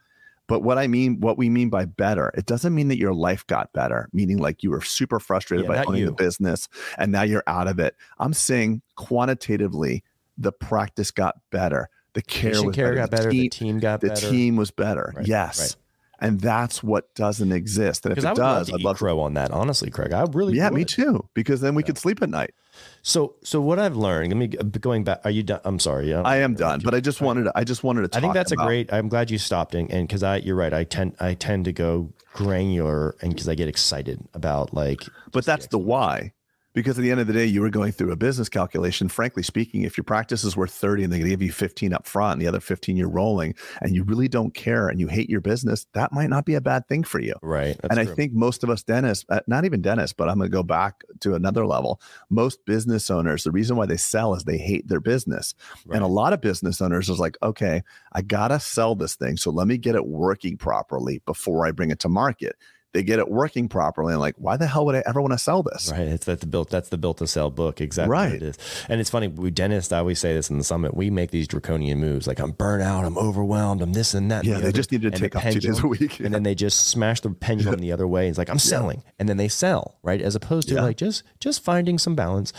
But 0.46 0.62
what 0.62 0.78
I 0.78 0.86
mean, 0.86 1.20
what 1.20 1.36
we 1.36 1.50
mean 1.50 1.68
by 1.68 1.84
better, 1.84 2.32
it 2.34 2.46
doesn't 2.46 2.74
mean 2.74 2.88
that 2.88 2.96
your 2.98 3.12
life 3.12 3.46
got 3.48 3.70
better, 3.74 4.08
meaning 4.14 4.38
like 4.38 4.62
you 4.62 4.70
were 4.70 4.80
super 4.80 5.20
frustrated 5.20 5.66
Yeah, 5.66 5.82
by 5.82 5.84
owning 5.84 6.06
the 6.06 6.12
business 6.12 6.68
and 6.96 7.12
now 7.12 7.22
you're 7.22 7.42
out 7.46 7.68
of 7.68 7.78
it. 7.78 7.94
I'm 8.18 8.32
saying 8.32 8.80
quantitatively, 8.96 10.04
the 10.38 10.52
practice 10.52 11.10
got 11.10 11.36
better. 11.50 11.90
The 12.18 12.22
care 12.22 12.50
Patient 12.50 12.66
was 12.66 12.74
care 12.74 12.86
better. 12.86 12.96
got 12.96 13.10
the 13.12 13.16
better. 13.16 13.30
Team, 13.30 13.40
the 13.42 13.48
team 13.48 13.78
got 13.78 14.00
the 14.00 14.08
better. 14.08 14.28
team 14.28 14.56
was 14.56 14.72
better. 14.72 15.12
Right, 15.16 15.24
yes. 15.24 15.60
right. 15.60 15.76
And 16.20 16.40
that's 16.40 16.82
what 16.82 17.14
doesn't 17.14 17.52
exist. 17.52 18.04
And 18.06 18.10
if 18.10 18.18
it 18.18 18.24
I 18.24 18.30
would 18.32 18.38
love 18.38 18.66
does, 18.66 18.74
I'd 18.74 18.80
love 18.80 18.96
to. 18.96 19.04
crow 19.04 19.20
on 19.20 19.34
that. 19.34 19.52
Honestly, 19.52 19.88
Craig, 19.88 20.12
I 20.12 20.24
really 20.32 20.56
Yeah, 20.56 20.68
would. 20.70 20.76
me 20.76 20.84
too. 20.84 21.24
Because 21.32 21.60
then 21.60 21.76
we 21.76 21.84
could 21.84 21.96
sleep 21.96 22.20
at 22.20 22.28
night. 22.28 22.54
So, 23.02 23.36
so 23.44 23.60
what 23.60 23.78
I've 23.78 23.94
learned. 23.94 24.30
Let 24.32 24.36
me 24.36 24.48
going 24.48 25.04
back. 25.04 25.20
Are 25.24 25.30
you 25.30 25.44
done? 25.44 25.60
I'm 25.64 25.78
sorry. 25.78 26.10
Yeah, 26.10 26.22
I 26.22 26.38
am 26.38 26.54
done, 26.54 26.80
but 26.82 26.92
I 26.92 26.98
just 26.98 27.20
wanted 27.20 27.44
to. 27.44 27.52
I 27.54 27.62
just 27.62 27.84
wanted 27.84 28.02
to. 28.02 28.08
Talk 28.08 28.18
I 28.18 28.20
think 28.20 28.34
that's 28.34 28.50
about, 28.50 28.64
a 28.64 28.66
great. 28.66 28.92
I'm 28.92 29.08
glad 29.08 29.30
you 29.30 29.38
stopped 29.38 29.76
and 29.76 29.88
and 29.92 30.08
because 30.08 30.24
I, 30.24 30.38
you're 30.38 30.56
right. 30.56 30.74
I 30.74 30.82
tend 30.82 31.14
I 31.20 31.34
tend 31.34 31.66
to 31.66 31.72
go 31.72 32.12
granular 32.34 33.14
and 33.22 33.32
because 33.32 33.48
I 33.48 33.54
get 33.54 33.68
excited 33.68 34.18
about 34.34 34.74
like. 34.74 35.04
But 35.30 35.44
that's 35.44 35.68
the 35.68 35.78
why. 35.78 36.32
Because 36.78 36.96
at 36.96 37.02
the 37.02 37.10
end 37.10 37.18
of 37.18 37.26
the 37.26 37.32
day, 37.32 37.44
you 37.44 37.60
were 37.60 37.70
going 37.70 37.90
through 37.90 38.12
a 38.12 38.16
business 38.16 38.48
calculation. 38.48 39.08
Frankly 39.08 39.42
speaking, 39.42 39.82
if 39.82 39.96
your 39.96 40.04
practice 40.04 40.44
is 40.44 40.56
worth 40.56 40.70
30 40.70 41.02
and 41.02 41.12
they 41.12 41.18
give 41.18 41.42
you 41.42 41.50
15 41.50 41.92
up 41.92 42.06
front 42.06 42.34
and 42.34 42.40
the 42.40 42.46
other 42.46 42.60
15 42.60 42.96
you're 42.96 43.08
rolling 43.08 43.56
and 43.82 43.96
you 43.96 44.04
really 44.04 44.28
don't 44.28 44.54
care 44.54 44.88
and 44.88 45.00
you 45.00 45.08
hate 45.08 45.28
your 45.28 45.40
business, 45.40 45.88
that 45.94 46.12
might 46.12 46.30
not 46.30 46.44
be 46.44 46.54
a 46.54 46.60
bad 46.60 46.86
thing 46.86 47.02
for 47.02 47.18
you. 47.18 47.34
Right. 47.42 47.76
that's 47.82 47.90
and 47.90 47.98
I 47.98 48.04
think 48.04 48.32
most 48.32 48.62
of 48.62 48.70
us 48.70 48.84
dentists, 48.84 49.24
uh, 49.28 49.40
not 49.48 49.64
even 49.64 49.82
dentists, 49.82 50.12
but 50.12 50.28
I'm 50.28 50.38
going 50.38 50.48
to 50.48 50.54
go 50.54 50.62
back 50.62 51.02
to 51.18 51.34
another 51.34 51.66
level. 51.66 52.00
Most 52.30 52.64
business 52.64 53.10
owners, 53.10 53.42
the 53.42 53.50
reason 53.50 53.74
why 53.74 53.86
they 53.86 53.96
sell 53.96 54.34
is 54.34 54.44
they 54.44 54.56
hate 54.56 54.86
their 54.86 55.00
business. 55.00 55.56
And 55.92 56.04
a 56.04 56.06
lot 56.06 56.32
of 56.32 56.40
business 56.40 56.80
owners 56.80 57.08
is 57.08 57.18
like, 57.18 57.36
okay, 57.42 57.82
I 58.12 58.22
got 58.22 58.48
to 58.48 58.60
sell 58.60 58.94
this 58.94 59.16
thing. 59.16 59.36
So 59.36 59.50
let 59.50 59.66
me 59.66 59.78
get 59.78 59.96
it 59.96 60.06
working 60.06 60.56
properly 60.56 61.22
before 61.26 61.66
I 61.66 61.72
bring 61.72 61.90
it 61.90 61.98
to 62.00 62.08
market. 62.08 62.54
They 62.94 63.02
get 63.02 63.18
it 63.18 63.28
working 63.28 63.68
properly 63.68 64.14
and 64.14 64.20
like, 64.20 64.34
why 64.38 64.56
the 64.56 64.66
hell 64.66 64.86
would 64.86 64.94
I 64.94 65.02
ever 65.06 65.20
want 65.20 65.32
to 65.34 65.38
sell 65.38 65.62
this? 65.62 65.90
Right. 65.92 66.08
It's 66.08 66.24
that 66.24 66.40
the 66.40 66.46
built 66.46 66.70
that's 66.70 66.88
the 66.88 66.96
built 66.96 67.18
to 67.18 67.26
sell 67.26 67.50
book. 67.50 67.82
Exactly 67.82 68.08
what 68.08 68.22
Right. 68.22 68.32
it 68.32 68.42
is. 68.42 68.56
And 68.88 68.98
it's 68.98 69.10
funny, 69.10 69.28
we 69.28 69.50
dentists 69.50 69.92
I 69.92 69.98
always 69.98 70.18
say 70.18 70.32
this 70.32 70.48
in 70.48 70.56
the 70.56 70.64
summit, 70.64 70.94
we 70.96 71.10
make 71.10 71.30
these 71.30 71.46
draconian 71.46 72.00
moves. 72.00 72.26
Like 72.26 72.38
I'm 72.40 72.52
burnt 72.52 72.82
out, 72.82 73.04
I'm 73.04 73.18
overwhelmed, 73.18 73.82
I'm 73.82 73.92
this 73.92 74.14
and 74.14 74.30
that. 74.30 74.38
and 74.38 74.46
Yeah, 74.46 74.54
the 74.54 74.60
they 74.62 74.68
other, 74.68 74.76
just 74.76 74.90
need 74.90 75.02
to 75.02 75.08
and 75.08 75.16
take 75.16 75.36
off 75.36 75.42
two 75.42 75.60
days 75.60 75.64
a 75.64 75.68
pendulum- 75.82 75.90
week. 75.90 76.20
And 76.20 76.32
then 76.34 76.44
they 76.44 76.54
just 76.54 76.86
smash 76.86 77.20
the 77.20 77.28
pendulum 77.30 77.80
the 77.80 77.92
other 77.92 78.08
way. 78.08 78.26
It's 78.28 78.38
like 78.38 78.48
I'm 78.48 78.58
selling. 78.58 79.02
And 79.18 79.28
then 79.28 79.36
they 79.36 79.48
sell, 79.48 79.98
right? 80.02 80.22
As 80.22 80.34
opposed 80.34 80.68
to 80.68 80.76
Yeah. 80.76 80.82
like 80.82 80.96
just 80.96 81.24
just 81.40 81.62
finding 81.62 81.98
some 81.98 82.14
balance. 82.14 82.54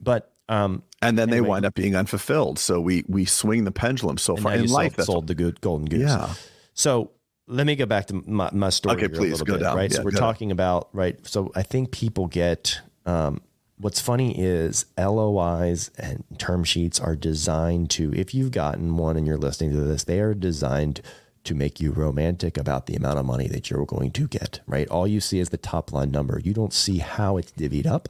But 0.00 0.32
um 0.48 0.82
and 1.00 1.16
then 1.16 1.28
Anyway. 1.30 1.44
they 1.46 1.48
wind 1.48 1.64
up 1.64 1.74
being 1.74 1.94
unfulfilled. 1.94 2.58
So 2.58 2.80
we 2.80 3.04
we 3.06 3.24
swing 3.24 3.62
the 3.64 3.70
pendulum 3.70 4.18
so 4.18 4.34
and 4.34 4.42
far 4.42 4.54
in 4.54 4.66
life. 4.66 4.70
sold, 4.70 4.96
That's 4.96 5.06
sold 5.06 5.26
the 5.28 5.36
good 5.36 5.60
golden 5.60 5.86
goose. 5.86 6.00
yeah. 6.10 6.34
So 6.74 7.12
let 7.50 7.66
me 7.66 7.76
go 7.76 7.86
back 7.86 8.06
to 8.06 8.22
my, 8.26 8.48
my 8.52 8.70
story. 8.70 8.96
Okay, 8.96 9.08
please, 9.08 9.42
go 9.42 9.54
bit, 9.54 9.62
down. 9.62 9.76
Right. 9.76 9.90
Yeah, 9.90 9.98
so 9.98 10.04
we're 10.04 10.12
go 10.12 10.18
down. 10.18 10.28
talking 10.28 10.50
about 10.50 10.88
right. 10.92 11.18
So 11.26 11.52
I 11.54 11.62
think 11.62 11.90
people 11.90 12.26
get. 12.26 12.80
Um, 13.06 13.42
what's 13.78 14.00
funny 14.00 14.38
is 14.38 14.84
LOIs 14.98 15.90
and 15.98 16.22
term 16.38 16.64
sheets 16.64 17.00
are 17.00 17.16
designed 17.16 17.90
to. 17.90 18.14
If 18.14 18.34
you've 18.34 18.52
gotten 18.52 18.96
one 18.96 19.16
and 19.16 19.26
you're 19.26 19.38
listening 19.38 19.72
to 19.72 19.80
this, 19.80 20.04
they 20.04 20.20
are 20.20 20.34
designed 20.34 21.00
to 21.44 21.54
make 21.54 21.80
you 21.80 21.90
romantic 21.90 22.58
about 22.58 22.86
the 22.86 22.94
amount 22.94 23.18
of 23.18 23.24
money 23.24 23.48
that 23.48 23.70
you're 23.70 23.86
going 23.86 24.10
to 24.12 24.28
get. 24.28 24.60
Right. 24.66 24.86
All 24.88 25.06
you 25.06 25.20
see 25.20 25.40
is 25.40 25.48
the 25.48 25.56
top 25.56 25.92
line 25.92 26.10
number. 26.10 26.38
You 26.38 26.52
don't 26.52 26.74
see 26.74 26.98
how 26.98 27.38
it's 27.38 27.52
divvied 27.52 27.86
up 27.86 28.08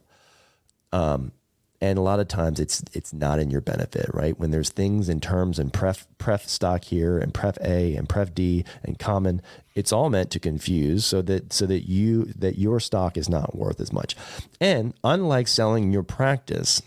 and 1.81 1.99
a 1.99 2.03
lot 2.03 2.21
of 2.21 2.29
times 2.29 2.61
it's 2.61 2.83
it's 2.93 3.13
not 3.13 3.39
in 3.39 3.51
your 3.51 3.63
benefit, 3.63 4.11
right? 4.13 4.39
When 4.39 4.51
there's 4.51 4.69
things 4.69 5.09
in 5.09 5.21
terms 5.21 5.59
and 5.59 5.73
pref 5.73 6.07
pref 6.19 6.47
stock 6.47 6.85
here 6.85 7.19
and 7.19 7.33
pref 7.33 7.57
A 7.63 7.95
and 7.97 8.09
pref 8.09 8.35
D 8.35 8.65
and 8.85 8.99
common, 8.99 9.41
it's 9.75 9.93
all 9.93 10.11
meant 10.11 10.31
to 10.33 10.41
confuse 10.41 11.07
so 11.07 11.23
that 11.23 11.53
so 11.53 11.67
that 11.67 11.89
you 11.89 12.25
that 12.37 12.59
your 12.59 12.81
stock 12.81 13.17
is 13.17 13.29
not 13.29 13.57
worth 13.57 13.81
as 13.81 13.93
much. 13.93 14.15
And 14.61 14.95
unlike 15.03 15.49
selling 15.49 15.91
your 15.91 16.03
practice 16.03 16.83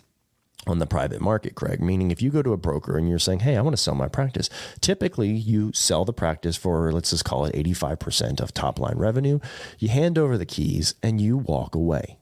on 0.66 0.80
the 0.80 0.86
private 0.86 1.20
market, 1.20 1.56
Craig, 1.56 1.82
meaning 1.82 2.12
if 2.12 2.22
you 2.22 2.30
go 2.30 2.42
to 2.42 2.54
a 2.54 2.58
broker 2.58 2.96
and 2.96 3.10
you're 3.10 3.20
saying, 3.20 3.40
"Hey, 3.40 3.58
I 3.58 3.62
want 3.62 3.76
to 3.76 3.82
sell 3.82 3.96
my 3.96 4.08
practice," 4.08 4.50
typically 4.80 5.32
you 5.32 5.74
sell 5.74 6.06
the 6.06 6.14
practice 6.14 6.56
for 6.56 6.92
let's 6.92 7.10
just 7.10 7.26
call 7.26 7.46
it 7.46 7.56
85% 7.56 8.40
of 8.40 8.54
top 8.54 8.80
line 8.80 8.98
revenue. 8.98 9.40
You 9.80 9.90
hand 9.90 10.20
over 10.20 10.38
the 10.38 10.46
keys 10.46 10.94
and 11.02 11.20
you 11.20 11.36
walk 11.36 11.74
away 11.74 12.18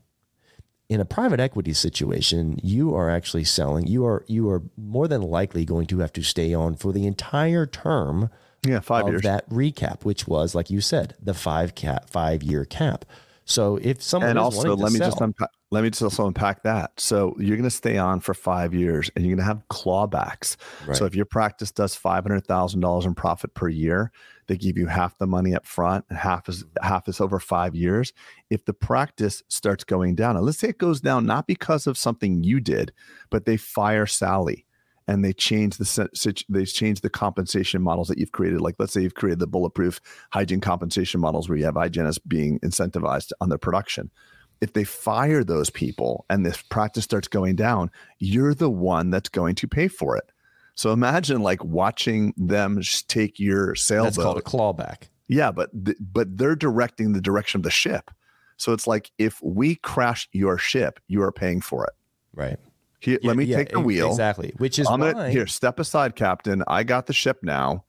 in 0.91 0.99
a 0.99 1.05
private 1.05 1.39
equity 1.39 1.71
situation, 1.71 2.59
you 2.61 2.93
are 2.93 3.09
actually 3.09 3.45
selling. 3.45 3.87
You 3.87 4.05
are 4.05 4.25
you 4.27 4.49
are 4.49 4.61
more 4.75 5.07
than 5.07 5.21
likely 5.21 5.63
going 5.63 5.87
to 5.87 5.99
have 5.99 6.11
to 6.13 6.21
stay 6.21 6.53
on 6.53 6.75
for 6.75 6.91
the 6.91 7.07
entire 7.07 7.65
term 7.65 8.29
Yeah, 8.67 8.81
five 8.81 9.05
of 9.05 9.13
years. 9.13 9.21
that 9.21 9.49
recap, 9.49 10.03
which 10.03 10.27
was 10.27 10.53
like 10.53 10.69
you 10.69 10.81
said, 10.81 11.15
the 11.21 11.33
five 11.33 11.75
cap 11.75 12.09
five 12.09 12.43
year 12.43 12.65
cap. 12.65 13.05
So 13.45 13.77
if 13.81 14.03
someone 14.03 14.31
and 14.31 14.39
is 14.39 14.43
also 14.43 14.75
let 14.75 14.91
me 14.91 14.97
sell, 14.99 15.11
just 15.11 15.21
unpack, 15.21 15.49
let 15.71 15.83
me 15.83 15.89
just 15.91 16.03
also 16.03 16.27
unpack 16.27 16.63
that. 16.63 16.99
So 16.99 17.35
you're 17.39 17.55
going 17.55 17.63
to 17.63 17.69
stay 17.69 17.97
on 17.97 18.19
for 18.19 18.33
five 18.33 18.73
years, 18.73 19.09
and 19.15 19.25
you're 19.25 19.35
going 19.37 19.45
to 19.47 19.51
have 19.53 19.63
clawbacks. 19.69 20.57
Right. 20.85 20.97
So 20.97 21.05
if 21.05 21.15
your 21.15 21.25
practice 21.25 21.71
does 21.71 21.95
five 21.95 22.25
hundred 22.25 22.45
thousand 22.47 22.81
dollars 22.81 23.05
in 23.05 23.15
profit 23.15 23.53
per 23.53 23.69
year, 23.69 24.11
they 24.51 24.57
give 24.57 24.77
you 24.77 24.87
half 24.87 25.17
the 25.17 25.25
money 25.25 25.55
up 25.55 25.65
front, 25.65 26.03
and 26.09 26.17
half 26.17 26.49
is 26.49 26.65
mm-hmm. 26.65 26.85
half 26.85 27.07
is 27.07 27.21
over 27.21 27.39
five 27.39 27.73
years. 27.73 28.11
If 28.49 28.65
the 28.65 28.73
practice 28.73 29.43
starts 29.47 29.85
going 29.85 30.15
down, 30.15 30.35
and 30.35 30.45
let's 30.45 30.59
say 30.59 30.67
it 30.67 30.77
goes 30.77 30.99
down 30.99 31.25
not 31.25 31.47
because 31.47 31.87
of 31.87 31.97
something 31.97 32.43
you 32.43 32.59
did, 32.59 32.91
but 33.29 33.45
they 33.45 33.55
fire 33.55 34.05
Sally. 34.05 34.65
And 35.07 35.25
they 35.25 35.33
change 35.33 35.77
the 35.77 36.43
they 36.49 36.65
change 36.65 36.99
the 36.99 37.09
compensation 37.09 37.81
models 37.81 38.09
that 38.09 38.17
you've 38.17 38.33
created. 38.33 38.59
Like 38.61 38.75
let's 38.77 38.93
say 38.93 39.01
you've 39.01 39.15
created 39.15 39.39
the 39.39 39.47
bulletproof 39.47 40.01
hygiene 40.31 40.61
compensation 40.61 41.21
models 41.21 41.47
where 41.47 41.57
you 41.57 41.65
have 41.65 41.75
hygienists 41.75 42.19
being 42.19 42.59
incentivized 42.59 43.31
on 43.39 43.49
their 43.49 43.57
production 43.57 44.11
if 44.61 44.73
they 44.73 44.83
fire 44.83 45.43
those 45.43 45.71
people 45.71 46.25
and 46.29 46.45
this 46.45 46.61
practice 46.61 47.03
starts 47.03 47.27
going 47.27 47.55
down, 47.55 47.89
you're 48.19 48.53
the 48.53 48.69
one 48.69 49.09
that's 49.09 49.27
going 49.27 49.55
to 49.55 49.67
pay 49.67 49.87
for 49.87 50.15
it. 50.15 50.30
So 50.75 50.91
imagine 50.93 51.41
like 51.41 51.63
watching 51.63 52.33
them 52.37 52.81
take 53.07 53.39
your 53.39 53.75
sailboat. 53.75 54.13
that's 54.13 54.17
called 54.23 54.37
a 54.37 54.41
clawback. 54.41 55.09
Yeah, 55.27 55.51
but 55.51 55.69
th- 55.85 55.97
but 55.99 56.37
they're 56.37 56.55
directing 56.55 57.13
the 57.13 57.21
direction 57.21 57.59
of 57.59 57.63
the 57.63 57.71
ship. 57.71 58.11
So 58.57 58.73
it's 58.73 58.85
like 58.87 59.11
if 59.17 59.41
we 59.41 59.75
crash 59.75 60.27
your 60.31 60.57
ship, 60.57 60.99
you 61.07 61.21
are 61.23 61.31
paying 61.31 61.61
for 61.61 61.83
it. 61.85 61.93
Right. 62.33 62.57
Here, 62.99 63.17
let 63.23 63.35
me 63.35 63.45
Yeah, 63.45 63.57
take 63.57 63.71
the 63.71 63.79
e- 63.79 63.83
wheel. 63.83 64.09
Exactly. 64.09 64.53
Which 64.57 64.77
is 64.77 64.87
I'm 64.87 64.99
why 64.99 65.13
gonna 65.13 65.29
here 65.29 65.47
step 65.47 65.79
aside, 65.79 66.15
Captain. 66.15 66.63
I 66.67 66.83
got 66.83 67.07
the 67.07 67.13
ship 67.13 67.39
now. 67.41 67.83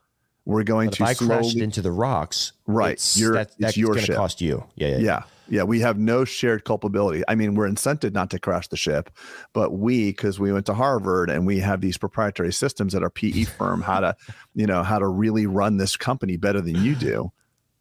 We're 0.44 0.64
going 0.64 0.88
but 0.88 0.94
if 0.94 0.98
to 0.98 1.04
I 1.04 1.14
crashed 1.14 1.50
slowly. 1.50 1.60
into 1.62 1.82
the 1.82 1.92
rocks, 1.92 2.52
Right, 2.66 2.92
it's, 2.94 3.16
your- 3.18 3.34
that, 3.34 3.48
it's 3.48 3.56
that's 3.58 3.76
your 3.76 3.88
going 3.94 4.00
to 4.00 4.06
ship. 4.06 4.16
cost 4.16 4.40
you. 4.40 4.64
Yeah, 4.74 4.88
yeah, 4.88 4.96
yeah 4.96 5.02
yeah 5.02 5.22
we 5.60 5.80
have 5.80 5.98
no 5.98 6.24
shared 6.24 6.64
culpability 6.64 7.22
i 7.28 7.34
mean 7.34 7.54
we're 7.54 7.68
incented 7.68 8.12
not 8.12 8.30
to 8.30 8.38
crash 8.38 8.68
the 8.68 8.76
ship 8.76 9.10
but 9.52 9.72
we 9.72 10.10
because 10.10 10.40
we 10.40 10.52
went 10.52 10.66
to 10.66 10.74
harvard 10.74 11.28
and 11.30 11.46
we 11.46 11.58
have 11.58 11.80
these 11.80 11.98
proprietary 11.98 12.52
systems 12.52 12.94
at 12.94 13.02
our 13.02 13.10
pe 13.10 13.44
firm 13.58 13.82
how 13.82 14.00
to 14.00 14.16
you 14.54 14.66
know 14.66 14.82
how 14.82 14.98
to 14.98 15.06
really 15.06 15.46
run 15.46 15.76
this 15.76 15.96
company 15.96 16.36
better 16.36 16.60
than 16.60 16.82
you 16.82 16.94
do 16.94 17.30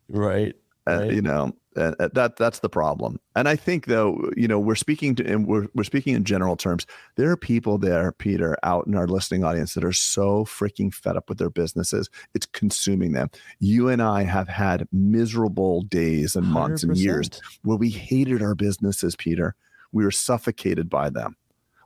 Right. 0.09 0.53
uh, 0.87 0.99
Right. 0.99 1.13
you 1.13 1.21
know 1.21 1.53
uh, 1.77 1.93
uh, 1.99 2.09
that 2.13 2.35
that's 2.35 2.59
the 2.59 2.69
problem 2.69 3.19
and 3.35 3.47
i 3.47 3.55
think 3.55 3.85
though 3.85 4.29
you 4.35 4.47
know 4.47 4.59
we're 4.59 4.75
speaking 4.75 5.15
to 5.15 5.25
and 5.25 5.47
we're, 5.47 5.67
we're 5.73 5.83
speaking 5.83 6.15
in 6.15 6.23
general 6.23 6.55
terms 6.55 6.85
there 7.15 7.29
are 7.31 7.37
people 7.37 7.77
there 7.77 8.11
peter 8.11 8.57
out 8.63 8.85
in 8.87 8.95
our 8.95 9.07
listening 9.07 9.43
audience 9.43 9.73
that 9.73 9.83
are 9.83 9.93
so 9.93 10.43
freaking 10.45 10.93
fed 10.93 11.15
up 11.15 11.29
with 11.29 11.37
their 11.37 11.49
businesses 11.49 12.09
it's 12.33 12.45
consuming 12.47 13.13
them 13.13 13.29
you 13.59 13.87
and 13.87 14.01
i 14.01 14.23
have 14.23 14.47
had 14.47 14.87
miserable 14.91 15.81
days 15.83 16.35
and 16.35 16.45
months 16.47 16.83
and 16.83 16.97
years 16.97 17.29
where 17.63 17.77
we 17.77 17.89
hated 17.89 18.41
our 18.41 18.55
businesses, 18.55 19.15
Peter. 19.15 19.55
We 19.91 20.03
were 20.03 20.11
suffocated 20.11 20.89
by 20.89 21.09
them. 21.09 21.35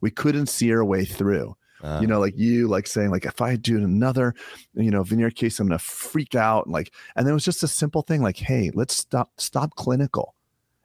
We 0.02 0.12
couldn't 0.12 0.48
see 0.48 0.72
our 0.74 0.86
way 0.86 1.06
through. 1.06 1.56
Uh, 1.86 2.00
you 2.02 2.08
know, 2.08 2.20
like 2.20 2.34
you, 2.38 2.68
like 2.68 2.88
saying, 2.88 3.12
like, 3.12 3.26
if 3.26 3.42
I 3.42 3.56
do 3.56 3.78
another, 3.78 4.34
you 4.74 4.90
know, 4.92 5.04
veneer 5.04 5.30
case, 5.30 5.60
I'm 5.60 5.68
gonna 5.68 5.78
freak 5.80 6.34
out. 6.36 6.66
And 6.66 6.74
like, 6.74 6.92
and 7.16 7.26
then 7.26 7.32
it 7.32 7.36
was 7.36 7.46
just 7.46 7.64
a 7.64 7.68
simple 7.68 8.02
thing, 8.02 8.22
like, 8.22 8.38
hey, 8.38 8.72
let's 8.74 8.96
stop, 8.96 9.30
stop 9.38 9.76
clinical. 9.76 10.34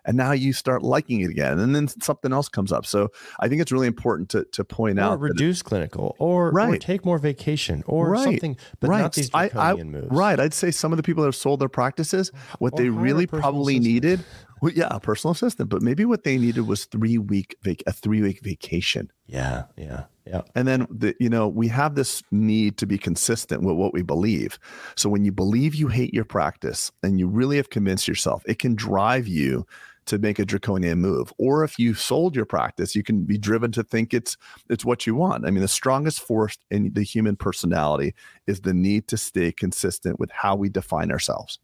And 0.06 0.16
now 0.16 0.32
you 0.32 0.54
start 0.54 0.82
liking 0.82 1.20
it 1.20 1.30
again. 1.30 1.58
And 1.58 1.74
then 1.74 1.86
something 1.86 2.32
else 2.32 2.48
comes 2.48 2.72
up. 2.72 2.86
So 2.86 3.10
I 3.38 3.48
think 3.48 3.60
it's 3.60 3.70
really 3.70 3.86
important 3.86 4.30
to 4.30 4.44
to 4.52 4.64
point 4.64 4.98
or 4.98 5.02
out 5.02 5.20
reduce 5.20 5.60
clinical, 5.62 6.16
or, 6.18 6.48
or 6.48 6.52
Right. 6.52 6.80
take 6.80 7.04
more 7.04 7.18
vacation, 7.18 7.82
or 7.86 8.08
Right. 8.08 8.24
something, 8.24 8.56
but 8.80 8.88
right. 8.88 9.02
not 9.02 9.12
these 9.12 9.30
I, 9.34 9.50
I, 9.54 9.74
moves. 9.74 10.06
Right, 10.10 10.40
I'd 10.40 10.54
say 10.54 10.70
some 10.70 10.92
of 10.92 10.96
the 10.96 11.02
people 11.02 11.22
that 11.22 11.28
have 11.28 11.36
sold 11.36 11.60
their 11.60 11.68
practices, 11.68 12.32
what 12.60 12.72
Or 12.72 12.78
they 12.78 12.88
really 12.88 13.26
probably 13.26 13.74
assistant. 13.76 13.94
needed, 13.94 14.24
well, 14.60 14.72
yeah, 14.72 14.88
a 14.90 15.00
personal 15.00 15.32
assistant, 15.32 15.68
but 15.68 15.82
maybe 15.82 16.04
what 16.04 16.24
they 16.24 16.36
needed 16.36 16.66
was 16.66 16.84
three 16.84 17.18
week 17.18 17.56
vac- 17.62 17.82
a 17.86 17.92
three 17.92 18.22
week 18.22 18.40
vacation. 18.42 19.10
Yeah, 19.26 19.64
yeah, 19.76 20.04
yeah. 20.26 20.42
And 20.54 20.68
then 20.68 20.86
the, 20.90 21.14
you 21.18 21.28
know, 21.28 21.48
we 21.48 21.68
have 21.68 21.94
this 21.94 22.22
need 22.30 22.76
to 22.78 22.86
be 22.86 22.98
consistent 22.98 23.62
with 23.62 23.76
what 23.76 23.92
we 23.92 24.02
believe. 24.02 24.58
So 24.96 25.08
when 25.08 25.24
you 25.24 25.32
believe 25.32 25.74
you 25.74 25.88
hate 25.88 26.12
your 26.12 26.24
practice 26.24 26.90
and 27.02 27.18
you 27.18 27.26
really 27.26 27.56
have 27.56 27.70
convinced 27.70 28.08
yourself, 28.08 28.42
it 28.46 28.58
can 28.58 28.74
drive 28.74 29.26
you 29.26 29.66
to 30.06 30.18
make 30.18 30.38
a 30.38 30.44
draconian 30.44 31.00
move. 31.00 31.32
Or 31.38 31.62
if 31.62 31.78
you 31.78 31.94
sold 31.94 32.34
your 32.34 32.44
practice, 32.44 32.96
you 32.96 33.02
can 33.02 33.24
be 33.24 33.38
driven 33.38 33.70
to 33.72 33.84
think 33.84 34.12
it's 34.12 34.36
it's 34.68 34.84
what 34.84 35.06
you 35.06 35.14
want. 35.14 35.46
I 35.46 35.50
mean, 35.50 35.62
the 35.62 35.68
strongest 35.68 36.20
force 36.20 36.58
in 36.70 36.92
the 36.94 37.02
human 37.02 37.36
personality 37.36 38.14
is 38.46 38.60
the 38.60 38.74
need 38.74 39.08
to 39.08 39.16
stay 39.16 39.52
consistent 39.52 40.18
with 40.18 40.30
how 40.32 40.56
we 40.56 40.68
define 40.68 41.10
ourselves. 41.10 41.58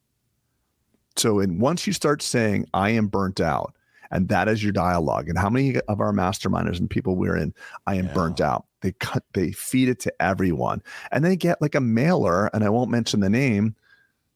So 1.16 1.40
and 1.40 1.60
once 1.60 1.86
you 1.86 1.92
start 1.92 2.22
saying, 2.22 2.66
I 2.74 2.90
am 2.90 3.06
burnt 3.08 3.40
out, 3.40 3.74
and 4.10 4.28
that 4.28 4.48
is 4.48 4.62
your 4.62 4.72
dialogue, 4.72 5.28
and 5.28 5.38
how 5.38 5.48
many 5.50 5.76
of 5.88 6.00
our 6.00 6.12
masterminders 6.12 6.78
and 6.78 6.88
people 6.90 7.16
we're 7.16 7.36
in, 7.36 7.54
I 7.86 7.94
am 7.96 8.06
Yeah. 8.06 8.12
burnt 8.14 8.40
out. 8.40 8.66
they 8.82 8.92
cut 8.92 9.24
they 9.32 9.50
feed 9.50 9.88
it 9.88 9.98
to 9.98 10.12
everyone 10.22 10.80
and 11.10 11.24
they 11.24 11.34
get 11.34 11.60
like 11.60 11.74
a 11.74 11.80
mailer 11.80 12.46
and 12.54 12.62
i 12.62 12.68
won't 12.68 12.90
mention 12.90 13.18
the 13.18 13.30
name 13.30 13.74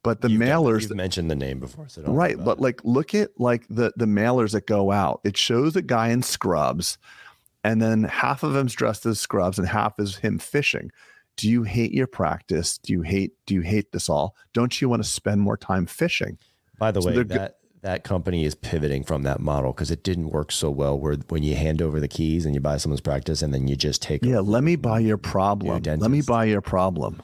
but 0.03 0.19
the 0.19 0.29
You've- 0.29 0.43
mailers 0.43 0.93
mentioned 0.93 1.31
the 1.31 1.35
name 1.35 1.59
before, 1.59 1.87
so 1.87 2.01
don't 2.01 2.13
right 2.13 2.35
but 2.43 2.57
it. 2.57 2.61
like 2.61 2.81
look 2.83 3.13
at 3.15 3.29
like 3.39 3.65
the 3.69 3.93
the 3.95 4.07
mailers 4.07 4.51
that 4.51 4.65
go 4.67 4.91
out 4.91 5.21
it 5.23 5.37
shows 5.37 5.75
a 5.77 5.81
guy 5.81 6.09
in 6.09 6.21
scrubs 6.21 6.97
and 7.63 7.81
then 7.81 8.03
half 8.03 8.43
of 8.43 8.55
him's 8.55 8.73
dressed 8.73 9.05
as 9.05 9.19
scrubs 9.21 9.57
and 9.59 9.69
half 9.69 9.93
is 9.99 10.17
him 10.17 10.37
fishing 10.39 10.91
do 11.37 11.47
you 11.47 11.63
hate 11.63 11.93
your 11.93 12.07
practice 12.07 12.77
do 12.79 12.91
you 12.91 13.03
hate 13.03 13.33
do 13.45 13.53
you 13.53 13.61
hate 13.61 13.91
this 13.93 14.09
all 14.09 14.35
don't 14.53 14.81
you 14.81 14.89
want 14.89 15.01
to 15.01 15.07
spend 15.07 15.39
more 15.39 15.55
time 15.55 15.85
fishing 15.85 16.37
By 16.81 16.91
the 16.91 17.01
So 17.01 17.11
way, 17.11 17.23
that 17.23 17.59
that 17.83 18.03
company 18.03 18.43
is 18.43 18.55
pivoting 18.55 19.03
from 19.03 19.21
that 19.23 19.39
model 19.39 19.71
because 19.71 19.91
it 19.91 20.03
didn't 20.03 20.29
work 20.29 20.51
so 20.51 20.69
well. 20.71 20.99
Where 20.99 21.15
when 21.29 21.43
you 21.43 21.55
hand 21.55 21.79
over 21.81 21.99
the 21.99 22.07
keys 22.07 22.45
and 22.45 22.55
you 22.55 22.59
buy 22.59 22.77
someone's 22.77 23.01
practice 23.01 23.43
and 23.43 23.53
then 23.53 23.67
you 23.67 23.75
just 23.75 24.01
take 24.01 24.25
yeah 24.25 24.39
let 24.39 24.63
me 24.63 24.75
buy 24.75 24.99
your 24.99 25.17
problem 25.17 25.81
let 25.83 26.11
me 26.11 26.21
buy 26.21 26.45
your 26.45 26.61
problem 26.61 27.21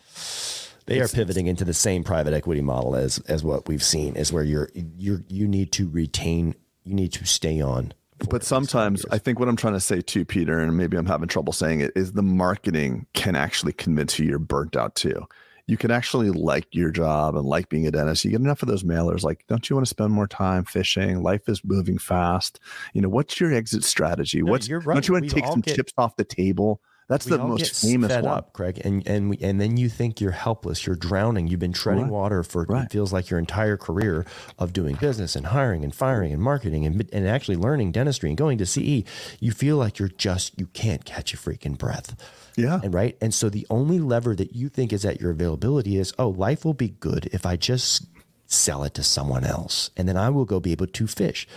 They 0.85 0.99
are 1.01 1.07
pivoting 1.07 1.47
into 1.47 1.65
the 1.65 1.73
same 1.73 2.03
private 2.03 2.33
equity 2.33 2.61
model 2.61 2.95
as 2.95 3.17
as 3.27 3.43
what 3.43 3.67
we've 3.67 3.83
seen, 3.83 4.15
is 4.15 4.31
where 4.31 4.43
you're 4.43 4.69
you're 4.75 5.23
you 5.27 5.47
need 5.47 5.71
to 5.73 5.89
retain, 5.89 6.55
you 6.83 6.93
need 6.93 7.11
to 7.13 7.25
stay 7.25 7.59
on. 7.59 7.93
but 8.29 8.43
sometimes 8.43 9.05
I 9.11 9.17
think 9.17 9.39
what 9.39 9.49
I'm 9.49 9.57
trying 9.57 9.73
to 9.73 9.79
say 9.79 10.01
too, 10.01 10.23
Peter, 10.23 10.59
and 10.59 10.77
maybe 10.77 10.97
I'm 10.97 11.05
having 11.07 11.27
trouble 11.27 11.51
saying 11.53 11.81
it, 11.81 11.91
is 11.95 12.13
the 12.13 12.23
marketing 12.23 13.05
can 13.13 13.35
actually 13.35 13.73
convince 13.73 14.17
you 14.17 14.25
you're 14.29 14.39
burnt 14.39 14.75
out 14.75 14.95
too. 14.95 15.27
You 15.67 15.75
can 15.77 15.91
actually 15.91 16.29
like 16.31 16.67
your 16.71 16.91
job 16.91 17.35
and 17.35 17.45
like 17.45 17.67
being 17.67 17.85
a 17.87 17.91
dentist. 17.91 18.23
You 18.23 18.31
get 18.31 18.39
enough 18.39 18.61
of 18.63 18.69
those 18.69 18.83
mailers, 18.83 19.23
like, 19.23 19.43
don't 19.49 19.69
you 19.69 19.75
want 19.75 19.85
to 19.85 19.89
spend 19.89 20.11
more 20.13 20.27
time 20.27 20.63
fishing? 20.63 21.21
Life 21.21 21.49
is 21.49 21.61
moving 21.65 21.97
fast. 21.97 22.59
You 22.93 23.01
know, 23.01 23.09
what's 23.09 23.39
your 23.39 23.53
exit 23.53 23.83
strategy? 23.83 24.41
No, 24.41 24.51
what's 24.51 24.69
right. 24.69 24.85
don't 24.95 25.07
you 25.07 25.13
want 25.13 25.23
We 25.23 25.29
to 25.29 25.35
take 25.35 25.45
some 25.45 25.61
get- 25.61 25.75
chips 25.75 25.93
off 25.97 26.15
the 26.15 26.23
table? 26.23 26.81
That's 27.09 27.25
We 27.25 27.37
the 27.37 27.37
most 27.43 27.81
famous 27.81 28.11
fed 28.11 28.25
one. 28.25 28.33
up, 28.37 28.51
Craig, 28.53 28.81
and 28.83 29.07
and 29.07 29.29
we, 29.29 29.37
and 29.37 29.61
then 29.61 29.77
you 29.77 29.87
think 29.87 30.19
you're 30.19 30.31
helpless, 30.31 30.85
you're 30.85 30.95
drowning, 30.97 31.47
you've 31.47 31.59
been 31.59 31.71
treading 31.71 32.03
Right. 32.03 32.11
water 32.11 32.43
for 32.43 32.65
Right. 32.67 32.83
it 32.85 32.91
feels 32.91 33.13
like 33.13 33.29
your 33.29 33.39
entire 33.39 33.77
career 33.77 34.25
of 34.59 34.73
doing 34.73 34.95
business 34.95 35.35
and 35.35 35.47
hiring 35.47 35.85
and 35.85 35.95
firing 35.95 36.33
and 36.33 36.41
marketing 36.41 36.85
and 36.85 37.09
and 37.13 37.25
actually 37.25 37.55
learning 37.55 37.93
dentistry 37.93 38.29
and 38.29 38.37
going 38.37 38.57
to 38.57 38.65
CE. 38.65 39.05
You 39.39 39.51
feel 39.53 39.77
like 39.77 39.99
you're 39.99 40.09
just 40.09 40.59
you 40.59 40.67
can't 40.67 41.05
catch 41.05 41.33
a 41.33 41.37
freaking 41.37 41.77
breath. 41.77 42.15
Yeah. 42.57 42.81
And 42.83 42.93
right. 42.93 43.15
And 43.21 43.33
so 43.33 43.49
the 43.49 43.65
only 43.69 43.99
lever 43.99 44.35
that 44.35 44.53
you 44.55 44.67
think 44.67 44.91
is 44.91 45.05
at 45.05 45.21
your 45.21 45.31
availability 45.31 45.97
is, 45.97 46.13
oh, 46.19 46.29
life 46.29 46.65
will 46.65 46.73
be 46.73 46.89
good 46.89 47.29
if 47.31 47.45
I 47.45 47.55
just 47.55 48.05
sell 48.47 48.83
it 48.83 48.93
to 48.95 49.03
someone 49.03 49.43
else. 49.43 49.91
And 49.97 50.07
then 50.07 50.17
I 50.17 50.29
will 50.29 50.45
go 50.45 50.59
be 50.59 50.71
able 50.71 50.87
to 50.87 51.07
fish. 51.07 51.47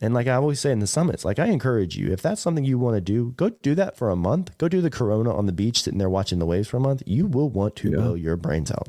And 0.00 0.12
like 0.12 0.26
I 0.26 0.34
always 0.34 0.60
say 0.60 0.72
in 0.72 0.80
the 0.80 0.86
summits, 0.86 1.24
like 1.24 1.38
I 1.38 1.46
encourage 1.46 1.96
you, 1.96 2.12
if 2.12 2.20
that's 2.20 2.40
something 2.40 2.64
you 2.64 2.78
want 2.78 2.96
to 2.96 3.00
do, 3.00 3.32
go 3.36 3.50
do 3.50 3.74
that 3.76 3.96
for 3.96 4.10
a 4.10 4.16
month. 4.16 4.56
Go 4.58 4.68
do 4.68 4.80
the 4.80 4.90
corona 4.90 5.34
on 5.34 5.46
the 5.46 5.52
beach, 5.52 5.82
sitting 5.82 5.98
there 5.98 6.10
watching 6.10 6.38
the 6.40 6.46
waves 6.46 6.68
for 6.68 6.76
a 6.76 6.80
month. 6.80 7.02
You 7.06 7.26
will 7.26 7.48
want 7.48 7.76
to 7.76 7.90
blow 7.92 8.14
your 8.14 8.36
brains 8.36 8.70
out. 8.70 8.88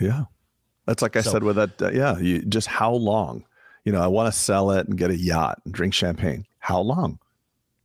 Yeah. 0.00 0.24
That's 0.86 1.02
like 1.02 1.16
I 1.16 1.20
So- 1.20 1.30
said 1.32 1.42
with 1.44 1.56
that. 1.56 1.80
Uh, 1.80 1.90
yeah. 1.92 2.18
You 2.18 2.40
just 2.42 2.66
how 2.68 2.92
long? 2.92 3.44
You 3.84 3.92
know, 3.92 4.00
I 4.00 4.06
want 4.06 4.32
to 4.32 4.38
sell 4.38 4.70
it 4.70 4.88
and 4.88 4.96
get 4.96 5.10
a 5.10 5.16
yacht 5.16 5.60
and 5.64 5.74
drink 5.74 5.92
champagne. 5.92 6.46
How 6.58 6.80
long? 6.80 7.18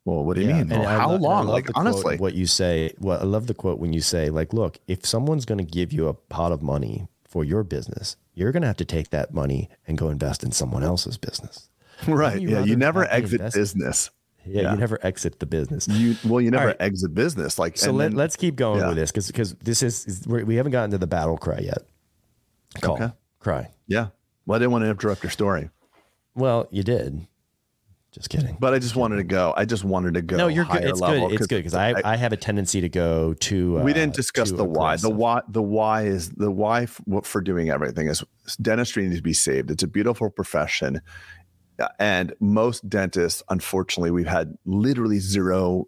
Well, 0.05 0.23
what 0.23 0.35
do 0.37 0.41
you 0.41 0.47
mean? 0.47 0.71
And 0.71 0.71
Well, 0.71 0.83
how 0.87 1.11
lo- 1.11 1.17
long? 1.17 1.47
Like 1.47 1.67
honestly, 1.75 2.17
what 2.17 2.33
you 2.35 2.45
say. 2.45 2.93
Well, 2.99 3.19
I 3.19 3.25
love 3.25 3.47
the 3.47 3.53
quote 3.53 3.79
when 3.79 3.91
you 3.91 3.99
say, 4.01 4.29
like, 4.29 4.53
look, 4.53 4.79
if 4.87 5.05
someone's 5.05 5.45
going 5.45 5.57
to 5.57 5.63
give 5.63 5.91
you 5.91 6.07
a 6.07 6.13
pot 6.13 6.51
of 6.53 6.61
money 6.63 7.07
for 7.29 7.43
your 7.43 7.63
business, 7.63 8.17
you're 8.33 8.51
going 8.51 8.61
to 8.61 8.67
have 8.67 8.77
to 8.77 8.85
take 8.85 9.11
that 9.11 9.33
money 9.33 9.69
and 9.87 9.97
go 9.97 10.09
invest 10.09 10.43
in 10.43 10.51
someone 10.51 10.83
else's 10.83 11.17
business. 11.17 11.69
right? 12.07 12.41
you 12.41 12.49
Yeah. 12.49 12.63
You 12.63 12.75
never 12.75 13.05
exit 13.05 13.39
invest- 13.39 13.55
business. 13.55 14.09
Yeah, 14.45 14.61
Yeah. 14.63 14.71
you 14.73 14.77
never 14.79 14.97
exit 15.05 15.39
the 15.39 15.45
business. 15.45 15.87
You 15.87 16.15
well, 16.25 16.41
you 16.41 16.49
never 16.49 16.67
right. 16.67 16.75
exit 16.79 17.13
business. 17.13 17.59
Like 17.59 17.77
So 17.77 17.91
let, 17.91 18.13
let's 18.13 18.35
keep 18.35 18.55
going 18.55 18.79
yeah. 18.79 18.87
with 18.87 18.97
this 18.97 19.11
because 19.11 19.27
because 19.27 19.53
this 19.55 19.83
is, 19.83 20.05
is 20.07 20.27
we 20.27 20.55
haven't 20.55 20.71
gotten 20.71 20.91
to 20.91 20.97
the 20.97 21.07
battle 21.07 21.37
cry 21.37 21.59
yet. 21.59 21.79
Call 22.81 22.95
Okay. 22.95 23.11
cry. 23.39 23.69
yeah. 23.87 24.07
Well, 24.45 24.55
I 24.55 24.59
didn't 24.59 24.71
want 24.71 24.83
to 24.85 24.89
interrupt 24.89 25.21
your 25.23 25.29
story, 25.29 25.69
Well, 26.35 26.67
you 26.71 26.81
did. 26.83 27.27
Just 28.19 28.29
kidding. 28.29 28.57
but 28.59 28.73
I 28.73 28.79
just 28.79 28.97
wanted 28.97 29.15
to 29.15 29.23
go. 29.23 29.53
I 29.55 29.63
just 29.63 29.85
wanted 29.85 30.13
to 30.15 30.21
go. 30.21 30.35
no, 30.35 30.47
you're 30.47 30.65
good. 30.65 30.83
It's 30.83 30.99
good. 30.99 31.31
It's 31.31 31.47
good 31.47 31.59
because 31.59 31.73
I, 31.73 31.93
I 32.03 32.17
have 32.17 32.33
a 32.33 32.37
tendency 32.37 32.81
to 32.81 32.89
go 32.89 33.33
to. 33.33 33.79
Uh, 33.79 33.83
we 33.83 33.93
didn't 33.93 34.13
discuss 34.13 34.51
the 34.51 34.65
why. 34.65 34.97
The 34.97 35.09
why. 35.09 35.41
The 35.47 35.61
why 35.61 36.03
is 36.03 36.29
the 36.31 36.51
why 36.51 36.85
for 36.85 37.39
doing 37.41 37.69
everything 37.69 38.07
is 38.07 38.23
dentistry 38.61 39.03
needs 39.03 39.17
to 39.17 39.23
be 39.23 39.31
saved. 39.33 39.71
It's 39.71 39.83
a 39.83 39.87
beautiful 39.87 40.29
profession, 40.29 41.01
Uh, 41.79 41.87
and 41.97 42.33
most 42.41 42.89
dentists, 42.89 43.41
unfortunately, 43.49 44.11
we've 44.11 44.27
had 44.27 44.57
literally 44.65 45.19
zero 45.19 45.87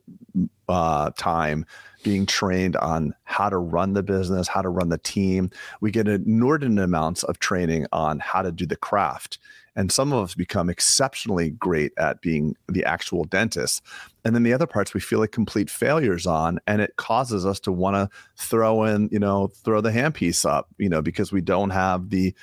uh, 0.70 1.12
time 1.18 1.66
being 2.02 2.26
trained 2.26 2.78
on 2.78 3.14
how 3.26 3.50
to 3.50 3.58
run 3.58 3.92
the 3.92 4.04
business, 4.04 4.48
how 4.48 4.62
to 4.62 4.70
run 4.70 4.88
the 4.88 4.98
team. 5.00 5.50
We 5.82 5.92
get 5.92 6.08
inordinate 6.08 6.84
amounts 6.84 7.24
of 7.24 7.40
training 7.40 7.88
on 7.92 8.20
how 8.20 8.42
to 8.42 8.54
do 8.54 8.66
the 8.66 8.78
craft. 8.78 9.38
And 9.76 9.92
some 9.92 10.12
of 10.12 10.24
us 10.26 10.36
become 10.36 10.70
exceptionally 10.70 11.52
great 11.52 11.94
at 11.98 12.22
being 12.22 12.56
the 12.68 12.84
actual 12.84 13.24
dentist. 13.24 13.82
And 14.26 14.36
then 14.36 14.44
the 14.44 14.52
other 14.54 14.68
parts 14.68 14.94
we 14.94 15.00
feel 15.00 15.20
like 15.20 15.32
complete 15.32 15.70
failures 15.70 16.28
on. 16.28 16.60
And 16.68 16.82
it 16.82 16.96
causes 16.98 17.46
us 17.46 17.60
to 17.62 17.72
want 17.72 17.96
to 17.96 18.10
throw 18.36 18.84
in, 18.84 19.08
you 19.12 19.20
know, 19.20 19.48
throw 19.64 19.80
the 19.80 19.92
handpiece 19.92 20.46
up, 20.50 20.68
you 20.78 20.90
know, 20.90 21.02
because 21.02 21.32
we 21.32 21.40
don't 21.42 21.70
have 21.70 22.10
the 22.10 22.34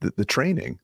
the, 0.00 0.12
the 0.16 0.24
training. 0.24 0.78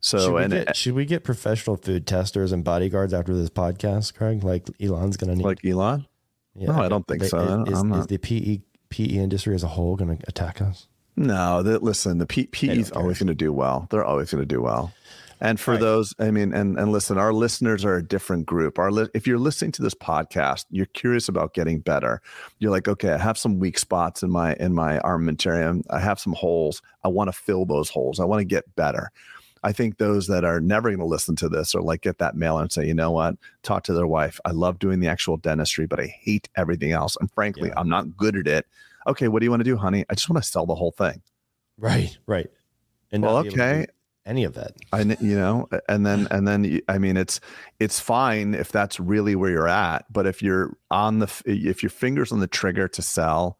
So 0.00 0.18
should, 0.18 0.34
we 0.34 0.42
and 0.42 0.52
get, 0.52 0.76
should 0.76 0.94
we 0.94 1.04
get 1.04 1.24
professional 1.24 1.76
food 1.76 2.06
testers 2.06 2.52
and 2.52 2.62
bodyguards 2.64 3.12
after 3.14 3.34
this 3.34 3.50
podcast, 3.50 4.14
Craig? 4.14 4.42
Like 4.44 4.68
Elon's 4.80 5.16
going 5.16 5.30
to 5.30 5.36
need. 5.36 5.44
like 5.44 5.64
Elon? 5.64 6.06
yeah. 6.54 6.68
no, 6.68 6.82
I 6.82 6.88
don't 6.88 7.06
think 7.06 7.22
They- 7.22 7.28
so. 7.28 7.44
Don't- 7.44 7.68
Is, 7.68 7.78
is 7.78 7.84
not- 7.84 8.08
the 8.08 8.18
PE 8.18 8.60
PE 8.88 9.04
industry 9.16 9.54
as 9.54 9.62
a 9.62 9.68
whole 9.68 9.96
going 9.96 10.16
to 10.16 10.24
attack 10.28 10.60
us? 10.60 10.86
No, 11.16 11.62
that 11.62 11.82
listen, 11.82 12.18
the 12.18 12.26
P, 12.26 12.46
PE 12.46 12.78
is 12.78 12.90
always 12.92 13.18
going 13.18 13.28
to 13.28 13.34
do 13.34 13.52
well. 13.52 13.86
They're 13.90 14.04
always 14.04 14.30
going 14.30 14.42
to 14.42 14.46
do 14.46 14.60
well. 14.60 14.92
And 15.40 15.60
for 15.60 15.72
Right. 15.72 15.80
those, 15.80 16.14
I 16.18 16.30
mean, 16.30 16.52
and 16.54 16.78
and 16.78 16.92
listen, 16.92 17.18
our 17.18 17.32
listeners 17.32 17.84
are 17.84 17.96
a 17.96 18.02
different 18.02 18.46
group. 18.46 18.78
Our 18.78 18.90
li- 18.90 19.08
if 19.14 19.26
you're 19.26 19.38
listening 19.38 19.72
to 19.72 19.82
this 19.82 19.94
podcast, 19.94 20.64
you're 20.70 20.86
curious 20.86 21.28
about 21.28 21.52
getting 21.54 21.80
better. 21.80 22.22
You're 22.58 22.70
like, 22.70 22.88
okay, 22.88 23.10
I 23.12 23.18
have 23.18 23.36
some 23.36 23.58
weak 23.58 23.78
spots 23.78 24.22
in 24.22 24.30
my 24.30 24.54
in 24.54 24.72
my 24.74 24.98
armamentarium. 25.00 25.82
I 25.90 26.00
have 26.00 26.18
some 26.18 26.32
holes. 26.32 26.80
I 27.04 27.08
want 27.08 27.28
to 27.28 27.32
fill 27.32 27.66
those 27.66 27.90
holes. 27.90 28.18
I 28.18 28.24
want 28.24 28.40
to 28.40 28.44
get 28.46 28.74
better. 28.76 29.10
I 29.62 29.72
think 29.72 29.98
those 29.98 30.28
that 30.28 30.44
are 30.44 30.60
never 30.60 30.90
going 30.90 31.00
to 31.00 31.04
listen 31.06 31.34
to 31.36 31.48
this 31.48 31.74
or 31.74 31.82
like 31.82 32.00
get 32.02 32.18
that 32.18 32.36
mail 32.36 32.58
and 32.58 32.70
say, 32.70 32.86
you 32.86 32.94
know 32.94 33.10
what, 33.10 33.34
talk 33.62 33.82
to 33.84 33.92
their 33.94 34.06
wife. 34.06 34.38
I 34.44 34.52
love 34.52 34.78
doing 34.78 35.00
the 35.00 35.08
actual 35.08 35.38
dentistry, 35.38 35.86
but 35.86 35.98
I 35.98 36.06
hate 36.06 36.48
everything 36.56 36.92
else. 36.92 37.16
And 37.20 37.30
frankly, 37.32 37.68
Yeah. 37.70 37.74
I'm 37.80 37.88
not 37.88 38.16
good 38.16 38.36
at 38.36 38.46
it. 38.46 38.66
Okay, 39.08 39.26
what 39.28 39.40
do 39.40 39.44
you 39.44 39.50
want 39.50 39.60
to 39.60 39.64
do, 39.64 39.76
honey? 39.76 40.04
I 40.08 40.14
just 40.14 40.28
want 40.30 40.40
to 40.42 40.48
sell 40.48 40.66
the 40.66 40.74
whole 40.76 40.92
thing. 40.92 41.20
Right, 41.78 42.16
right. 42.26 42.48
And 43.10 43.22
Well, 43.24 43.38
okay. 43.38 43.86
Any 44.26 44.44
of 44.44 44.54
that. 44.54 44.72
I, 44.92 45.00
you 45.02 45.36
know, 45.36 45.68
and 45.88 46.04
then 46.04 46.26
and 46.30 46.46
then 46.46 46.80
I 46.88 46.98
mean, 46.98 47.16
it's 47.16 47.40
it's 47.80 48.00
fine 48.00 48.54
if 48.54 48.72
that's 48.72 48.98
really 49.00 49.36
where 49.36 49.50
you're 49.50 49.68
at. 49.68 50.04
But 50.12 50.26
if 50.26 50.42
you're 50.42 50.76
on 50.90 51.20
the 51.20 51.42
if 51.46 51.82
your 51.82 51.90
fingers 51.90 52.32
on 52.32 52.40
the 52.40 52.46
trigger 52.46 52.88
to 52.88 53.02
sell, 53.02 53.58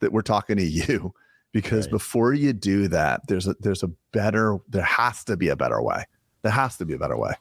that 0.00 0.12
we're 0.12 0.22
talking 0.22 0.56
to 0.56 0.64
you, 0.64 1.12
because 1.52 1.86
Right. 1.86 1.92
before 1.92 2.32
you 2.32 2.52
do 2.52 2.88
that, 2.88 3.20
there's 3.28 3.46
a 3.46 3.54
there's 3.60 3.82
a 3.82 3.90
better 4.12 4.58
there 4.68 4.82
has 4.82 5.24
to 5.24 5.36
be 5.36 5.48
a 5.48 5.56
better 5.56 5.82
way. 5.82 6.04
There 6.42 6.52
has 6.52 6.76
to 6.78 6.84
be 6.86 6.94
a 6.94 6.98
better 6.98 7.16
way. 7.16 7.32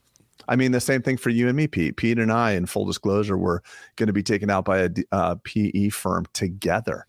I 0.48 0.56
mean, 0.56 0.72
the 0.72 0.80
same 0.80 1.02
thing 1.02 1.18
for 1.18 1.30
you 1.30 1.48
and 1.48 1.58
me, 1.58 1.68
Pete. 1.68 1.98
Pete 1.98 2.18
and 2.20 2.32
I, 2.32 2.52
in 2.52 2.68
full 2.68 2.86
disclosure, 2.86 3.38
were 3.38 3.64
going 3.98 4.08
to 4.08 4.14
be 4.14 4.24
taken 4.24 4.50
out 4.50 4.64
by 4.66 4.78
a 4.80 4.90
uh, 5.12 5.36
PE 5.44 5.90
firm 5.90 6.26
together. 6.34 7.06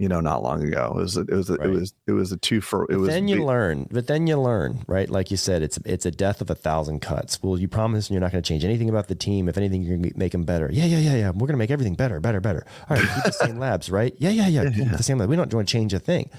You 0.00 0.08
know, 0.08 0.20
not 0.20 0.42
long 0.42 0.62
ago. 0.66 0.94
It 0.96 1.02
was 1.02 1.16
a, 1.18 1.20
it 1.20 1.30
was 1.30 1.50
a, 1.50 1.56
Right. 1.56 1.68
it 1.68 1.72
was 1.72 1.92
it 2.06 2.12
was 2.12 2.32
a 2.32 2.38
two 2.38 2.62
for 2.62 2.84
it 2.84 2.88
But 2.92 2.98
was 3.00 3.08
then 3.10 3.28
you 3.28 3.36
the- 3.36 3.44
learn. 3.44 3.86
But 3.90 4.06
then 4.06 4.26
you 4.26 4.40
learn, 4.40 4.82
right? 4.86 5.10
Like 5.10 5.30
you 5.30 5.36
said, 5.36 5.60
it's 5.62 5.78
it's 5.84 6.06
a 6.06 6.10
death 6.10 6.40
of 6.40 6.48
a 6.48 6.54
thousand 6.54 7.00
cuts. 7.00 7.42
Well, 7.42 7.58
you 7.58 7.68
promise 7.68 8.10
you're 8.10 8.18
not 8.18 8.32
going 8.32 8.42
to 8.42 8.48
change 8.48 8.64
anything 8.64 8.88
about 8.88 9.08
the 9.08 9.14
team. 9.14 9.46
If 9.46 9.58
anything, 9.58 9.82
you're 9.82 9.98
going 9.98 10.10
to 10.10 10.18
make 10.18 10.32
them 10.32 10.44
better. 10.44 10.70
Yeah, 10.72 10.86
yeah, 10.86 10.96
yeah, 11.00 11.16
yeah. 11.16 11.28
We're 11.32 11.40
going 11.46 11.48
to 11.52 11.56
make 11.58 11.70
everything 11.70 11.96
better, 11.96 12.18
better, 12.18 12.40
better. 12.40 12.64
All 12.88 12.96
right, 12.96 13.06
keep 13.14 13.24
the 13.24 13.32
same 13.32 13.58
labs, 13.66 13.90
right? 13.90 14.14
Yeah, 14.18 14.30
yeah, 14.30 14.48
yeah. 14.48 14.70
Keep 14.70 14.90
the 14.92 15.02
same 15.02 15.18
lab. 15.18 15.28
We 15.28 15.36
don't 15.36 15.52
want 15.52 15.68
to 15.68 15.70
change 15.72 15.92
a 15.92 15.98
thing, 15.98 16.30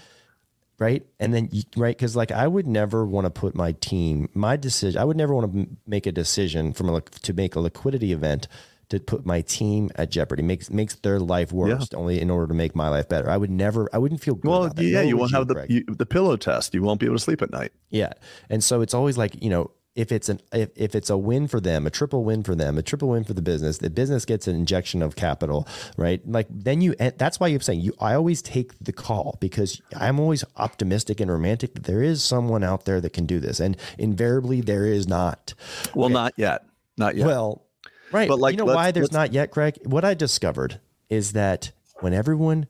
right? 0.80 1.06
And 1.20 1.32
then 1.32 1.50
you, 1.52 1.62
right 1.78 1.96
because 1.96 2.16
like 2.16 2.32
I 2.32 2.48
would 2.48 2.66
never 2.66 3.06
want 3.06 3.26
to 3.26 3.30
put 3.30 3.54
my 3.54 3.74
team, 3.74 4.28
my 4.34 4.58
decision. 4.58 5.00
I 5.00 5.04
would 5.06 5.18
never 5.18 5.36
want 5.36 5.54
to 5.54 5.68
make 5.86 6.08
a 6.08 6.12
decision 6.12 6.74
from 6.74 6.90
a 6.90 7.02
to 7.02 7.34
make 7.34 7.56
a 7.56 7.60
liquidity 7.60 8.12
event 8.12 8.48
to 8.92 9.00
put 9.00 9.26
my 9.26 9.42
team 9.42 9.90
at 9.96 10.12
jeopardy 10.12 10.44
makes 10.44 10.70
makes 10.70 10.96
their 10.96 11.20
life 11.20 11.52
worse 11.52 11.90
only 11.94 12.22
in 12.22 12.30
order 12.30 12.48
to 12.48 12.54
make 12.54 12.76
my 12.76 12.90
life 12.90 13.10
better. 13.10 13.30
I 13.30 13.38
would 13.38 13.50
never. 13.50 13.90
I 13.94 13.98
wouldn't 13.98 14.22
feel 14.22 14.36
good. 14.36 14.50
Well, 14.50 14.64
about 14.66 14.76
that. 14.76 14.84
yeah, 14.84 15.02
Nor 15.02 15.10
you 15.10 15.18
won't 15.18 15.32
have 15.32 15.48
the 15.48 15.66
you, 15.70 15.84
the 15.88 16.06
pillow 16.06 16.36
test. 16.38 16.74
You 16.74 16.84
won't 16.84 17.00
be 17.00 17.06
able 17.06 17.16
to 17.16 17.24
sleep 17.24 17.42
at 17.42 17.52
night. 17.52 17.72
Yeah. 17.90 18.14
And 18.50 18.64
so 18.64 18.82
it's 18.82 18.94
always 18.94 19.18
like, 19.18 19.42
you 19.42 19.50
know, 19.50 19.72
if 19.96 20.12
it's 20.12 20.30
an 20.30 20.40
if, 20.54 20.70
if 20.76 20.96
it's 20.96 21.10
a 21.10 21.18
win 21.18 21.48
for 21.48 21.60
them, 21.60 21.86
a 21.86 21.90
triple 21.90 22.24
win 22.24 22.44
for 22.44 22.56
them, 22.56 22.78
a 22.78 22.82
triple 22.82 23.10
win 23.10 23.24
for 23.24 23.34
the 23.34 23.42
business, 23.42 23.80
the 23.80 23.90
business 23.90 24.26
gets 24.26 24.48
an 24.48 24.56
injection 24.56 25.02
of 25.02 25.16
capital, 25.16 25.68
right? 25.98 26.22
Like 26.28 26.48
then 26.50 26.82
you 26.82 26.96
that's 26.96 27.40
why 27.40 27.48
you're 27.48 27.60
saying 27.60 27.82
you 27.82 27.94
I 28.00 28.14
always 28.14 28.42
take 28.42 28.78
the 28.80 28.94
call 28.94 29.38
because 29.42 29.82
I'm 29.96 30.20
always 30.20 30.44
optimistic 30.58 31.20
and 31.20 31.30
romantic 31.32 31.74
that 31.74 31.84
there 31.84 32.02
is 32.02 32.24
someone 32.24 32.64
out 32.64 32.86
there 32.86 33.02
that 33.02 33.14
can 33.14 33.26
do 33.26 33.40
this. 33.40 33.60
And 33.60 33.78
invariably 33.98 34.62
there 34.62 34.86
is 34.86 35.08
not. 35.08 35.54
Well, 35.94 36.10
not 36.10 36.34
yet, 36.38 36.66
not 36.98 37.16
yet. 37.16 37.28
Well, 37.28 37.66
right. 38.12 38.28
But, 38.28 38.40
like, 38.40 38.54
you 38.54 38.58
know 38.58 38.66
let's- 38.66 38.76
why 38.76 38.92
there's 38.92 39.06
let's- 39.06 39.14
not 39.14 39.34
yet, 39.34 39.52
Craig? 39.52 39.80
What 39.86 40.06
I 40.06 40.14
discovered 40.14 40.80
is 41.10 41.34
that 41.34 41.72
when 42.00 42.14
everyone, 42.14 42.68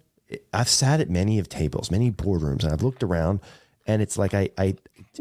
I've 0.54 0.70
sat 0.70 1.00
at 1.00 1.10
many 1.10 1.40
of 1.40 1.50
tables, 1.50 1.92
many 1.92 2.12
boardrooms, 2.12 2.64
and 2.64 2.74
I've 2.74 2.84
looked 2.84 3.04
around, 3.04 3.40
and 3.88 4.02
it's 4.02 4.18
like 4.18 4.34
I, 4.34 4.50
I 4.58 4.76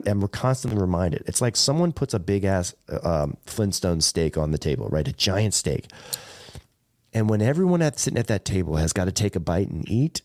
am 0.06 0.26
constantly 0.28 0.80
reminded. 0.80 1.24
It's 1.26 1.40
like 1.40 1.56
someone 1.56 1.92
puts 1.92 2.14
a 2.14 2.18
big 2.18 2.44
ass 2.44 2.74
um, 3.02 3.36
Flintstone 3.46 4.00
steak 4.00 4.36
on 4.36 4.50
the 4.50 4.58
table, 4.58 4.88
right? 4.88 5.06
A 5.08 5.12
giant 5.12 5.54
steak. 5.54 5.86
And 7.12 7.28
when 7.28 7.42
everyone 7.42 7.82
at 7.82 7.98
sitting 7.98 8.18
at 8.18 8.28
that 8.28 8.44
table 8.44 8.76
has 8.76 8.92
got 8.92 9.06
to 9.06 9.12
take 9.12 9.34
a 9.34 9.40
bite 9.40 9.68
and 9.68 9.88
eat, 9.90 10.22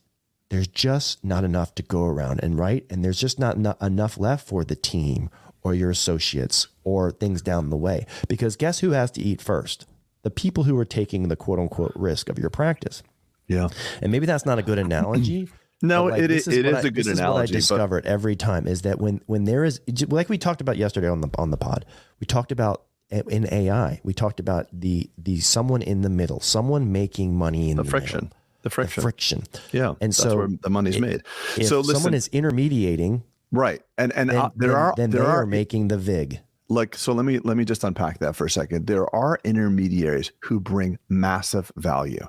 there's 0.49 0.67
just 0.67 1.23
not 1.23 1.43
enough 1.43 1.73
to 1.75 1.83
go 1.83 2.03
around. 2.03 2.39
And 2.43 2.59
right, 2.59 2.85
and 2.89 3.03
there's 3.03 3.19
just 3.19 3.39
not 3.39 3.57
enough 3.81 4.17
left 4.19 4.47
for 4.47 4.63
the 4.63 4.75
team 4.75 5.29
or 5.65 5.73
your 5.73 5.89
associates 5.89 6.67
or 6.83 7.11
things 7.11 7.41
down 7.41 7.71
the 7.71 7.75
way. 7.75 8.05
Because 8.29 8.55
guess 8.55 8.79
who 8.79 8.91
has 8.91 9.09
to 9.11 9.21
eat 9.21 9.41
first? 9.41 9.87
The 10.21 10.29
people 10.29 10.63
who 10.63 10.77
are 10.77 10.85
taking 10.85 11.27
the 11.27 11.35
quote 11.35 11.59
unquote 11.59 11.91
risk 11.95 12.29
of 12.29 12.37
your 12.37 12.51
practice. 12.51 13.01
Yeah. 13.47 13.69
And 14.01 14.11
maybe 14.11 14.27
that's 14.27 14.45
not 14.45 14.59
a 14.59 14.63
good 14.63 14.77
analogy. 14.77 15.49
no, 15.81 16.05
like, 16.05 16.21
it 16.21 16.29
is, 16.29 16.47
it 16.47 16.67
is 16.67 16.75
I, 16.75 16.79
a 16.79 16.83
good 16.83 16.95
this 16.95 17.19
analogy. 17.19 17.55
Is 17.55 17.71
what 17.71 17.77
I 17.77 17.83
discovered 17.83 18.05
every 18.05 18.35
time 18.35 18.67
is 18.67 18.83
that 18.83 18.99
when 18.99 19.21
when 19.25 19.45
there 19.45 19.63
is 19.63 19.81
like 20.07 20.29
we 20.29 20.37
talked 20.37 20.61
about 20.61 20.77
yesterday 20.77 21.09
on 21.09 21.21
the 21.21 21.29
on 21.37 21.49
the 21.49 21.57
pod, 21.57 21.85
we 22.19 22.27
talked 22.27 22.51
about 22.51 22.83
eh, 23.09 23.23
in 23.27 23.51
AI, 23.51 24.01
we 24.03 24.13
talked 24.13 24.39
about 24.39 24.67
the 24.71 25.09
the 25.17 25.39
someone 25.39 25.81
in 25.81 26.01
the 26.01 26.09
middle, 26.09 26.39
someone 26.39 26.91
making 26.91 27.35
money 27.35 27.71
in 27.71 27.77
the, 27.77 27.83
the 27.83 27.89
friction. 27.89 28.17
Middle. 28.17 28.37
The 28.61 28.69
friction. 28.71 29.01
The 29.01 29.01
friction. 29.01 29.43
Yeah. 29.71 29.93
And 30.01 30.13
so 30.13 30.37
where 30.37 30.47
the 30.47 30.69
money's 30.69 30.95
it, 30.95 31.01
made. 31.01 31.21
So 31.65 31.79
listen, 31.79 31.95
someone 31.95 32.13
is 32.15 32.27
intermediating, 32.29 33.23
right? 33.51 33.81
And 33.97 34.11
and 34.13 34.29
then, 34.29 34.37
uh, 34.37 34.49
there 34.55 34.69
then, 34.69 34.77
are 34.77 34.93
then 34.97 35.09
there 35.11 35.23
they 35.23 35.27
are, 35.27 35.43
are 35.43 35.45
making 35.45 35.87
the 35.87 35.97
vig. 35.97 36.39
Like 36.67 36.95
so, 36.95 37.13
let 37.13 37.25
me 37.25 37.39
let 37.39 37.57
me 37.57 37.65
just 37.65 37.83
unpack 37.83 38.19
that 38.19 38.35
for 38.35 38.45
a 38.45 38.49
second. 38.49 38.87
There 38.87 39.13
are 39.15 39.39
intermediaries 39.43 40.31
who 40.41 40.59
bring 40.59 40.97
massive 41.09 41.71
value. 41.75 42.25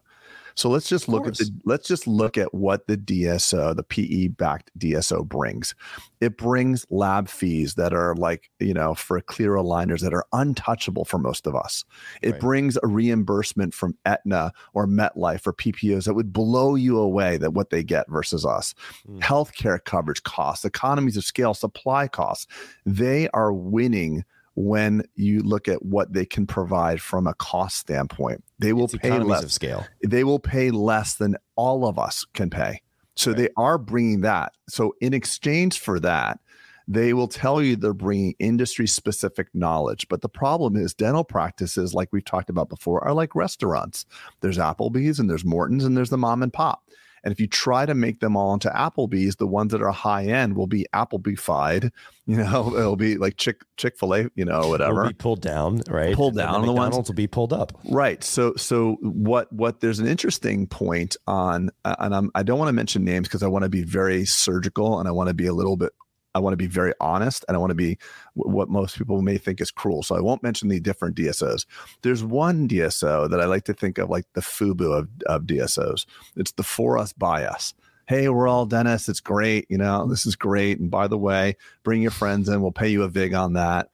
So 0.56 0.70
let's 0.70 0.88
just 0.88 1.06
look 1.06 1.26
at 1.26 1.36
the 1.36 1.50
let's 1.64 1.86
just 1.86 2.06
look 2.06 2.38
at 2.38 2.54
what 2.54 2.86
the 2.86 2.96
DSO, 2.96 3.76
the 3.76 3.82
PE 3.82 4.28
backed 4.28 4.70
DSO 4.78 5.26
brings. 5.26 5.74
It 6.22 6.38
brings 6.38 6.86
lab 6.88 7.28
fees 7.28 7.74
that 7.74 7.92
are 7.92 8.14
like, 8.14 8.50
you 8.58 8.72
know, 8.72 8.94
for 8.94 9.20
clear 9.20 9.52
aligners 9.52 10.00
that 10.00 10.14
are 10.14 10.24
untouchable 10.32 11.04
for 11.04 11.18
most 11.18 11.46
of 11.46 11.54
us. 11.54 11.84
It 12.22 12.32
right. 12.32 12.40
brings 12.40 12.78
a 12.82 12.86
reimbursement 12.86 13.74
from 13.74 13.98
Aetna 14.06 14.50
or 14.72 14.86
MetLife 14.86 15.46
or 15.46 15.52
PPOs 15.52 16.06
that 16.06 16.14
would 16.14 16.32
blow 16.32 16.74
you 16.74 16.98
away 16.98 17.36
that 17.36 17.52
what 17.52 17.68
they 17.68 17.84
get 17.84 18.08
versus 18.08 18.46
us. 18.46 18.74
Mm. 19.06 19.20
Healthcare 19.20 19.84
coverage 19.84 20.22
costs, 20.22 20.64
economies 20.64 21.18
of 21.18 21.24
scale, 21.24 21.52
supply 21.52 22.08
costs. 22.08 22.46
They 22.86 23.28
are 23.34 23.52
winning 23.52 24.24
when 24.56 25.02
you 25.14 25.40
look 25.40 25.68
at 25.68 25.84
what 25.84 26.12
they 26.12 26.24
can 26.24 26.46
provide 26.46 27.00
from 27.00 27.26
a 27.26 27.34
cost 27.34 27.76
standpoint. 27.76 28.42
They 28.58 28.72
will 28.72 28.86
it's 28.86 28.96
pay 28.96 29.18
less 29.18 29.44
of 29.44 29.52
scale. 29.52 29.86
They 30.04 30.24
will 30.24 30.38
pay 30.38 30.70
less 30.70 31.14
than 31.14 31.36
all 31.56 31.86
of 31.86 31.98
us 31.98 32.24
can 32.32 32.50
pay. 32.50 32.80
So 33.16 33.30
right. 33.30 33.38
they 33.38 33.48
are 33.56 33.78
bringing 33.78 34.22
that. 34.22 34.52
So 34.68 34.94
in 35.00 35.14
exchange 35.14 35.78
for 35.78 36.00
that, 36.00 36.40
they 36.88 37.12
will 37.12 37.28
tell 37.28 37.60
you 37.60 37.76
they're 37.76 37.92
bringing 37.92 38.34
industry 38.38 38.86
specific 38.86 39.48
knowledge. 39.54 40.06
But 40.08 40.22
the 40.22 40.28
problem 40.28 40.76
is, 40.76 40.94
dental 40.94 41.24
practices, 41.24 41.94
like 41.94 42.08
we've 42.12 42.24
talked 42.24 42.48
about 42.48 42.68
before, 42.68 43.04
are 43.04 43.12
like 43.14 43.34
restaurants. 43.34 44.06
There's 44.40 44.58
Applebee's 44.58 45.18
and 45.18 45.28
there's 45.28 45.44
Morton's 45.44 45.84
and 45.84 45.96
there's 45.96 46.10
the 46.10 46.18
mom 46.18 46.42
and 46.42 46.52
pop. 46.52 46.82
And 47.26 47.32
if 47.32 47.40
you 47.40 47.48
try 47.48 47.84
to 47.84 47.92
make 47.92 48.20
them 48.20 48.36
all 48.36 48.54
into 48.54 48.68
Applebee's, 48.68 49.34
the 49.34 49.48
ones 49.48 49.72
that 49.72 49.82
are 49.82 49.90
high 49.90 50.26
end 50.26 50.54
will 50.56 50.68
be 50.68 50.86
Applebeefied. 50.94 51.90
You 52.28 52.38
know, 52.38 52.76
it'll 52.76 52.96
be 52.96 53.18
like 53.18 53.36
Chick 53.36 53.60
Chick 53.76 53.96
Fil 53.96 54.12
A, 54.12 54.30
you 54.34 54.44
know, 54.44 54.66
whatever. 54.66 55.02
It'll 55.02 55.10
be 55.10 55.14
pulled 55.14 55.42
down, 55.42 55.82
right? 55.88 56.12
Pulled 56.12 56.34
down. 56.34 56.62
The, 56.62 56.66
the 56.66 56.72
ones 56.72 56.96
will 56.96 57.14
be 57.14 57.28
pulled 57.28 57.52
up, 57.52 57.78
right? 57.88 58.24
So, 58.24 58.52
so 58.56 58.96
what? 59.00 59.52
What? 59.52 59.78
There's 59.78 60.00
an 60.00 60.08
interesting 60.08 60.66
point 60.66 61.16
on, 61.28 61.70
uh, 61.84 61.94
and 62.00 62.12
I'm, 62.12 62.32
I 62.34 62.42
don't 62.42 62.58
want 62.58 62.68
to 62.68 62.72
mention 62.72 63.04
names 63.04 63.28
because 63.28 63.44
I 63.44 63.46
want 63.46 63.62
to 63.62 63.68
be 63.68 63.84
very 63.84 64.24
surgical 64.24 64.98
and 64.98 65.08
I 65.08 65.12
want 65.12 65.28
to 65.28 65.34
be 65.34 65.46
a 65.46 65.52
little 65.52 65.76
bit 65.76 65.92
I 66.37 66.38
want 66.38 66.53
to 66.53 66.59
be 66.59 66.66
very 66.66 66.92
honest 67.01 67.46
and 67.49 67.57
I 67.57 67.61
want 67.61 67.70
to 67.70 67.75
be 67.75 67.96
what 68.35 68.68
most 68.68 68.99
people 68.99 69.22
may 69.22 69.38
think 69.38 69.61
is 69.62 69.70
cruel. 69.70 70.03
So 70.03 70.16
I 70.16 70.20
won't 70.20 70.42
mention 70.42 70.68
the 70.68 70.81
different 70.81 71.16
DSOs. 71.16 71.64
There's 72.03 72.22
one 72.22 72.68
DSO 72.68 73.31
that 73.31 73.40
I 73.40 73.46
like 73.46 73.64
to 73.64 73.72
think 73.72 73.96
of 73.96 74.11
like 74.11 74.27
the 74.35 74.42
FUBU 74.42 74.99
of, 74.99 75.09
of 75.25 75.42
DSOs. 75.44 76.05
It's 76.37 76.53
the 76.53 76.62
for 76.62 76.99
us 76.99 77.14
by 77.14 77.44
us. 77.44 77.72
Hey, 78.07 78.29
we're 78.29 78.49
all 78.49 78.66
dentists. 78.66 79.09
It's 79.09 79.20
great. 79.20 79.66
You 79.70 79.79
know, 79.79 80.07
this 80.07 80.27
is 80.27 80.37
great. 80.37 80.79
And 80.79 80.90
by 80.90 81.09
the 81.09 81.18
way, 81.18 81.57
bring 81.83 82.03
your 82.03 82.11
friends 82.11 82.51
in. 82.51 82.61
We'll 82.61 82.70
pay 82.70 82.88
you 82.88 83.03
a 83.03 83.09
VIG 83.09 83.33
on 83.33 83.55
that. 83.55 83.88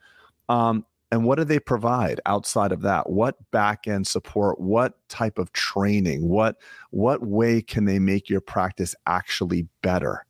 Um, 0.49 0.85
and 1.13 1.25
what 1.25 1.37
do 1.37 1.45
they 1.45 1.61
provide 1.61 2.21
outside 2.27 2.73
of 2.73 2.81
that 2.83 3.09
what 3.09 3.37
back 3.51 3.87
end 3.87 4.07
support 4.07 4.59
what 4.59 4.95
type 5.09 5.39
of 5.39 5.53
training 5.53 6.27
what 6.27 6.57
what 6.91 7.25
way 7.25 7.61
can 7.61 7.85
they 7.85 7.99
make 7.99 8.29
your 8.29 8.41
practice 8.41 8.95
actually 9.07 9.69
better 9.83 10.25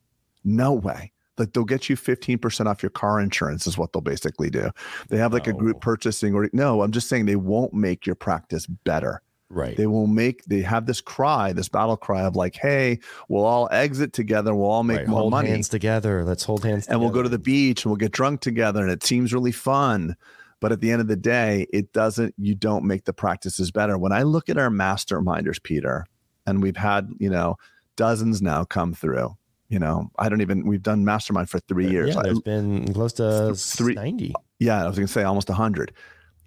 no 0.45 0.73
way 0.73 1.13
like 1.39 1.53
they'll 1.53 1.65
get 1.65 1.89
you 1.89 1.97
15% 1.97 2.67
off 2.67 2.83
your 2.83 2.91
car 2.91 3.21
insurance 3.21 3.67
is 3.67 3.79
what 3.79 3.93
they'll 3.93 4.03
basically 4.03 4.51
do. 4.51 4.71
They 5.09 5.19
have 5.19 5.33
like 5.33 5.47
no. 5.47 5.55
a 5.55 5.57
group 5.57 5.77
oh. 5.77 5.81
purchasing 5.81 6.35
or 6.35 6.49
no, 6.53 6.83
I'm 6.83 6.93
just 6.93 7.09
saying 7.09 7.27
they 7.27 7.37
won't 7.37 7.73
make 7.73 8.07
your 8.07 8.15
practice 8.15 8.67
better. 8.67 9.23
Right. 9.49 9.77
They 9.77 9.87
will 9.87 10.07
make 10.07 10.45
they 10.45 10.63
have 10.63 10.87
this 10.87 11.03
cry, 11.03 11.53
this 11.53 11.69
battle 11.69 11.97
cry 11.97 12.23
of 12.23 12.37
like, 12.37 12.57
hey, 12.57 13.01
we'll 13.29 13.45
all 13.45 13.69
exit 13.71 14.15
together, 14.15 14.55
we'll 14.55 14.71
all 14.71 14.83
make 14.83 14.99
right. 14.99 15.09
more 15.09 15.21
hold 15.21 15.31
money. 15.31 15.51
Hands 15.51 15.69
together. 15.69 16.25
Let's 16.25 16.45
hold 16.45 16.65
hands 16.65 16.85
together. 16.85 16.95
and 16.95 17.03
together. 17.03 17.15
we'll 17.15 17.15
go 17.15 17.23
to 17.23 17.29
the 17.29 17.39
beach 17.39 17.85
and 17.85 17.91
we'll 17.91 17.99
get 17.99 18.13
drunk 18.13 18.41
together 18.41 18.83
and 18.83 18.91
it 18.91 19.03
seems 19.03 19.35
really 19.35 19.53
fun. 19.53 20.17
But 20.61 20.73
at 20.73 20.81
the 20.81 20.91
end 20.91 21.01
of 21.01 21.09
the 21.09 21.17
day, 21.17 21.67
it 21.73 21.93
doesn't, 21.93 22.35
you 22.39 22.55
don't 22.55 22.85
make 22.85 23.05
the 23.05 23.13
practices 23.13 23.73
better. 23.73 23.99
When 23.99 24.13
I 24.13 24.23
look 24.23 24.49
at 24.49 24.59
our 24.59 24.71
masterminders, 24.71 25.61
Peter, 25.61 26.07
and 26.47 26.63
we've 26.63 26.77
had, 26.77 27.11
you 27.19 27.29
know, 27.29 27.57
dozens 27.97 28.41
now 28.41 28.65
come 28.65 28.95
through 28.95 29.37
you 29.73 29.79
know, 29.79 30.11
I 30.19 30.29
don't 30.29 30.43
even, 30.43 30.67
we've 30.67 30.83
done 30.83 31.03
mastermind 31.03 31.49
for 31.49 31.59
three 31.61 31.89
years. 31.89 32.15
Yeah, 32.15 32.21
there's 32.23 32.39
I, 32.39 32.43
been 32.43 32.93
close 32.93 33.15
to 33.15 33.55
three, 33.55 33.95
90. 33.95 34.35
Yeah, 34.59 34.85
I 34.85 34.87
was 34.87 34.97
going 34.97 35.07
to 35.07 35.13
say 35.13 35.23
almost 35.23 35.49
100. 35.49 35.93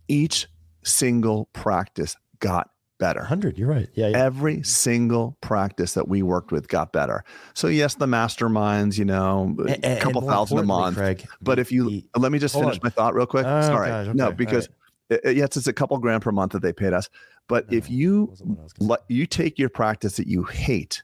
Each 0.08 0.46
single 0.84 1.50
practice 1.52 2.16
got 2.40 2.70
better. 3.00 3.22
100, 3.22 3.58
you're 3.58 3.68
right. 3.68 3.90
Yeah, 3.96 4.10
yeah, 4.10 4.24
Every 4.24 4.62
single 4.62 5.38
practice 5.42 5.96
that 5.96 6.08
we 6.08 6.22
worked 6.22 6.52
with 6.52 6.68
got 6.68 6.94
better. 6.94 7.24
So, 7.56 7.68
yes, 7.68 7.96
the 7.96 8.06
masterminds, 8.06 9.00
you 9.00 9.06
know, 9.06 9.58
a 9.84 10.00
couple 10.00 10.22
thousand 10.22 10.60
a 10.60 10.64
month. 10.64 10.98
Craig, 10.98 11.28
but 11.42 11.58
if 11.58 11.72
you, 11.72 11.90
the, 11.90 12.06
let 12.20 12.32
me 12.32 12.38
just 12.38 12.54
finish 12.54 12.76
on. 12.76 12.82
my 12.84 12.92
thought 12.92 13.16
real 13.16 13.26
quick. 13.26 13.48
Oh, 13.48 13.62
Sorry. 13.62 13.90
Gosh, 13.90 14.08
okay. 14.08 14.16
No, 14.16 14.34
because 14.34 14.70
right. 15.10 15.20
it, 15.24 15.36
yes, 15.36 15.58
it's 15.58 15.66
a 15.66 15.74
couple 15.74 15.98
grand 15.98 16.22
per 16.22 16.32
month 16.32 16.52
that 16.52 16.62
they 16.62 16.74
paid 16.74 16.94
us. 16.94 17.10
But 17.48 17.72
no, 17.72 17.78
if 17.78 17.90
you, 17.90 18.36
you 19.08 19.26
take 19.26 19.58
your 19.58 19.70
practice 19.70 20.18
that 20.18 20.28
you 20.28 20.44
hate, 20.44 21.02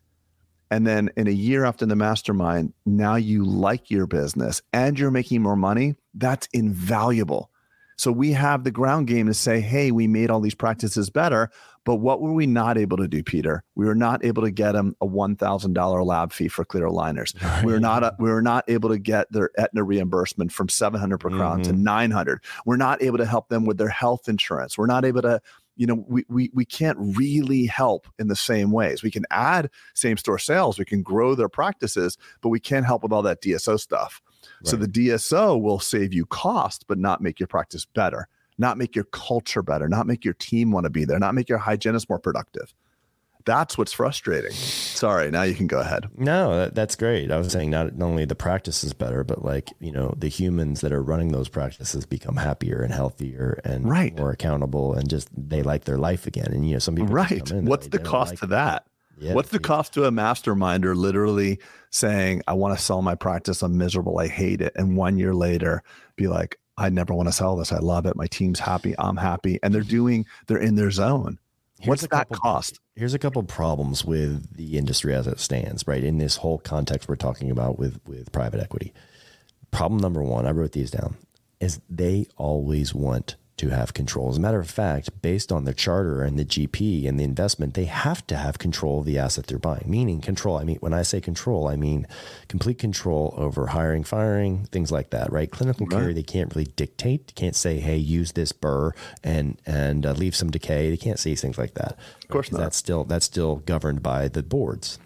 and 0.71 0.87
then 0.87 1.11
in 1.15 1.27
a 1.27 1.31
year 1.31 1.65
after 1.65 1.85
the 1.85 1.95
mastermind, 1.95 2.73
now 2.85 3.15
you 3.15 3.43
like 3.43 3.91
your 3.91 4.07
business 4.07 4.63
and 4.73 4.97
you're 4.97 5.11
making 5.11 5.43
more 5.43 5.55
money. 5.55 5.95
That's 6.15 6.47
invaluable. 6.53 7.51
So 7.97 8.11
we 8.11 8.31
have 8.31 8.63
the 8.63 8.71
ground 8.71 9.05
game 9.05 9.27
to 9.27 9.33
say, 9.35 9.59
hey, 9.59 9.91
we 9.91 10.07
made 10.07 10.31
all 10.31 10.39
these 10.39 10.55
practices 10.55 11.11
better. 11.11 11.51
But 11.83 11.97
what 11.97 12.21
were 12.21 12.33
we 12.33 12.47
not 12.47 12.77
able 12.77 12.97
to 12.97 13.07
do, 13.07 13.21
Peter? 13.21 13.63
We 13.75 13.85
were 13.85 13.95
not 13.95 14.25
able 14.25 14.41
to 14.43 14.49
get 14.49 14.71
them 14.71 14.95
a 15.01 15.05
one 15.05 15.35
thousand 15.35 15.73
dollar 15.73 16.03
lab 16.03 16.31
fee 16.31 16.47
for 16.47 16.63
clear 16.63 16.87
aligners. 16.87 17.39
Right. 17.43 17.65
We 17.65 17.73
were 17.73 17.79
not 17.79 18.03
a, 18.03 18.15
we 18.17 18.31
were 18.31 18.41
not 18.41 18.63
able 18.67 18.89
to 18.89 18.97
get 18.97 19.31
their 19.31 19.49
Aetna 19.57 19.83
reimbursement 19.83 20.51
from 20.51 20.69
seven 20.69 20.99
hundred 20.99 21.19
per 21.19 21.29
crown 21.29 21.61
mm-hmm. 21.61 21.71
to 21.71 21.77
nine 21.77 22.11
hundred. 22.11 22.43
We're 22.65 22.77
not 22.77 23.01
able 23.03 23.17
to 23.17 23.25
help 23.25 23.49
them 23.49 23.65
with 23.65 23.77
their 23.77 23.89
health 23.89 24.29
insurance. 24.29 24.77
We're 24.77 24.85
not 24.87 25.05
able 25.05 25.21
to 25.23 25.41
you 25.75 25.87
know 25.87 26.05
we, 26.07 26.23
we 26.27 26.49
we 26.53 26.65
can't 26.65 26.97
really 26.99 27.65
help 27.65 28.07
in 28.19 28.27
the 28.27 28.35
same 28.35 28.71
ways. 28.71 29.03
We 29.03 29.11
can 29.11 29.25
add 29.31 29.69
same 29.93 30.17
store 30.17 30.39
sales 30.39 30.77
we 30.77 30.85
can 30.85 31.01
grow 31.01 31.35
their 31.35 31.49
practices 31.49 32.17
but 32.41 32.49
we 32.49 32.59
can't 32.59 32.85
help 32.85 33.03
with 33.03 33.11
all 33.11 33.21
that 33.23 33.41
dso 33.41 33.79
stuff. 33.79 34.21
Right. 34.43 34.69
so 34.69 34.75
the 34.75 34.87
dso 34.87 35.61
will 35.61 35.79
save 35.79 36.13
you 36.13 36.25
cost 36.25 36.85
but 36.87 36.97
not 36.97 37.21
make 37.21 37.39
your 37.39 37.47
practice 37.47 37.85
better 37.85 38.27
not 38.57 38.77
make 38.77 38.95
your 38.95 39.05
culture 39.05 39.61
better 39.61 39.87
not 39.87 40.07
make 40.07 40.25
your 40.25 40.33
team 40.35 40.71
want 40.71 40.85
to 40.85 40.89
be 40.89 41.05
there 41.05 41.19
not 41.19 41.35
make 41.35 41.47
your 41.47 41.57
hygienist 41.57 42.09
more 42.09 42.19
productive 42.19 42.73
that's 43.45 43.77
what's 43.77 43.93
frustrating. 43.93 44.51
Sorry, 44.51 45.31
now 45.31 45.43
you 45.43 45.55
can 45.55 45.67
go 45.67 45.79
ahead. 45.79 46.07
No, 46.17 46.55
that, 46.57 46.75
that's 46.75 46.95
great. 46.95 47.31
I 47.31 47.37
was 47.37 47.51
saying 47.51 47.69
not, 47.69 47.95
not 47.95 48.05
only 48.05 48.25
the 48.25 48.35
practice 48.35 48.83
is 48.83 48.93
better, 48.93 49.23
but 49.23 49.43
like, 49.43 49.69
you 49.79 49.91
know, 49.91 50.13
the 50.17 50.27
humans 50.27 50.81
that 50.81 50.91
are 50.91 51.01
running 51.01 51.31
those 51.31 51.49
practices 51.49 52.05
become 52.05 52.35
happier 52.35 52.81
and 52.81 52.93
healthier 52.93 53.59
and 53.63 53.89
right. 53.89 54.17
more 54.17 54.31
accountable 54.31 54.93
and 54.93 55.09
just 55.09 55.29
they 55.35 55.63
like 55.63 55.85
their 55.85 55.97
life 55.97 56.27
again. 56.27 56.51
And, 56.51 56.67
you 56.67 56.73
know, 56.73 56.79
some 56.79 56.95
people, 56.95 57.13
right. 57.13 57.51
What's 57.51 57.87
the 57.87 57.99
cost 57.99 58.31
like 58.31 58.39
to 58.39 58.47
that? 58.47 58.85
Yeah, 59.17 59.33
What's 59.33 59.49
the 59.49 59.57
yeah. 59.57 59.67
cost 59.67 59.93
to 59.93 60.05
a 60.05 60.11
masterminder 60.11 60.95
literally 60.95 61.59
saying, 61.91 62.41
I 62.47 62.53
want 62.53 62.75
to 62.77 62.83
sell 62.83 63.01
my 63.01 63.13
practice. 63.13 63.61
I'm 63.61 63.77
miserable. 63.77 64.17
I 64.17 64.27
hate 64.27 64.61
it. 64.61 64.73
And 64.75 64.97
one 64.97 65.17
year 65.17 65.35
later, 65.35 65.83
be 66.15 66.27
like, 66.27 66.57
I 66.77 66.89
never 66.89 67.13
want 67.13 67.27
to 67.27 67.33
sell 67.33 67.55
this. 67.55 67.71
I 67.71 67.77
love 67.77 68.07
it. 68.07 68.15
My 68.15 68.25
team's 68.25 68.59
happy. 68.59 68.95
I'm 68.97 69.17
happy. 69.17 69.59
And 69.61 69.75
they're 69.75 69.81
doing, 69.81 70.25
they're 70.47 70.57
in 70.57 70.75
their 70.75 70.89
zone. 70.89 71.37
What's 71.85 72.07
that 72.07 72.29
cost? 72.29 72.79
Here's 72.95 73.13
a 73.13 73.19
couple 73.19 73.39
of 73.39 73.47
problems 73.47 74.03
with 74.03 74.55
the 74.55 74.77
industry 74.77 75.15
as 75.15 75.25
it 75.25 75.39
stands, 75.39 75.87
right? 75.87 76.03
In 76.03 76.17
this 76.17 76.37
whole 76.37 76.57
context 76.59 77.07
we're 77.07 77.15
talking 77.15 77.49
about 77.49 77.79
with 77.79 77.99
with 78.05 78.31
private 78.31 78.59
equity. 78.59 78.93
Problem 79.71 79.99
number 80.01 80.21
one, 80.21 80.45
I 80.45 80.51
wrote 80.51 80.73
these 80.73 80.91
down, 80.91 81.17
is 81.61 81.79
they 81.89 82.27
always 82.35 82.93
want 82.93 83.37
to 83.61 83.69
have 83.69 83.93
control. 83.93 84.27
As 84.31 84.37
a 84.37 84.39
matter 84.39 84.59
of 84.59 84.71
fact, 84.71 85.21
based 85.21 85.51
on 85.51 85.65
the 85.65 85.73
charter 85.75 86.23
and 86.23 86.39
the 86.39 86.43
GP 86.43 87.07
and 87.07 87.19
the 87.19 87.23
investment, 87.23 87.75
they 87.75 87.85
have 87.85 88.25
to 88.25 88.35
have 88.35 88.57
control 88.57 89.01
of 89.01 89.05
the 89.05 89.19
asset 89.19 89.45
they're 89.45 89.59
buying. 89.59 89.83
Meaning 89.85 90.19
control. 90.19 90.57
I 90.57 90.63
mean, 90.63 90.77
when 90.77 90.95
I 90.95 91.03
say 91.03 91.21
control, 91.21 91.67
I 91.67 91.75
mean 91.75 92.07
complete 92.47 92.79
control 92.79 93.35
over 93.37 93.67
hiring, 93.67 94.03
firing, 94.03 94.65
things 94.71 94.91
like 94.91 95.11
that. 95.11 95.31
Right? 95.31 95.51
Clinical 95.51 95.85
right. 95.85 95.95
care, 95.95 96.13
they 96.13 96.23
can't 96.23 96.55
really 96.55 96.71
dictate. 96.75 97.35
Can't 97.35 97.55
say, 97.55 97.79
"Hey, 97.79 97.97
use 97.97 98.31
this 98.31 98.51
burr 98.51 98.93
and 99.23 99.61
and 99.67 100.07
uh, 100.07 100.13
leave 100.13 100.35
some 100.35 100.49
decay." 100.49 100.89
They 100.89 100.97
can't 100.97 101.19
say 101.19 101.35
things 101.35 101.59
like 101.59 101.75
that. 101.75 101.99
Of 102.23 102.29
course 102.29 102.51
not. 102.51 102.61
That's 102.61 102.77
still 102.77 103.03
that's 103.03 103.27
still 103.27 103.57
governed 103.57 104.01
by 104.01 104.27
the 104.27 104.41
boards. 104.41 104.97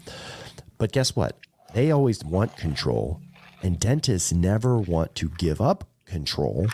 But 0.78 0.94
guess 0.94 1.14
what? 1.14 1.38
They 1.74 1.92
always 1.92 2.24
want 2.24 2.56
control, 2.56 3.20
and 3.62 3.78
dentists 3.78 4.32
never 4.32 4.78
want 4.78 5.14
to 5.16 5.28
give 5.38 5.60
up 5.60 5.90
control 6.06 6.68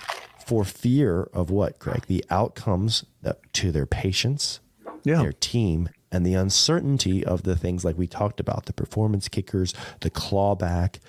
for 0.45 0.63
fear 0.63 1.23
of 1.33 1.49
what, 1.49 1.79
Craig? 1.79 2.05
The 2.07 2.25
outcomes 2.29 3.05
to 3.53 3.71
their 3.71 3.85
patients, 3.85 4.59
yeah. 5.03 5.21
their 5.21 5.33
team, 5.33 5.89
and 6.11 6.25
the 6.25 6.33
uncertainty 6.33 7.23
of 7.23 7.43
the 7.43 7.55
things 7.55 7.85
like 7.85 7.97
we 7.97 8.07
talked 8.07 8.39
about 8.39 8.65
the 8.65 8.73
performance 8.73 9.27
kickers, 9.27 9.73
the 10.01 10.09
clawback. 10.09 10.99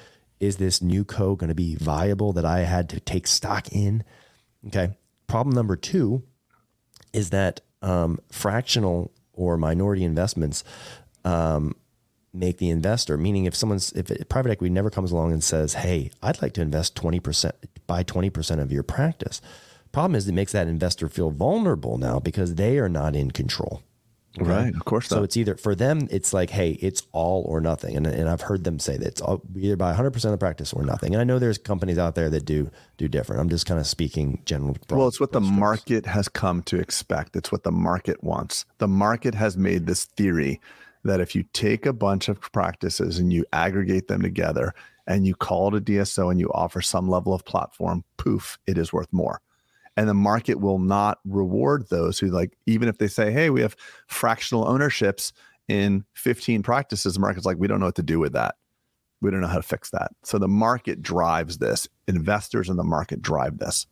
Is 0.41 0.57
this 0.57 0.83
new 0.83 1.05
co 1.05 1.37
going 1.37 1.49
to 1.49 1.55
be 1.55 1.77
viable 1.77 2.33
that 2.33 2.45
I 2.45 2.61
had 2.61 2.89
to 2.91 3.01
take 3.01 3.27
stock 3.27 3.69
in? 3.73 4.03
Okay. 4.67 4.97
Problem 5.27 5.55
number 5.55 5.77
two 5.77 6.25
is 7.13 7.31
that 7.31 7.61
um, 7.81 8.19
fractional 8.31 9.13
or 9.33 9.57
minority 9.57 10.05
investments 10.05 10.65
um, 11.25 11.75
make 12.33 12.59
the 12.59 12.71
investor. 12.71 13.17
Meaning, 13.17 13.45
if 13.45 13.55
someone's 13.55 13.93
if 13.93 14.11
private 14.29 14.51
equity 14.53 14.73
never 14.73 14.91
comes 14.91 15.13
along 15.13 15.33
and 15.33 15.43
says, 15.43 15.75
"Hey, 15.75 16.11
I'd 16.23 16.43
like 16.43 16.53
to 16.55 16.63
invest 16.63 16.95
twenty 16.95 17.21
percent, 17.21 17.55
buy 17.87 18.03
twenty 18.03 18.31
percent 18.31 18.61
of 18.61 18.73
your 18.73 18.83
practice," 18.83 19.41
problem 19.93 20.15
is 20.15 20.27
it 20.27 20.33
makes 20.33 20.53
that 20.53 20.67
investor 20.67 21.09
feel 21.09 21.31
vulnerable 21.31 21.99
now 21.99 22.19
because 22.19 22.55
they 22.55 22.79
are 22.79 22.89
not 22.89 23.15
in 23.15 23.31
control. 23.31 23.83
Okay? 24.41 24.51
Right, 24.51 24.75
of 24.75 24.87
course. 24.87 25.09
So 25.09 25.17
not. 25.17 25.25
it's 25.25 25.37
either 25.37 25.57
for 25.57 25.75
them, 25.75 26.09
it's 26.11 26.33
like, 26.33 26.49
hey, 26.49 26.71
it's 26.81 27.03
all 27.13 27.43
or 27.47 27.61
nothing, 27.61 27.97
and 27.99 28.07
and 28.07 28.31
I've 28.31 28.41
heard 28.41 28.65
them 28.65 28.79
say 28.79 28.97
that 28.97 29.07
it's 29.07 29.21
all, 29.21 29.43
either 29.55 29.77
buy 29.77 29.89
100 29.89 30.11
percent 30.11 30.33
of 30.33 30.39
the 30.41 30.43
practice 30.43 30.73
or 30.73 30.85
nothing. 30.85 31.13
And 31.13 31.21
I 31.21 31.25
know 31.25 31.39
there's 31.39 31.59
companies 31.59 31.99
out 31.99 32.15
there 32.15 32.31
that 32.31 32.47
do 32.47 32.71
do 32.97 33.09
different. 33.09 33.43
I'm 33.43 33.51
just 33.51 33.67
kind 33.67 33.79
of 33.79 33.87
speaking 33.87 34.41
general. 34.47 34.77
well, 34.89 35.07
it's 35.07 35.21
what 35.21 35.33
the 35.33 35.41
strokes. 35.41 35.59
market 35.59 36.07
has 36.07 36.29
come 36.29 36.63
to 36.63 36.79
expect. 36.79 37.37
It's 37.37 37.53
what 37.53 37.63
the 37.63 37.73
market 37.73 38.25
wants. 38.25 38.65
The 38.79 38.89
market 38.89 39.35
has 39.35 39.59
made 39.59 39.87
this 39.87 40.07
theory 40.07 40.61
that 41.05 41.21
if 41.21 41.35
you 41.35 41.45
take 41.53 41.87
a 41.87 41.93
bunch 41.93 42.29
of 42.29 42.41
practices 42.53 43.19
and 43.19 43.33
you 43.33 43.45
aggregate 43.53 44.09
them 44.09 44.23
together 44.23 44.75
and 45.07 45.27
you 45.27 45.35
call 45.35 45.75
it 45.75 45.79
a 45.79 45.81
DSO 45.81 46.31
and 46.31 46.39
you 46.39 46.51
offer 46.53 46.81
some 46.81 47.09
level 47.09 47.35
of 47.35 47.45
platform, 47.45 48.05
poof, 48.17 48.59
it 48.67 48.79
is 48.79 48.93
worth 48.93 49.13
more. 49.13 49.41
And 49.97 50.09
the 50.09 50.15
market 50.15 50.61
will 50.61 50.79
not 50.79 51.19
reward 51.25 51.89
those 51.89 52.19
who 52.19 52.29
like, 52.29 52.57
even 52.67 52.89
if 52.89 52.99
they 52.99 53.09
say, 53.09 53.31
hey, 53.31 53.51
we 53.51 53.61
have 53.61 53.77
fractional 54.07 54.67
ownerships 54.67 55.33
in 55.69 56.05
15 56.15 56.63
practices, 56.63 57.15
the 57.15 57.21
market's 57.21 57.47
like, 57.47 57.59
we 57.59 57.67
don't 57.67 57.81
know 57.81 57.87
what 57.87 57.95
to 57.97 58.03
do 58.03 58.19
with 58.19 58.33
that. 58.33 58.57
We 59.21 59.31
don't 59.31 59.41
know 59.41 59.49
how 59.49 59.57
to 59.57 59.63
fix 59.63 59.91
that. 59.91 60.13
So 60.23 60.39
the 60.39 60.49
market 60.49 61.03
drives 61.03 61.59
this. 61.59 61.89
Investors 62.09 62.69
in 62.69 62.77
the 62.77 62.85
market 62.85 63.23
drive 63.23 63.59
this. 63.59 63.87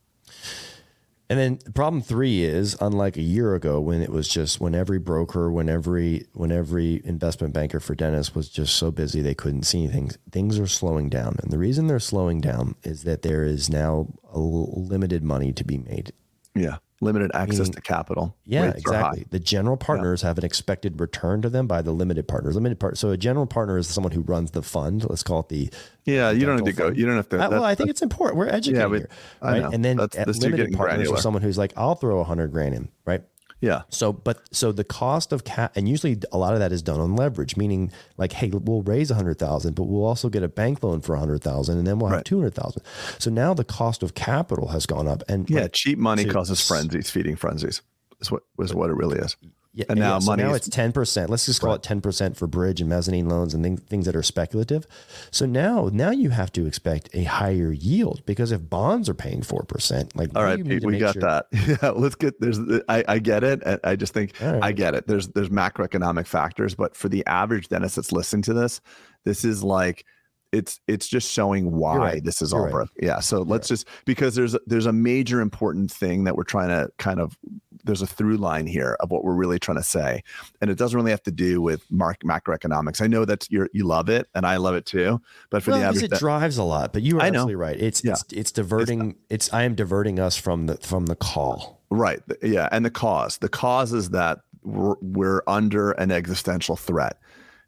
And 1.31 1.39
then 1.39 1.59
problem 1.75 2.03
three 2.03 2.43
is 2.43 2.77
unlike 2.81 3.17
a 3.17 3.23
year 3.23 3.55
ago 3.55 3.81
when 3.81 4.03
it 4.03 4.11
was 4.11 4.29
just 4.29 4.61
when 4.61 4.75
every 4.75 4.99
broker, 4.99 5.49
when 5.49 5.69
every 5.69 6.27
when 6.33 6.51
every 6.51 7.01
investment 7.05 7.55
banker 7.55 7.79
for 7.79 7.95
Dennis 7.95 8.35
was 8.35 8.49
just 8.49 8.75
so 8.75 8.91
busy 8.91 9.23
they 9.23 9.37
couldn't 9.37 9.63
see 9.63 9.85
anything. 9.85 10.11
Things 10.33 10.59
are 10.59 10.67
slowing 10.67 11.09
down, 11.09 11.37
and 11.41 11.53
the 11.53 11.59
reason 11.59 11.87
they're 11.87 12.01
slowing 12.01 12.41
down 12.41 12.75
is 12.83 13.05
that 13.05 13.23
there 13.23 13.45
is 13.45 13.71
now 13.71 14.09
a 14.29 14.41
limited 14.41 15.23
money 15.23 15.53
to 15.53 15.63
be 15.63 15.79
made. 15.79 16.13
Yeah 16.57 16.79
limited 17.01 17.31
access 17.35 17.61
Meaning, 17.61 17.73
to 17.73 17.81
capital. 17.81 18.37
Yeah, 18.45 18.71
exactly. 18.71 19.27
The 19.31 19.41
general 19.41 19.77
partners 19.77 20.23
yeah. 20.23 20.29
have 20.29 20.39
an 20.39 20.45
expected 20.45 21.01
return 21.01 21.43
to 21.43 21.49
them 21.49 21.67
by 21.67 21.83
the 21.83 21.93
limited 21.93 22.29
partners. 22.29 22.55
Limited 22.55 22.79
part. 22.79 22.99
So 22.99 23.11
a 23.11 23.17
general 23.17 23.47
partner 23.47 23.79
is 23.79 23.89
someone 23.89 24.13
who 24.13 24.21
runs 24.21 24.51
the 24.51 24.63
fund. 24.63 25.09
Let's 25.09 25.23
call 25.23 25.41
it 25.41 25.49
the. 25.49 25.71
Yeah, 26.05 26.31
you 26.31 26.47
don't 26.47 26.59
have 26.59 26.67
to 26.67 26.73
fund. 26.73 26.95
go. 26.95 26.99
You 26.99 27.07
don't 27.07 27.17
have 27.17 27.29
to. 27.31 27.45
Uh, 27.45 27.51
well, 27.51 27.65
I 27.65 27.75
think 27.75 27.91
it's 27.91 28.03
important. 28.03 28.39
We're 28.39 28.49
educated 28.49 28.91
yeah, 28.91 28.99
here, 28.99 29.09
right? 29.43 29.75
And 29.75 29.85
then 29.85 29.97
that's, 29.97 30.17
limited 30.17 30.73
partners 30.73 30.97
granular. 30.97 31.17
are 31.17 31.21
someone 31.21 31.43
who's 31.43 31.59
like, 31.59 31.73
I'll 31.77 31.95
throw 31.95 32.21
a 32.21 32.25
hundred 32.25 32.53
grand 32.53 32.75
in, 32.75 32.89
right? 33.05 33.23
Yeah. 33.61 33.83
So, 33.91 34.13
but 34.13 34.41
so 34.53 34.73
the 34.73 34.85
cost 34.85 35.33
of 35.33 35.45
cap, 35.45 35.77
and 35.77 35.89
usually 35.89 36.19
a 36.33 36.39
lot 36.39 36.55
of 36.55 36.61
that 36.61 36.73
is 36.73 36.83
done 36.83 36.99
on 36.99 37.15
leverage, 37.15 37.57
meaning 37.57 37.93
like, 38.17 38.33
hey, 38.33 38.51
we'll 38.51 38.83
raise 38.83 39.11
a 39.11 39.15
hundred 39.15 39.39
thousand, 39.39 39.75
but 39.75 39.85
we'll 39.85 40.05
also 40.05 40.29
get 40.29 40.43
a 40.43 40.49
bank 40.49 40.83
loan 40.83 41.01
for 41.01 41.15
a 41.15 41.19
hundred 41.19 41.43
thousand, 41.43 41.79
and 41.79 41.87
then 41.87 41.99
we'll 41.99 42.09
have 42.09 42.19
right. 42.19 42.25
two 42.25 42.39
hundred 42.39 42.55
thousand. 42.55 42.83
So 43.19 43.31
now 43.31 43.53
the 43.53 43.65
cost 43.65 44.03
of 44.03 44.15
capital 44.15 44.69
has 44.69 44.87
gone 44.87 45.07
up, 45.07 45.23
and 45.29 45.49
yeah, 45.51 45.63
like, 45.63 45.73
cheap 45.73 45.99
money 45.99 46.25
to, 46.25 46.33
causes 46.33 46.67
frenzies, 46.67 47.11
feeding 47.11 47.37
frenzies. 47.37 47.83
Is 48.21 48.31
what 48.31 48.43
is 48.59 48.75
what 48.75 48.91
it 48.91 48.95
really 48.95 49.19
is. 49.19 49.37
Yeah, 49.73 49.85
and 49.89 50.01
now 50.01 50.15
yeah, 50.15 50.19
so 50.19 50.35
now 50.35 50.55
it's 50.55 50.69
ten 50.69 50.91
percent. 50.91 51.31
Let's 51.31 51.47
just 51.47 51.61
call 51.61 51.71
right. 51.71 51.77
it 51.77 51.83
ten 51.85 52.01
percent 52.01 52.37
for 52.37 52.49
bridge 52.49 52.81
and 52.81 52.91
mezzanine 52.91 53.29
loans 53.29 53.55
and 53.55 53.63
things, 53.63 53.81
things 53.83 54.07
that 54.07 54.17
are 54.17 54.23
speculative. 54.23 54.85
So 55.31 55.47
now, 55.47 55.91
now 55.93 56.11
you 56.11 56.31
have 56.31 56.51
to 56.53 56.67
expect 56.67 57.09
a 57.15 57.23
higher 57.23 57.71
yield 57.71 58.25
because 58.27 58.51
if 58.51 58.69
bonds 58.69 59.09
are 59.09 59.15
paying 59.15 59.43
four 59.43 59.63
percent, 59.63 60.17
like 60.17 60.31
all 60.35 60.43
right, 60.43 60.65
Pete, 60.65 60.85
we 60.85 60.99
got 60.99 61.15
sure. 61.15 61.23
that. 61.23 61.47
Yeah, 61.83 61.91
let's 61.91 62.17
get 62.17 62.41
there's. 62.41 62.59
I, 62.89 63.05
I 63.07 63.19
get 63.21 63.45
it. 63.45 63.63
I 63.85 63.95
just 63.95 64.13
think 64.13 64.35
right. 64.41 64.61
I 64.61 64.73
get 64.73 64.95
it. 64.95 65.07
There's 65.07 65.29
there's 65.29 65.51
macroeconomic 65.51 66.27
factors, 66.27 66.75
but 66.75 66.97
for 66.97 67.09
the 67.09 67.25
average 67.27 67.69
dentist 67.69 67.95
that's 67.95 68.11
listening 68.11 68.43
to 68.43 68.55
this, 68.55 68.81
this 69.25 69.45
is 69.45 69.63
like 69.63 70.05
it's 70.53 70.81
it's 70.89 71.07
just 71.07 71.31
showing 71.31 71.71
why 71.71 71.97
right. 71.97 72.25
this 72.25 72.43
is 72.43 72.51
You're 72.51 72.61
all 72.61 72.67
right. 72.67 72.73
broke. 72.73 72.91
Yeah. 73.01 73.21
So 73.21 73.39
You're 73.39 73.47
let's 73.47 73.69
just 73.69 73.87
because 74.05 74.35
there's 74.35 74.57
there's 74.67 74.87
a 74.87 74.93
major 74.93 75.41
important 75.41 75.91
thing 75.91 76.25
that 76.25 76.37
we're 76.37 76.45
trying 76.45 76.69
to 76.69 76.91
kind 76.99 77.21
of 77.21 77.37
there's 77.85 78.03
a 78.03 78.07
through 78.07 78.37
line 78.37 78.67
here 78.67 78.97
of 79.01 79.11
what 79.11 79.25
we're 79.25 79.35
really 79.35 79.59
trying 79.59 79.79
to 79.79 79.85
say, 79.85 80.23
and 80.61 80.71
it 80.71 80.79
doesn't 80.79 80.97
really 80.97 81.11
have 81.11 81.23
to 81.25 81.31
do 81.31 81.61
with 81.61 81.91
mark, 81.91 82.21
macroeconomics. 82.21 83.01
I 83.01 83.07
know 83.07 83.25
that 83.25 83.51
you 83.51 83.69
you 83.73 83.85
love 83.85 84.09
it, 84.09 84.29
and 84.35 84.47
I 84.47 84.57
love 84.57 84.75
it 84.75 84.87
too. 84.87 85.21
But 85.51 85.63
for 85.63 85.73
well, 85.73 85.81
the 85.81 85.87
average, 85.87 86.05
it 86.05 86.19
drives 86.19 86.59
a 86.59 86.65
lot. 86.65 86.93
But 86.93 87.03
you 87.03 87.19
are 87.19 87.23
absolutely 87.23 87.57
right. 87.57 87.81
It's 87.81 88.05
yeah. 88.05 88.13
it's 88.13 88.25
it's 88.33 88.53
diverting. 88.53 89.11
It's, 89.29 89.47
it's 89.47 89.55
I 89.55 89.63
am 89.65 89.75
diverting 89.75 90.19
us 90.19 90.37
from 90.37 90.67
the 90.67 90.77
from 90.77 91.07
the 91.07 91.17
call. 91.17 91.81
Right. 91.91 92.21
Yeah, 92.43 92.69
and 92.71 92.85
the 92.85 92.91
cause. 92.91 93.39
The 93.39 93.49
cause 93.49 93.93
is 93.93 94.11
that 94.11 94.41
we're, 94.63 94.95
we're 95.01 95.43
under 95.47 95.93
an 95.93 96.13
existential 96.13 96.77
threat 96.77 97.19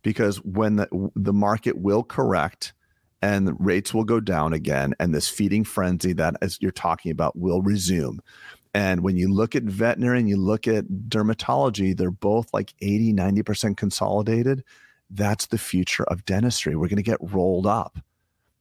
because 0.02 0.36
when 0.44 0.76
the, 0.76 1.10
the 1.16 1.32
market 1.32 1.78
will 1.78 2.02
correct 2.02 2.72
and 3.20 3.56
rates 3.64 3.94
will 3.94 4.04
go 4.04 4.20
down 4.20 4.52
again 4.52 4.94
and 4.98 5.14
this 5.14 5.28
feeding 5.28 5.64
frenzy 5.64 6.12
that 6.12 6.36
as 6.42 6.58
you're 6.60 6.72
talking 6.72 7.12
about 7.12 7.36
will 7.36 7.62
resume 7.62 8.20
and 8.74 9.02
when 9.02 9.16
you 9.16 9.32
look 9.32 9.54
at 9.54 9.64
veterinary 9.64 10.18
and 10.18 10.28
you 10.28 10.36
look 10.36 10.66
at 10.66 10.86
dermatology, 11.08 11.96
they're 11.96 12.10
both 12.10 12.52
like 12.54 12.72
80, 12.80 13.12
90% 13.12 13.76
consolidated. 13.76 14.64
That's 15.10 15.46
the 15.46 15.58
future 15.58 16.04
of 16.04 16.24
dentistry. 16.24 16.74
We're 16.74 16.88
going 16.88 16.96
to 16.96 17.02
get 17.02 17.18
rolled 17.20 17.66
up. 17.66 17.98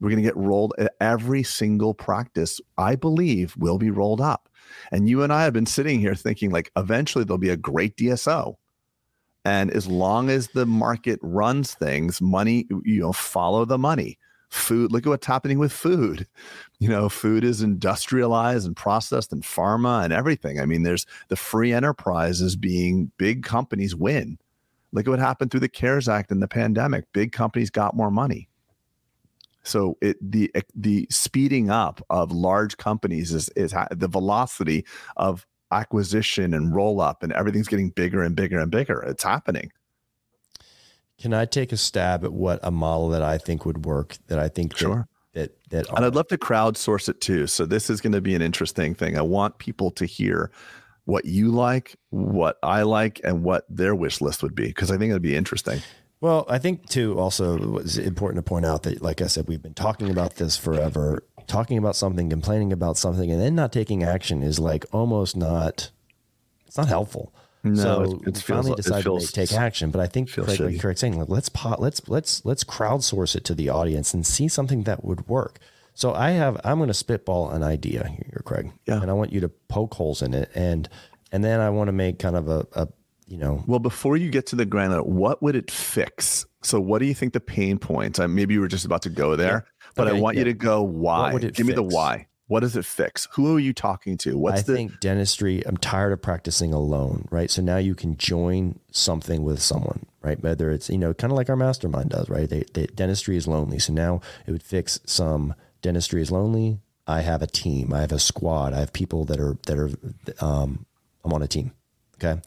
We're 0.00 0.10
going 0.10 0.22
to 0.22 0.28
get 0.28 0.36
rolled. 0.36 0.74
Every 1.00 1.42
single 1.42 1.94
practice, 1.94 2.60
I 2.76 2.96
believe, 2.96 3.56
will 3.56 3.78
be 3.78 3.90
rolled 3.90 4.20
up. 4.20 4.48
And 4.90 5.08
you 5.08 5.22
and 5.22 5.32
I 5.32 5.44
have 5.44 5.52
been 5.52 5.66
sitting 5.66 6.00
here 6.00 6.14
thinking, 6.14 6.50
like, 6.50 6.70
eventually 6.76 7.24
there'll 7.24 7.38
be 7.38 7.50
a 7.50 7.56
great 7.56 7.96
DSO. 7.96 8.56
And 9.44 9.70
as 9.70 9.86
long 9.86 10.28
as 10.28 10.48
the 10.48 10.66
market 10.66 11.18
runs 11.22 11.74
things, 11.74 12.20
money, 12.20 12.66
you 12.84 13.00
know, 13.00 13.12
follow 13.12 13.64
the 13.64 13.78
money 13.78 14.18
food 14.52 14.92
look 14.92 15.06
at 15.06 15.08
what's 15.08 15.26
happening 15.26 15.58
with 15.58 15.72
food. 15.72 16.26
You 16.78 16.88
know 16.88 17.08
food 17.08 17.42
is 17.42 17.62
industrialized 17.62 18.66
and 18.66 18.76
processed 18.76 19.32
and 19.32 19.42
pharma 19.42 20.04
and 20.04 20.12
everything. 20.12 20.60
I 20.60 20.66
mean 20.66 20.82
there's 20.82 21.06
the 21.28 21.36
free 21.36 21.72
enterprises 21.72 22.54
being 22.54 23.10
big 23.16 23.42
companies 23.44 23.94
win. 23.94 24.38
Look 24.92 25.06
at 25.06 25.10
what 25.10 25.18
happened 25.18 25.50
through 25.50 25.60
the 25.60 25.68
cares 25.68 26.08
act 26.08 26.30
and 26.30 26.42
the 26.42 26.48
pandemic. 26.48 27.10
Big 27.12 27.32
companies 27.32 27.70
got 27.70 27.96
more 27.96 28.10
money. 28.10 28.48
So 29.62 29.96
it 30.02 30.18
the 30.20 30.52
the 30.74 31.06
speeding 31.08 31.70
up 31.70 32.04
of 32.10 32.30
large 32.30 32.76
companies 32.76 33.32
is 33.32 33.48
is 33.50 33.74
the 33.90 34.08
velocity 34.08 34.84
of 35.16 35.46
acquisition 35.70 36.52
and 36.52 36.74
roll 36.74 37.00
up 37.00 37.22
and 37.22 37.32
everything's 37.32 37.68
getting 37.68 37.88
bigger 37.88 38.22
and 38.22 38.36
bigger 38.36 38.58
and 38.58 38.70
bigger. 38.70 39.00
It's 39.00 39.24
happening 39.24 39.72
can 41.18 41.32
I 41.34 41.44
take 41.44 41.72
a 41.72 41.76
stab 41.76 42.24
at 42.24 42.32
what 42.32 42.60
a 42.62 42.70
model 42.70 43.08
that 43.10 43.22
I 43.22 43.38
think 43.38 43.64
would 43.64 43.84
work? 43.84 44.16
That 44.26 44.38
I 44.38 44.48
think 44.48 44.76
sure. 44.76 45.08
that 45.34 45.52
that, 45.70 45.70
that 45.70 45.96
and 45.96 46.04
I'd 46.04 46.14
love 46.14 46.28
to 46.28 46.38
crowdsource 46.38 47.08
it 47.08 47.20
too. 47.20 47.46
So 47.46 47.64
this 47.64 47.88
is 47.88 48.00
going 48.00 48.12
to 48.12 48.20
be 48.20 48.34
an 48.34 48.42
interesting 48.42 48.94
thing. 48.94 49.16
I 49.16 49.22
want 49.22 49.58
people 49.58 49.90
to 49.92 50.04
hear 50.04 50.50
what 51.04 51.24
you 51.24 51.50
like, 51.50 51.96
what 52.10 52.58
I 52.62 52.82
like, 52.82 53.20
and 53.24 53.42
what 53.42 53.64
their 53.68 53.94
wish 53.94 54.20
list 54.20 54.42
would 54.42 54.54
be 54.54 54.66
because 54.66 54.90
I 54.90 54.98
think 54.98 55.10
it'd 55.10 55.22
be 55.22 55.36
interesting. 55.36 55.80
Well, 56.20 56.46
I 56.48 56.58
think 56.58 56.88
too. 56.88 57.18
Also, 57.18 57.78
it's 57.78 57.96
important 57.96 58.44
to 58.44 58.48
point 58.48 58.64
out 58.64 58.84
that, 58.84 59.02
like 59.02 59.20
I 59.20 59.26
said, 59.26 59.48
we've 59.48 59.62
been 59.62 59.74
talking 59.74 60.08
about 60.10 60.36
this 60.36 60.56
forever. 60.56 61.24
Talking 61.48 61.76
about 61.76 61.96
something, 61.96 62.30
complaining 62.30 62.72
about 62.72 62.96
something, 62.96 63.30
and 63.30 63.40
then 63.40 63.56
not 63.56 63.72
taking 63.72 64.04
action 64.04 64.42
is 64.42 64.60
like 64.60 64.86
almost 64.92 65.36
not. 65.36 65.90
It's 66.66 66.76
not 66.76 66.86
helpful. 66.86 67.34
No, 67.64 67.74
so 67.82 68.20
it, 68.26 68.28
it 68.28 68.38
finally 68.38 68.74
decided 68.74 69.20
to 69.20 69.32
take 69.32 69.52
action. 69.52 69.90
But 69.90 70.00
I 70.00 70.06
think, 70.06 70.36
like, 70.36 70.58
like 70.58 70.80
Craig's 70.80 71.00
saying, 71.00 71.18
like, 71.18 71.28
let's 71.28 71.48
pot, 71.48 71.80
let's 71.80 72.08
let's 72.08 72.44
let's 72.44 72.64
crowdsource 72.64 73.36
it 73.36 73.44
to 73.44 73.54
the 73.54 73.68
audience 73.68 74.12
and 74.12 74.26
see 74.26 74.48
something 74.48 74.82
that 74.82 75.04
would 75.04 75.28
work. 75.28 75.58
So 75.94 76.12
I 76.12 76.30
have 76.30 76.60
I'm 76.64 76.78
going 76.78 76.88
to 76.88 76.94
spitball 76.94 77.50
an 77.50 77.62
idea 77.62 78.08
here, 78.08 78.42
Craig. 78.44 78.72
Yeah. 78.86 79.00
And 79.00 79.10
I 79.10 79.14
want 79.14 79.32
you 79.32 79.40
to 79.40 79.48
poke 79.48 79.94
holes 79.94 80.22
in 80.22 80.34
it 80.34 80.50
and 80.54 80.88
and 81.30 81.44
then 81.44 81.60
I 81.60 81.70
want 81.70 81.88
to 81.88 81.92
make 81.92 82.18
kind 82.18 82.36
of 82.36 82.48
a, 82.48 82.66
a 82.72 82.88
you 83.26 83.38
know 83.38 83.62
Well, 83.66 83.78
before 83.78 84.16
you 84.16 84.30
get 84.30 84.46
to 84.48 84.56
the 84.56 84.64
granular, 84.64 85.02
what 85.02 85.42
would 85.42 85.54
it 85.54 85.70
fix? 85.70 86.46
So, 86.62 86.80
what 86.80 87.00
do 87.00 87.06
you 87.06 87.14
think 87.14 87.32
the 87.32 87.40
pain 87.40 87.78
points? 87.78 88.18
I, 88.20 88.26
maybe 88.26 88.54
you 88.54 88.60
were 88.60 88.68
just 88.68 88.84
about 88.84 89.02
to 89.02 89.10
go 89.10 89.36
there, 89.36 89.66
but 89.96 90.08
I 90.08 90.12
Okay, 90.12 90.20
want 90.20 90.36
you 90.36 90.44
to 90.44 90.54
go 90.54 90.82
why. 90.82 91.36
Give 91.38 91.66
me 91.66 91.74
the 91.74 91.82
why. 91.82 92.26
What 92.52 92.60
does 92.60 92.76
it 92.76 92.84
fix? 92.84 93.26
Who 93.32 93.56
are 93.56 93.58
you 93.58 93.72
talking 93.72 94.18
to? 94.18 94.36
What's 94.36 94.58
I 94.58 94.62
the 94.64 94.74
think 94.74 95.00
dentistry, 95.00 95.62
I'm 95.64 95.78
tired 95.78 96.12
of 96.12 96.20
practicing 96.20 96.74
alone, 96.74 97.26
right? 97.30 97.50
So 97.50 97.62
now 97.62 97.78
you 97.78 97.94
can 97.94 98.18
join 98.18 98.78
something 98.90 99.42
with 99.42 99.62
someone, 99.62 100.04
right? 100.20 100.38
Whether 100.38 100.70
it's, 100.70 100.90
you 100.90 100.98
know, 100.98 101.14
kind 101.14 101.32
of 101.32 101.38
like 101.38 101.48
our 101.48 101.56
mastermind 101.56 102.10
does, 102.10 102.28
right? 102.28 102.46
They, 102.46 102.64
they, 102.74 102.88
dentistry 102.88 103.38
is 103.38 103.48
lonely. 103.48 103.78
So 103.78 103.94
now 103.94 104.20
it 104.46 104.52
would 104.52 104.62
fix 104.62 105.00
some 105.06 105.54
dentistry 105.80 106.20
is 106.20 106.30
lonely. 106.30 106.78
I 107.06 107.22
have 107.22 107.40
a 107.40 107.46
team. 107.46 107.90
I 107.94 108.02
have 108.02 108.12
a 108.12 108.18
squad. 108.18 108.74
I 108.74 108.80
have 108.80 108.92
people 108.92 109.24
that 109.24 109.40
are, 109.40 109.56
that 109.66 109.78
are, 109.78 109.90
um, 110.44 110.84
I'm 111.24 111.32
on 111.32 111.42
a 111.42 111.48
team. 111.48 111.72
Okay. 112.22 112.40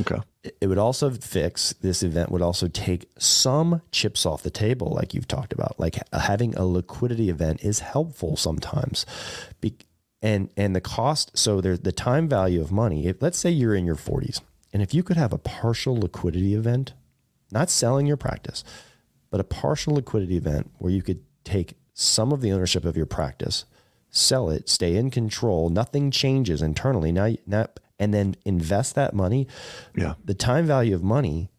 okay? 0.00 0.22
It- 0.60 0.68
would 0.68 0.78
also 0.78 1.10
fix 1.10 1.74
this 1.80 2.02
event 2.02 2.30
would 2.30 2.42
also 2.42 2.68
take 2.68 3.10
some 3.18 3.82
chips 3.90 4.24
off 4.24 4.42
the 4.42 4.50
table, 4.50 4.92
like 4.94 5.12
you've 5.12 5.28
talked 5.28 5.52
about. 5.52 5.78
Like 5.78 5.98
having 6.12 6.54
a 6.54 6.64
liquidity 6.64 7.28
event 7.28 7.62
is 7.62 7.80
helpful 7.80 8.36
sometimes, 8.36 9.04
Be- 9.60 9.76
and 10.22 10.50
and 10.56 10.74
the 10.74 10.80
cost. 10.80 11.36
So 11.36 11.60
there's 11.60 11.80
the 11.80 11.92
time 11.92 12.28
value 12.28 12.60
of 12.60 12.72
money. 12.72 13.06
If 13.06 13.20
let's 13.20 13.38
say 13.38 13.50
you're 13.50 13.74
in 13.74 13.84
your 13.84 13.96
40s, 13.96 14.40
and 14.72 14.82
if 14.82 14.94
you 14.94 15.02
could 15.02 15.16
have 15.16 15.32
a 15.32 15.38
partial 15.38 15.96
liquidity 15.96 16.54
event, 16.54 16.92
not 17.50 17.68
selling 17.70 18.06
your 18.06 18.16
practice, 18.16 18.64
but 19.30 19.40
a 19.40 19.44
partial 19.44 19.94
liquidity 19.94 20.36
event 20.36 20.70
where 20.78 20.92
you 20.92 21.02
could 21.02 21.22
take 21.44 21.74
some 21.94 22.32
of 22.32 22.40
the 22.40 22.52
ownership 22.52 22.84
of 22.84 22.96
your 22.96 23.06
practice, 23.06 23.64
sell 24.10 24.50
it, 24.50 24.68
stay 24.68 24.96
in 24.96 25.10
control, 25.10 25.68
nothing 25.68 26.10
changes 26.10 26.62
internally. 26.62 27.10
Now, 27.12 27.34
now 27.46 27.66
and 27.98 28.14
then 28.14 28.34
invest 28.44 28.94
that 28.94 29.14
money 29.14 29.46
Yeah. 29.96 30.14
the 30.24 30.34
time 30.34 30.66
value 30.66 30.94
of 30.94 31.02
money 31.02 31.50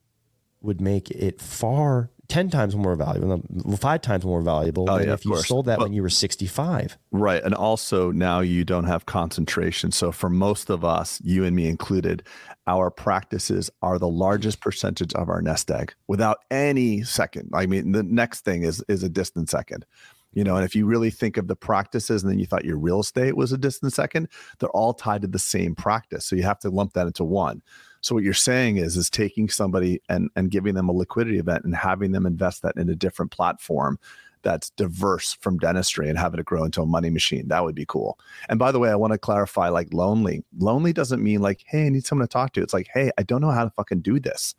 would 0.62 0.82
make 0.82 1.10
it 1.12 1.40
far 1.42 2.10
10 2.28 2.52
times 2.52 2.76
more 2.76 2.96
valuable, 2.96 3.42
five 3.78 4.02
times 4.02 4.24
more 4.24 4.42
valuable 4.42 4.86
Oh, 4.88 5.00
than 5.00 5.08
yeah, 5.08 5.14
if 5.16 5.26
you 5.26 5.32
course. 5.32 5.48
sold 5.48 5.66
that 5.66 5.80
when 5.80 5.94
you 5.94 6.04
were 6.04 6.10
65. 6.12 6.96
Right. 7.12 7.44
And 7.44 7.56
also 7.56 8.12
now 8.12 8.42
you 8.42 8.64
don't 8.64 8.84
have 8.84 9.08
concentration. 9.08 9.92
So 9.92 10.12
for 10.12 10.30
most 10.30 10.70
of 10.70 10.86
us, 10.86 11.20
you 11.24 11.44
and 11.44 11.56
me 11.56 11.68
included, 11.68 12.22
our 12.68 12.92
practices 12.92 13.72
are 13.82 13.98
the 13.98 14.08
largest 14.08 14.62
percentage 14.62 15.12
of 15.16 15.28
our 15.28 15.42
nest 15.42 15.72
egg 15.72 15.96
without 16.08 16.38
any 16.52 17.02
second. 17.02 17.50
I 17.52 17.66
mean, 17.66 17.94
the 17.94 18.04
next 18.04 18.42
thing 18.46 18.62
is 18.62 18.84
is 18.88 19.02
a 19.02 19.10
distant 19.10 19.50
second. 19.50 19.88
You 20.34 20.44
know, 20.44 20.56
and 20.56 20.64
if 20.64 20.76
you 20.76 20.86
really 20.86 21.10
think 21.10 21.38
of 21.38 21.48
the 21.48 21.56
practices 21.56 22.22
and 22.24 22.32
then 22.32 22.40
you 22.40 22.46
thought 22.46 22.66
your 22.66 22.78
real 22.78 23.00
estate 23.00 23.36
was 23.36 23.52
a 23.52 23.58
distant 23.58 23.94
second, 23.94 24.28
they're 24.60 24.70
all 24.70 24.94
tied 24.94 25.22
to 25.24 25.28
the 25.28 25.40
same 25.40 25.74
practice. 25.74 26.26
So 26.26 26.36
you 26.36 26.44
have 26.44 26.60
to 26.60 26.70
lump 26.70 26.94
that 26.94 27.08
into 27.08 27.24
one. 27.24 27.64
So 28.02 28.16
what 28.16 28.24
you're 28.24 28.34
saying 28.34 28.78
is 28.78 28.96
is 28.96 29.10
taking 29.10 29.50
somebody 29.50 30.02
and 30.08 30.30
and 30.36 30.52
giving 30.52 30.76
them 30.76 30.88
a 30.88 30.94
liquidity 30.94 31.40
event 31.40 31.66
and 31.66 31.76
having 31.76 32.12
them 32.12 32.26
invest 32.26 32.62
that 32.62 32.78
in 32.78 32.90
a 32.90 32.96
different 32.96 33.32
platform 33.32 34.00
that's 34.42 34.70
diverse 34.72 35.34
from 35.34 35.58
dentistry 35.58 36.08
and 36.08 36.18
having 36.18 36.40
it 36.40 36.46
grow 36.46 36.64
into 36.64 36.82
a 36.82 36.86
money 36.86 37.10
machine. 37.10 37.48
That 37.50 37.64
would 37.64 37.76
be 37.76 37.86
cool. 37.86 38.18
And 38.48 38.58
by 38.58 38.72
the 38.72 38.80
way, 38.80 38.90
I 38.90 38.96
want 38.96 39.12
to 39.12 39.20
clarify 39.20 39.68
like 39.70 39.94
lonely. 39.94 40.44
Lonely 40.58 40.94
doesn't 40.94 41.22
mean 41.22 41.42
like, 41.42 41.64
hey, 41.68 41.88
I 41.88 41.90
need 41.90 42.06
someone 42.06 42.28
to 42.28 42.32
talk 42.32 42.54
to. 42.54 42.62
It's 42.62 42.74
like, 42.74 42.88
hey, 42.94 43.12
I 43.18 43.24
don't 43.24 43.42
know 43.42 43.52
how 43.52 43.66
to 43.66 43.70
fucking 43.72 44.00
do 44.02 44.20
this. 44.20 44.56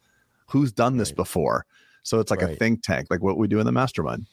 Who's 0.48 0.72
done 0.72 0.98
this 0.98 1.10
Right. 1.10 1.16
before? 1.16 1.64
So 2.02 2.18
it's 2.20 2.30
like 2.30 2.42
a 2.42 2.56
think 2.56 2.82
tank, 2.82 3.06
like 3.10 3.22
what 3.22 3.38
we 3.38 3.46
do 3.48 3.60
in 3.60 3.66
the 3.66 3.72
mastermind. 3.72 4.26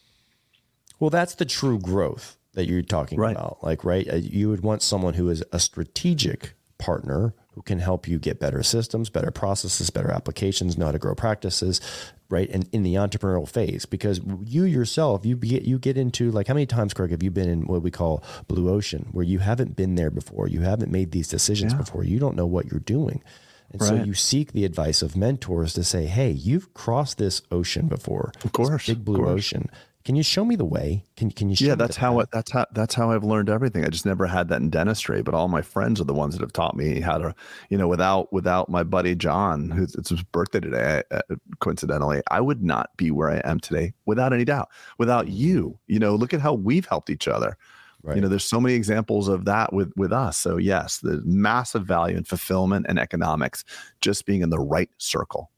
Well, 1.00 1.10
that's 1.10 1.36
the 1.36 1.45
true 1.45 1.80
growth 1.80 2.38
that 2.54 2.68
you're 2.68 2.82
talking 2.82 3.20
Right. 3.20 3.36
about. 3.36 3.60
Like, 3.64 3.84
right? 3.84 4.08
uh, 4.12 4.16
You 4.16 4.50
would 4.50 4.62
want 4.62 4.82
someone 4.82 5.14
who 5.16 5.30
is 5.30 5.43
a 5.52 5.60
strategic 5.60 6.54
partner 6.80 7.34
who 7.54 7.62
can 7.64 7.80
help 7.80 8.08
you 8.08 8.20
get 8.20 8.39
better 8.39 8.62
systems, 8.62 9.10
better 9.10 9.32
processes, 9.32 9.89
better 9.89 10.12
applications, 10.12 10.78
know 10.78 10.86
how 10.88 10.91
to 10.91 11.00
grow 11.00 11.16
practices, 11.16 11.82
right? 12.30 12.50
And 12.52 12.70
in 12.72 12.84
the 12.84 12.95
entrepreneurial 12.95 13.48
phase, 13.50 13.86
because 13.86 14.22
you 14.45 14.64
yourself, 14.64 15.26
you 15.26 15.36
get 15.36 15.64
you 15.64 15.80
get 15.80 15.98
into 15.98 16.30
like 16.30 16.48
how 16.48 16.54
many 16.54 16.68
times, 16.68 16.93
Craig, 16.93 17.10
have 17.12 17.24
you 17.24 17.32
been 17.32 17.50
in 17.50 17.66
what 17.66 17.82
we 17.82 17.89
call 17.89 18.24
blue 18.48 18.70
ocean, 18.70 19.08
where 19.12 19.26
you 19.26 19.39
haven't 19.39 19.76
been 19.76 19.95
there 19.95 20.12
before, 20.12 20.48
you 20.48 20.62
haven't 20.62 20.91
made 20.91 21.12
these 21.12 21.28
decisions 21.28 21.74
Yeah. 21.74 21.80
before, 21.80 22.04
you 22.04 22.20
don't 22.20 22.36
know 22.36 22.45
what 22.45 22.70
you're 22.70 22.80
doing. 22.80 23.24
And 23.72 23.82
so 23.82 23.95
you 23.95 24.14
seek 24.14 24.54
the 24.54 24.64
advice 24.64 25.02
of 25.02 25.18
mentors 25.18 25.74
to 25.74 25.84
say, 25.84 26.06
"Hey, 26.06 26.32
you've 26.32 26.74
crossed 26.76 27.18
this 27.18 27.41
ocean 27.52 27.88
before, 27.88 28.32
Of 28.45 28.52
course, 28.54 28.86
big 28.88 29.04
blue 29.04 29.28
ocean. 29.28 29.68
Can 30.08 30.16
you 30.16 30.24
show 30.24 30.45
me 30.45 30.55
the 30.55 30.66
way? 30.66 31.03
Can 31.18 31.32
can 31.32 31.49
you? 31.49 31.58
Show 31.58 31.66
Yeah, 31.68 31.76
me 31.76 31.80
that's 31.80 31.97
the 31.97 32.01
how 32.01 32.14
path?" 32.14 32.24
it, 32.24 32.30
that's 32.32 32.51
how 32.51 32.66
that's 32.72 32.95
how 32.95 33.12
I've 33.12 33.26
learned 33.26 33.49
everything. 33.49 33.84
I 33.84 33.89
just 33.89 34.05
never 34.05 34.26
had 34.26 34.47
that 34.47 34.62
in 34.62 34.70
dentistry, 34.70 35.22
but 35.22 35.34
all 35.36 35.49
my 35.49 35.62
friends 35.62 35.99
are 35.99 36.05
the 36.05 36.14
ones 36.14 36.34
that 36.36 36.41
have 36.41 36.53
taught 36.53 36.78
me 36.78 37.01
how 37.01 37.18
to, 37.18 37.36
you 37.70 37.78
know, 37.78 37.89
without 37.89 38.32
without 38.32 38.70
my 38.70 38.84
buddy 38.84 39.16
John, 39.16 39.70
who's 39.70 39.95
it's 39.95 40.10
his 40.12 40.24
birthday 40.24 40.62
today, 40.62 41.03
uh, 41.12 41.22
coincidentally, 41.60 42.22
I 42.32 42.39
would 42.39 42.64
not 42.64 42.91
be 42.97 43.12
where 43.12 43.30
I 43.30 43.41
am 43.43 43.60
today 43.60 43.93
without 44.05 44.32
any 44.32 44.45
doubt. 44.45 44.70
Without 44.97 45.28
you, 45.28 45.78
you 45.88 45.99
know, 45.99 46.16
look 46.16 46.34
at 46.34 46.39
how 46.41 46.53
we've 46.53 46.88
helped 46.88 47.10
each 47.10 47.28
other. 47.28 47.58
Right. 48.01 48.16
You 48.16 48.22
know, 48.22 48.30
there's 48.30 48.45
so 48.45 48.62
many 48.62 48.76
examples 48.76 49.28
of 49.28 49.45
that 49.45 49.74
with 49.74 49.91
with 49.97 50.14
us. 50.14 50.38
So 50.38 50.58
yes, 50.58 50.99
the 50.99 51.22
massive 51.26 51.86
value 51.86 52.18
in 52.18 52.24
fulfillment 52.24 52.86
and 52.88 52.97
economics, 52.97 53.66
just 54.01 54.26
being 54.26 54.41
in 54.41 54.51
the 54.51 54.60
right 54.60 54.89
circle. 54.99 55.51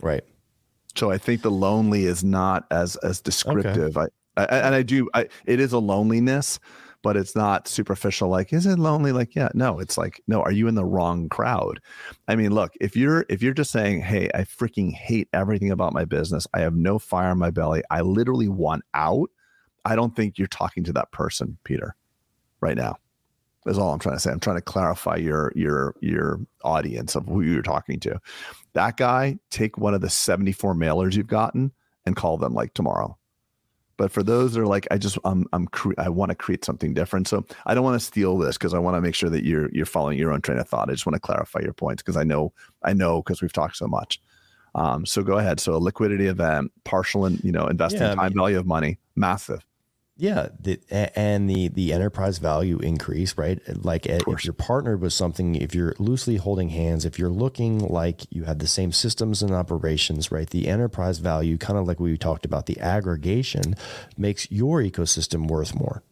right. 0.00 0.24
So 0.94 1.10
I 1.10 1.18
think 1.18 1.42
the 1.42 1.50
lonely 1.50 2.04
is 2.04 2.22
not 2.22 2.66
as 2.70 2.96
as 2.96 3.20
descriptive. 3.20 3.96
I, 3.96 4.08
I 4.36 4.44
and 4.44 4.74
I 4.74 4.82
do. 4.82 5.08
I 5.14 5.28
it 5.46 5.60
is 5.60 5.72
a 5.72 5.78
loneliness, 5.78 6.58
but 7.02 7.16
it's 7.16 7.34
not 7.34 7.66
superficial. 7.66 8.28
Like, 8.28 8.52
is 8.52 8.66
it 8.66 8.78
lonely? 8.78 9.12
Like, 9.12 9.34
yeah, 9.34 9.48
no. 9.54 9.78
It's 9.80 9.96
like, 9.96 10.22
no. 10.26 10.42
Are 10.42 10.52
you 10.52 10.68
in 10.68 10.74
the 10.74 10.84
wrong 10.84 11.28
crowd? 11.28 11.80
I 12.28 12.36
mean, 12.36 12.52
look. 12.52 12.72
If 12.80 12.96
you're 12.96 13.24
if 13.28 13.42
you're 13.42 13.54
just 13.54 13.70
saying, 13.70 14.02
hey, 14.02 14.30
I 14.34 14.42
freaking 14.42 14.92
hate 14.92 15.28
everything 15.32 15.70
about 15.70 15.94
my 15.94 16.04
business. 16.04 16.46
I 16.54 16.60
have 16.60 16.74
no 16.74 16.98
fire 16.98 17.32
in 17.32 17.38
my 17.38 17.50
belly. 17.50 17.82
I 17.90 18.02
literally 18.02 18.48
want 18.48 18.84
out. 18.94 19.30
I 19.84 19.96
don't 19.96 20.14
think 20.14 20.38
you're 20.38 20.46
talking 20.46 20.84
to 20.84 20.92
that 20.92 21.10
person, 21.10 21.58
Peter, 21.64 21.96
right 22.60 22.76
now. 22.76 22.96
That's 23.64 23.78
all 23.78 23.92
I'm 23.92 23.98
trying 23.98 24.16
to 24.16 24.20
say. 24.20 24.30
I'm 24.30 24.40
trying 24.40 24.56
to 24.56 24.62
clarify 24.62 25.16
your 25.16 25.52
your 25.54 25.94
your 26.00 26.40
audience 26.64 27.14
of 27.14 27.26
who 27.26 27.42
you're 27.42 27.62
talking 27.62 28.00
to. 28.00 28.20
That 28.74 28.96
guy, 28.96 29.38
take 29.50 29.76
one 29.78 29.94
of 29.94 30.00
the 30.00 30.10
74 30.10 30.74
mailers 30.74 31.14
you've 31.14 31.26
gotten 31.26 31.72
and 32.06 32.16
call 32.16 32.38
them 32.38 32.54
like 32.54 32.74
tomorrow. 32.74 33.18
But 33.98 34.10
for 34.10 34.22
those 34.22 34.54
that 34.54 34.60
are 34.60 34.66
like, 34.66 34.88
I 34.90 34.96
just 34.98 35.18
I'm 35.24 35.46
I'm 35.52 35.66
cre- 35.68 35.92
I 35.98 36.08
want 36.08 36.30
to 36.30 36.34
create 36.34 36.64
something 36.64 36.94
different. 36.94 37.28
So 37.28 37.44
I 37.66 37.74
don't 37.74 37.84
want 37.84 38.00
to 38.00 38.04
steal 38.04 38.38
this 38.38 38.56
because 38.56 38.72
I 38.74 38.78
want 38.78 38.96
to 38.96 39.00
make 39.02 39.14
sure 39.14 39.28
that 39.30 39.44
you're 39.44 39.68
you're 39.72 39.86
following 39.86 40.18
your 40.18 40.32
own 40.32 40.40
train 40.40 40.58
of 40.58 40.68
thought. 40.68 40.88
I 40.88 40.92
just 40.92 41.06
want 41.06 41.14
to 41.14 41.20
clarify 41.20 41.60
your 41.60 41.74
points 41.74 42.02
because 42.02 42.16
I 42.16 42.24
know 42.24 42.52
I 42.82 42.94
know 42.94 43.22
because 43.22 43.42
we've 43.42 43.52
talked 43.52 43.76
so 43.76 43.86
much. 43.86 44.20
Um, 44.74 45.04
so 45.04 45.22
go 45.22 45.36
ahead. 45.38 45.60
So 45.60 45.74
a 45.74 45.76
liquidity 45.76 46.26
event, 46.26 46.72
partial 46.84 47.26
and 47.26 47.44
you 47.44 47.52
know, 47.52 47.66
investing 47.66 48.00
Yeah, 48.00 48.12
I 48.12 48.14
time 48.14 48.24
mean- 48.30 48.38
value 48.38 48.58
of 48.58 48.66
money, 48.66 48.98
massive. 49.14 49.64
Yeah, 50.22 50.50
the, 50.60 50.78
and 51.18 51.50
the 51.50 51.66
the 51.66 51.92
enterprise 51.92 52.38
value 52.38 52.78
increase, 52.78 53.36
right? 53.36 53.58
Like 53.84 54.08
uh, 54.08 54.20
if 54.28 54.44
you're 54.44 54.52
partnered 54.54 55.00
with 55.00 55.12
something, 55.12 55.56
if 55.56 55.74
you're 55.74 55.96
loosely 55.98 56.36
holding 56.36 56.68
hands, 56.68 57.04
if 57.04 57.18
you're 57.18 57.28
looking 57.28 57.80
like 57.80 58.22
you 58.30 58.44
have 58.44 58.60
the 58.60 58.68
same 58.68 58.92
systems 58.92 59.42
and 59.42 59.50
operations, 59.52 60.30
right? 60.30 60.48
The 60.48 60.68
enterprise 60.68 61.18
value, 61.18 61.58
kind 61.58 61.76
of 61.76 61.88
like 61.88 61.98
we 61.98 62.16
talked 62.16 62.44
about, 62.44 62.66
the 62.66 62.78
aggregation 62.78 63.74
makes 64.16 64.48
your 64.48 64.80
ecosystem 64.80 65.48
worth 65.48 65.74
more, 65.74 66.04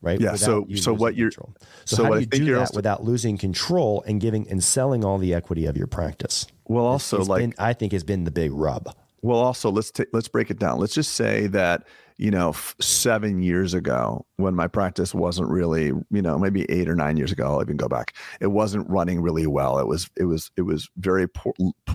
right? 0.00 0.20
Yeah, 0.20 0.36
so- 0.36 0.60
Without 0.60 0.70
you 0.70 0.76
so 0.76 0.94
what 0.94 1.16
you're- 1.16 1.32
control. 1.32 1.54
so, 1.86 1.96
so 1.96 2.04
how 2.04 2.10
what 2.10 2.14
do 2.14 2.18
I 2.18 2.20
you 2.20 2.26
think 2.26 2.40
do 2.42 2.46
you're 2.46 2.54
that 2.58 2.60
also- 2.68 2.76
without 2.76 3.02
losing 3.02 3.36
control 3.36 4.04
and 4.06 4.20
giving 4.20 4.48
and 4.48 4.62
selling 4.62 5.04
all 5.04 5.18
the 5.18 5.34
equity 5.34 5.66
of 5.66 5.76
your 5.76 5.88
practice? 5.88 6.46
Well, 6.68 6.84
also 6.84 7.18
It's 7.18 7.28
like 7.28 7.40
been, 7.40 7.54
I 7.58 7.72
think 7.72 7.90
has 7.94 8.04
been 8.04 8.22
the 8.22 8.30
big 8.30 8.52
rub. 8.52 8.94
Well, 9.22 9.38
also 9.38 9.70
let's 9.72 9.90
ta- 9.90 10.04
let's 10.12 10.28
break 10.28 10.52
it 10.52 10.60
down. 10.60 10.78
Let's 10.78 10.94
just 10.94 11.14
say 11.14 11.48
that 11.48 11.82
you 12.18 12.30
know 12.30 12.50
f- 12.50 12.74
seven 12.80 13.42
years 13.42 13.74
ago, 13.74 14.24
when 14.36 14.54
my 14.54 14.66
practice 14.66 15.14
wasn't 15.14 15.48
really, 15.50 15.86
you 15.86 16.22
know, 16.22 16.38
maybe 16.38 16.64
eight 16.70 16.88
or 16.88 16.94
nine 16.94 17.16
years 17.16 17.32
ago, 17.32 17.46
I'll 17.46 17.62
even 17.62 17.76
go 17.76 17.88
back. 17.88 18.14
It 18.40 18.48
wasn't 18.48 18.88
running 18.88 19.20
really 19.20 19.46
well. 19.46 19.78
It 19.78 19.86
was 19.86 20.10
it 20.16 20.24
was 20.24 20.50
it 20.56 20.62
was 20.62 20.88
very 20.96 21.28
poor, 21.28 21.52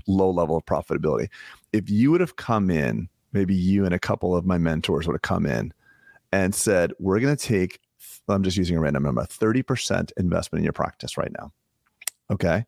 low 0.07 0.29
level 0.29 0.57
of 0.57 0.65
profitability. 0.65 1.29
If 1.73 1.89
you 1.89 2.11
would 2.11 2.21
have 2.21 2.35
come 2.35 2.69
in, 2.69 3.09
maybe 3.33 3.55
you 3.55 3.85
and 3.85 3.93
a 3.93 3.99
couple 3.99 4.35
of 4.35 4.45
my 4.45 4.57
mentors 4.57 5.07
would 5.07 5.15
have 5.15 5.21
come 5.21 5.45
in 5.45 5.73
and 6.31 6.53
said, 6.53 6.93
"We're 6.99 7.19
going 7.19 7.35
to 7.35 7.47
take." 7.47 7.79
I'm 8.27 8.43
just 8.43 8.57
using 8.57 8.77
a 8.77 8.79
random 8.79 9.03
number, 9.03 9.23
30% 9.23 10.11
investment 10.17 10.59
in 10.59 10.63
your 10.63 10.73
practice 10.73 11.17
right 11.17 11.31
now. 11.37 11.51
Okay. 12.31 12.65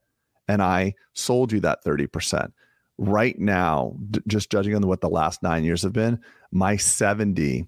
And 0.47 0.61
I 0.61 0.93
sold 1.13 1.51
you 1.51 1.59
that 1.61 1.83
30% 1.85 2.51
right 2.97 3.37
now, 3.39 3.95
d- 4.11 4.19
just 4.27 4.51
judging 4.51 4.75
on 4.75 4.85
what 4.87 5.01
the 5.01 5.09
last 5.09 5.41
nine 5.41 5.63
years 5.63 5.81
have 5.83 5.93
been, 5.93 6.19
my 6.53 6.75
70% 6.75 7.67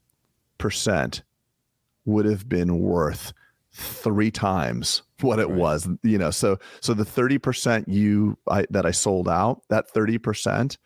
would 2.05 2.25
have 2.25 2.47
been 2.47 2.79
worth 2.79 3.33
three 3.73 4.31
times 4.31 5.01
what 5.21 5.39
it 5.39 5.47
Right. 5.49 5.57
was, 5.57 5.87
you 6.03 6.17
know. 6.17 6.31
So, 6.31 6.57
so 6.81 6.93
the 6.93 7.03
30% 7.03 7.85
you 7.87 8.37
I, 8.49 8.65
that 8.69 8.85
I 8.85 8.91
sold 8.91 9.27
out, 9.27 9.63
that 9.69 9.91
30% 9.93 10.77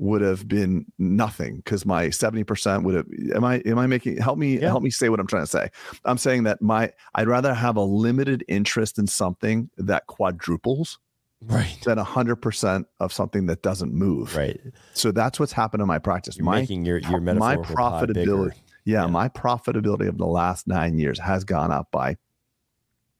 would 0.00 0.20
have 0.20 0.46
been 0.46 0.86
nothing 0.98 1.56
because 1.56 1.84
my 1.84 2.06
70% 2.06 2.84
would 2.84 2.94
have 2.94 3.06
am 3.34 3.42
I 3.44 3.56
am 3.66 3.78
I 3.80 3.88
making 3.88 4.18
help 4.18 4.38
me 4.38 4.56
Yeah. 4.60 4.68
help 4.68 4.84
me 4.84 4.90
say 4.90 5.08
what 5.08 5.18
I'm 5.18 5.26
trying 5.26 5.42
to 5.42 5.50
say. 5.50 5.70
I'm 6.04 6.18
saying 6.18 6.44
that 6.44 6.62
my 6.62 6.92
I'd 7.16 7.26
rather 7.26 7.52
have 7.52 7.76
a 7.76 7.82
limited 7.82 8.44
interest 8.46 9.00
in 9.00 9.08
something 9.08 9.70
that 9.76 10.06
quadruples 10.06 11.00
Right. 11.40 11.78
than 11.84 11.98
100% 11.98 12.84
of 13.00 13.12
something 13.12 13.46
that 13.46 13.62
doesn't 13.62 13.92
move. 13.94 14.34
Right. 14.36 14.60
So 14.94 15.12
that's 15.12 15.38
what's 15.38 15.52
happened 15.52 15.80
in 15.82 15.86
my 15.86 15.98
practice. 15.98 16.36
You're 16.36 16.44
my 16.44 16.60
making 16.60 16.84
your, 16.84 16.98
your 16.98 17.20
my 17.20 17.56
profitability 17.56 18.52
yeah, 18.84 19.02
Yeah. 19.02 19.06
my 19.06 19.28
profitability 19.28 20.08
of 20.08 20.18
the 20.18 20.26
last 20.26 20.66
9 20.66 20.98
years 20.98 21.18
has 21.20 21.44
gone 21.44 21.70
up 21.70 21.90
by 21.92 22.16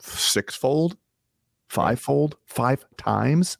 sixfold, 0.00 0.96
fivefold, 1.68 2.36
five 2.46 2.84
times. 2.96 3.58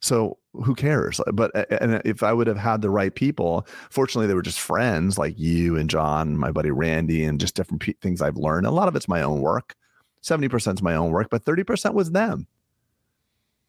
So 0.00 0.38
who 0.52 0.74
cares? 0.74 1.20
But 1.32 1.50
and 1.80 2.02
if 2.04 2.22
I 2.22 2.32
would 2.32 2.46
have 2.46 2.58
had 2.58 2.82
the 2.82 2.90
right 2.90 3.14
people, 3.14 3.66
fortunately 3.90 4.26
they 4.26 4.34
were 4.34 4.42
just 4.42 4.60
friends 4.60 5.16
like 5.16 5.38
you 5.38 5.76
and 5.76 5.88
John, 5.88 6.36
my 6.36 6.50
buddy 6.52 6.70
Randy, 6.70 7.24
and 7.24 7.40
just 7.40 7.54
different 7.54 7.80
pe- 7.80 7.94
things 8.02 8.20
I've 8.20 8.36
learned. 8.36 8.66
A 8.66 8.70
lot 8.70 8.88
of 8.88 8.96
it's 8.96 9.08
my 9.08 9.22
own 9.22 9.40
work. 9.40 9.74
Seventy 10.20 10.48
percent 10.48 10.78
is 10.78 10.82
my 10.82 10.94
own 10.94 11.10
work, 11.10 11.28
but 11.30 11.42
thirty 11.44 11.64
percent 11.64 11.94
was 11.94 12.10
them. 12.10 12.46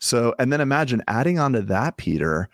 So 0.05 0.35
and 0.37 0.53
then 0.53 0.61
imagine 0.61 1.01
adding 1.07 1.39
onto 1.39 1.61
that, 1.61 1.97
Peter, 1.97 2.47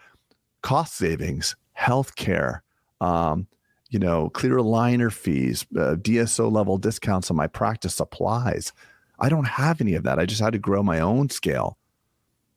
cost 0.61 0.95
savings, 0.95 1.57
healthcare, 1.77 2.61
um, 3.01 3.45
you 3.89 3.99
know, 3.99 4.29
clear 4.29 4.55
aligner 4.55 5.11
fees, 5.11 5.65
uh, 5.75 5.95
DSO 5.95 6.49
level 6.49 6.77
discounts 6.77 7.29
on 7.29 7.35
my 7.35 7.47
practice 7.47 7.93
supplies. 7.93 8.71
I 9.19 9.27
don't 9.27 9.49
have 9.49 9.81
any 9.81 9.95
of 9.95 10.03
that. 10.03 10.17
I 10.17 10.25
just 10.25 10.39
had 10.39 10.53
to 10.53 10.59
grow 10.59 10.81
my 10.81 11.01
own 11.01 11.29
scale. 11.29 11.77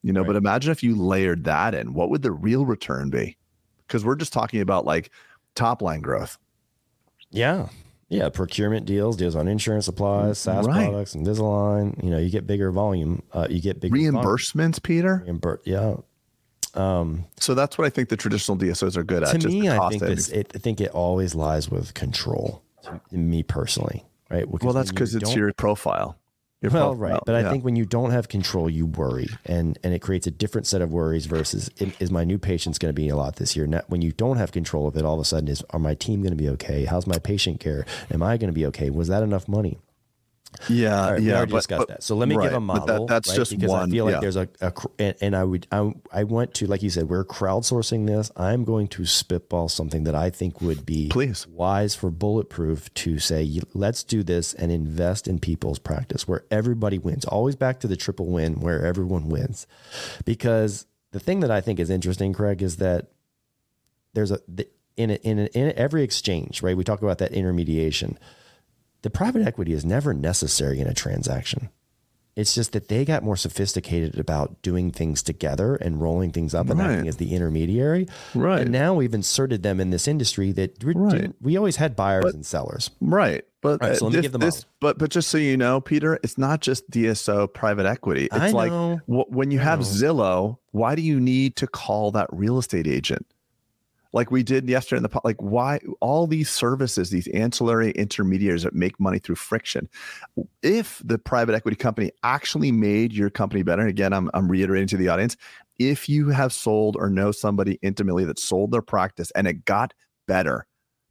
You 0.03 0.13
know, 0.13 0.23
but 0.23 0.37
imagine 0.37 0.71
if 0.71 0.85
you 0.85 0.95
layered 0.95 1.43
that 1.45 1.75
in, 1.75 1.93
what 1.93 2.11
would 2.11 2.23
the 2.23 2.31
real 2.31 2.65
return 2.65 3.11
be? 3.11 3.37
Because 3.87 4.05
we're 4.05 4.15
just 4.15 4.33
talking 4.33 4.61
about 4.61 4.85
like 4.85 5.11
top 5.57 5.83
line 5.83 6.03
growth. 6.03 6.39
Yeah. 7.31 7.69
Yeah. 8.17 8.29
Procurement 8.31 8.87
deals, 8.87 9.17
deals 9.17 9.37
on 9.37 9.49
insurance 9.49 9.85
supplies, 9.87 10.39
SaaS 10.39 10.67
Right. 10.67 10.89
products, 10.89 11.15
Invisalign. 11.15 12.03
You 12.03 12.11
know, 12.11 12.19
you 12.19 12.31
get 12.31 12.47
bigger 12.47 12.71
volume. 12.71 13.23
Uh, 13.33 13.47
you 13.51 13.61
get 13.61 13.81
bigger 13.81 13.95
volume. 13.97 14.15
Reimbursements, 14.17 14.83
Peter. 14.83 15.25
Reimbur- 15.27 15.59
yeah. 15.65 15.97
Um, 16.75 17.27
So 17.39 17.55
that's 17.55 17.79
what 17.79 17.87
I 17.87 17.91
think 17.91 18.09
the 18.09 18.17
traditional 18.17 18.57
DSOs 18.59 18.97
are 18.97 19.05
good 19.05 19.23
at. 19.23 19.41
to 19.41 19.49
me, 19.49 19.69
I 19.69 19.89
think 19.91 20.03
it, 20.03 20.53
I 20.55 20.59
think 20.59 20.81
it 20.81 20.91
always 20.91 21.35
lies 21.35 21.71
with 21.71 21.95
control. 21.95 22.63
To 22.83 23.17
me 23.17 23.43
personally, 23.43 24.05
right? 24.31 24.47
well, 24.47 24.75
that's 24.75 24.91
because 24.91 25.15
it's 25.15 25.35
your 25.35 25.55
profile. 25.55 26.19
Well, 26.63 26.95
right. 26.95 27.21
But 27.27 27.35
I 27.35 27.51
think 27.51 27.65
when 27.65 27.77
you 27.77 27.85
don't 27.85 28.11
have 28.11 28.29
control, 28.29 28.71
you 28.71 28.87
worry, 28.87 29.29
and 29.45 29.79
and 29.85 29.93
it 29.93 29.99
creates 30.01 30.27
a 30.27 30.31
different 30.31 30.67
set 30.67 30.81
of 30.81 30.93
worries. 30.93 31.27
Versus, 31.27 31.69
is 31.79 32.11
my 32.11 32.25
new 32.25 32.39
patient's 32.39 32.79
going 32.79 32.89
to 32.89 32.95
be 32.95 33.09
a 33.09 33.17
lot 33.17 33.37
this 33.37 33.55
year? 33.55 33.67
Now, 33.67 33.83
when 33.89 34.01
you 34.01 34.13
don't 34.13 34.39
have 34.39 34.51
control 34.53 34.87
of 34.87 34.97
it, 34.97 35.05
all 35.05 35.15
of 35.15 35.21
a 35.21 35.25
sudden, 35.25 35.49
is 35.49 35.63
are 35.71 35.79
my 35.79 35.95
team 35.95 36.23
going 36.23 36.33
to 36.33 36.37
be 36.37 36.49
okay? 36.51 36.87
How's 36.87 37.07
my 37.07 37.19
patient 37.19 37.61
care? 37.61 37.85
Am 38.11 38.23
I 38.23 38.39
going 38.39 38.49
to 38.49 38.55
be 38.55 38.67
okay? 38.67 38.89
Was 38.89 39.09
that 39.09 39.23
enough 39.23 39.47
money? 39.47 39.79
Yeah, 40.69 41.11
right, 41.11 41.21
we 41.21 41.27
yeah. 41.29 41.37
already 41.37 41.53
but- 41.53 41.59
discussed 41.59 41.79
but- 41.81 41.89
that. 41.89 42.03
So 42.03 42.17
let 42.17 42.29
me 42.29 42.37
right, 42.37 42.45
give 42.45 42.53
a 42.53 42.61
but 42.61 42.75
that- 42.87 42.93
model. 42.93 43.07
that's 43.07 43.29
right? 43.29 43.37
just 43.37 43.51
because 43.51 43.71
one. 43.71 43.89
I 43.89 43.93
feel 43.93 44.05
like 44.05 44.15
yeah. 44.15 44.21
there's 44.21 44.37
a, 44.37 44.49
a 44.61 44.73
and, 44.99 45.15
and 45.21 45.37
I 45.37 45.45
would 45.45 45.67
I, 45.73 45.93
I 46.13 46.25
went 46.25 46.55
to 46.55 46.67
like 46.67 46.83
you 46.83 46.91
said 46.91 47.09
we're 47.09 47.25
crowdsourcing 47.25 48.07
this. 48.07 48.31
I'm 48.37 48.65
going 48.65 48.89
to 48.89 49.05
spitball 49.07 49.69
something 49.69 50.05
that 50.05 50.15
I 50.15 50.31
think 50.31 50.61
would 50.61 50.85
be 50.85 51.09
Please. 51.09 51.47
wise 51.47 51.95
for 51.95 52.11
bulletproof 52.11 52.93
to 52.95 53.19
say 53.19 53.61
let's 53.75 54.03
do 54.05 54.23
this 54.23 54.55
and 54.55 54.71
invest 54.73 55.29
in 55.29 55.39
people's 55.39 55.79
practice 55.79 56.27
where 56.29 56.45
everybody 56.51 56.99
wins. 56.99 57.25
Always 57.25 57.57
back 57.57 57.81
to 57.81 57.87
the 57.87 57.97
triple 57.97 58.27
win 58.27 58.61
where 58.61 58.85
everyone 58.85 59.29
wins, 59.29 59.67
because 60.25 60.87
the 61.13 61.21
thing 61.21 61.41
that 61.41 61.51
I 61.51 61.61
think 61.61 61.79
is 61.79 61.91
interesting, 61.91 62.33
Craig, 62.33 62.61
is 62.63 62.77
that 62.77 63.07
there's 64.15 64.31
a 64.31 64.41
the, 64.49 64.69
in 64.97 65.11
a, 65.11 65.15
in, 65.15 65.39
a, 65.41 65.45
in 65.47 65.73
every 65.77 66.03
exchange, 66.03 66.63
right? 66.63 66.77
We 66.77 66.85
talk 66.85 67.03
about 67.03 67.19
that 67.19 67.33
intermediation. 67.33 68.19
The 69.05 69.11
private 69.11 69.47
equity 69.47 69.75
is 69.75 69.85
never 69.85 70.15
necessary 70.15 70.81
in 70.81 70.87
a 70.87 70.95
transaction. 70.95 71.69
It's 72.37 72.55
just 72.55 72.73
that 72.73 72.89
they 72.89 73.05
got 73.05 73.23
more 73.23 73.37
sophisticated 73.37 74.19
about 74.19 74.63
doing 74.63 74.91
things 74.91 75.23
together 75.23 75.77
and 75.77 76.01
rolling 76.01 76.31
things 76.33 76.55
up 76.55 76.71
and 76.71 76.81
Right. 76.81 76.91
acting 76.93 77.09
as 77.09 77.17
the 77.19 77.35
intermediary. 77.35 78.09
Right. 78.35 78.63
And 78.63 78.73
now 78.73 78.95
we've 78.95 79.13
inserted 79.13 79.63
them 79.63 79.79
in 79.79 79.91
this 79.91 80.09
industry 80.09 80.53
that 80.53 80.83
we, 80.83 80.95
Right. 80.97 81.33
we 81.43 81.57
always 81.59 81.77
had 81.77 81.95
buyers 81.95 82.33
and 82.33 82.45
sellers. 82.47 82.91
Right. 83.03 83.45
But 83.61 83.83
right, 83.83 83.95
so 83.97 84.07
uh, 84.07 84.09
let 84.09 84.17
me 84.17 84.23
give 84.23 84.33
the 84.33 84.39
this 84.39 84.65
but 84.81 84.99
but 84.99 85.11
just 85.11 85.29
so 85.29 85.37
you 85.39 85.57
know, 85.59 85.81
Peter, 85.83 86.19
it's 86.23 86.39
not 86.39 86.61
just 86.63 86.91
DSO 86.91 87.47
private 87.47 87.85
equity. 87.87 88.25
It's 88.25 88.35
I 88.35 88.51
like 88.51 88.73
know. 88.73 89.01
wh- 89.07 89.31
when 89.31 89.51
you 89.51 89.59
have 89.59 89.81
Zillow, 89.81 90.57
why 90.73 90.95
do 90.95 91.03
you 91.03 91.21
need 91.21 91.57
to 91.57 91.67
call 91.67 92.11
that 92.13 92.27
real 92.33 92.59
estate 92.59 92.87
agent? 92.87 93.27
Like 94.15 94.31
we 94.31 94.45
did 94.45 94.69
yesterday 94.69 94.99
in 94.99 95.03
the 95.03 95.21
like 95.25 95.43
why 95.43 95.81
all 96.01 96.27
these 96.27 96.49
services, 96.49 97.11
these 97.11 97.27
ancillary 97.29 97.91
intermediaries 97.91 98.63
that 98.63 98.73
make 98.73 98.99
money 99.01 99.19
through 99.19 99.35
friction. 99.35 99.89
If 100.63 101.03
the 101.05 101.19
private 101.19 101.55
equity 101.55 101.77
company 101.77 102.13
actually 102.23 102.71
made 102.71 103.13
your 103.13 103.29
company 103.29 103.65
better, 103.65 103.83
and 103.83 103.91
again, 103.91 104.13
I'm 104.13 104.31
I'm 104.33 104.49
reiterating 104.49 104.87
to 104.89 104.97
the 104.97 105.09
audience, 105.09 105.37
if 105.81 106.09
you 106.09 106.29
have 106.29 106.53
sold 106.53 106.97
or 106.97 107.11
know 107.11 107.33
somebody 107.33 107.79
intimately 107.83 108.25
that 108.25 108.39
sold 108.39 108.71
their 108.71 108.83
practice 108.83 109.33
and 109.33 109.49
it 109.49 109.65
got 109.65 109.93
better, 110.29 110.67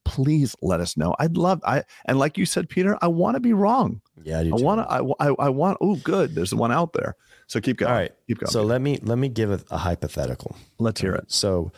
please 0.05 0.55
let 0.61 0.79
us 0.79 0.95
know. 0.95 1.13
I'd 1.19 1.35
love 1.35 1.61
I 1.65 1.83
and 2.05 2.17
like 2.17 2.37
you 2.37 2.45
said, 2.45 2.69
Peter, 2.69 2.97
I 3.01 3.07
want 3.07 3.35
to 3.35 3.41
be 3.41 3.51
wrong. 3.51 4.01
Yeah, 4.23 4.39
I 4.39 4.43
I 4.43 4.53
want 4.53 4.79
to. 4.79 4.89
I, 5.19 5.27
I 5.27 5.35
I 5.39 5.49
want. 5.49 5.77
Oh, 5.81 5.95
good. 5.97 6.35
There's 6.35 6.55
one 6.55 6.71
out 6.71 6.93
there. 6.93 7.17
So 7.47 7.59
keep 7.59 7.77
going. 7.77 7.91
All 7.91 7.97
right. 7.97 8.13
keep 8.27 8.39
going. 8.39 8.49
So 8.49 8.63
let 8.63 8.81
me 8.81 8.99
let 9.01 9.17
me 9.17 9.27
give 9.27 9.51
a, 9.51 9.59
a 9.71 9.77
hypothetical. 9.77 10.55
let's 10.79 11.01
hear 11.01 11.13
it. 11.13 11.31
So, 11.31 11.73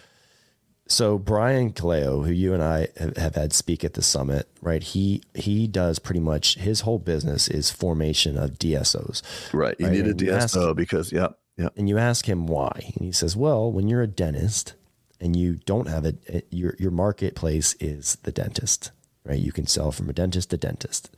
so 0.88 1.18
Brian 1.18 1.72
Colao, 1.74 2.26
who 2.26 2.32
you 2.32 2.54
and 2.54 2.62
I 2.64 2.90
have, 2.98 3.36
had 3.36 3.54
speak 3.54 3.84
at 3.84 3.94
the 3.96 4.02
summit, 4.02 4.48
right? 4.62 4.84
He 4.84 5.22
he 5.34 5.68
does 5.68 6.00
pretty 6.00 6.20
much 6.20 6.56
his 6.56 6.82
whole 6.82 7.00
business 7.00 7.48
is 7.48 7.72
formation 7.72 8.38
of 8.38 8.60
DSOs, 8.60 9.22
Right. 9.54 9.76
You 9.80 9.88
Right, 9.88 9.94
need 9.94 10.06
a 10.08 10.10
and 10.12 10.30
ask- 10.30 10.56
DSO 10.56 10.76
because 10.76 11.12
yep, 11.12 11.40
yep. 11.58 11.74
and 11.76 11.90
you 11.90 11.98
ask 11.98 12.28
him 12.28 12.46
why, 12.48 12.92
and 12.96 13.06
he 13.06 13.12
says, 13.12 13.36
"Well, 13.36 13.72
when 13.72 13.88
you're 13.88 14.04
a 14.04 14.08
dentist 14.08 14.74
and 15.20 15.36
you 15.36 15.56
don't 15.66 15.88
have 15.88 16.06
it, 16.06 16.18
eh, 16.28 16.42
your 16.52 16.76
your 16.78 16.92
marketplace 16.92 17.76
is 17.80 18.18
the 18.24 18.32
dentist, 18.32 18.92
right? 19.26 19.40
You 19.40 19.52
can 19.52 19.66
sell 19.66 19.92
from 19.92 20.10
a 20.10 20.14
dentist 20.14 20.50
to 20.52 20.58
dentist." 20.58 21.10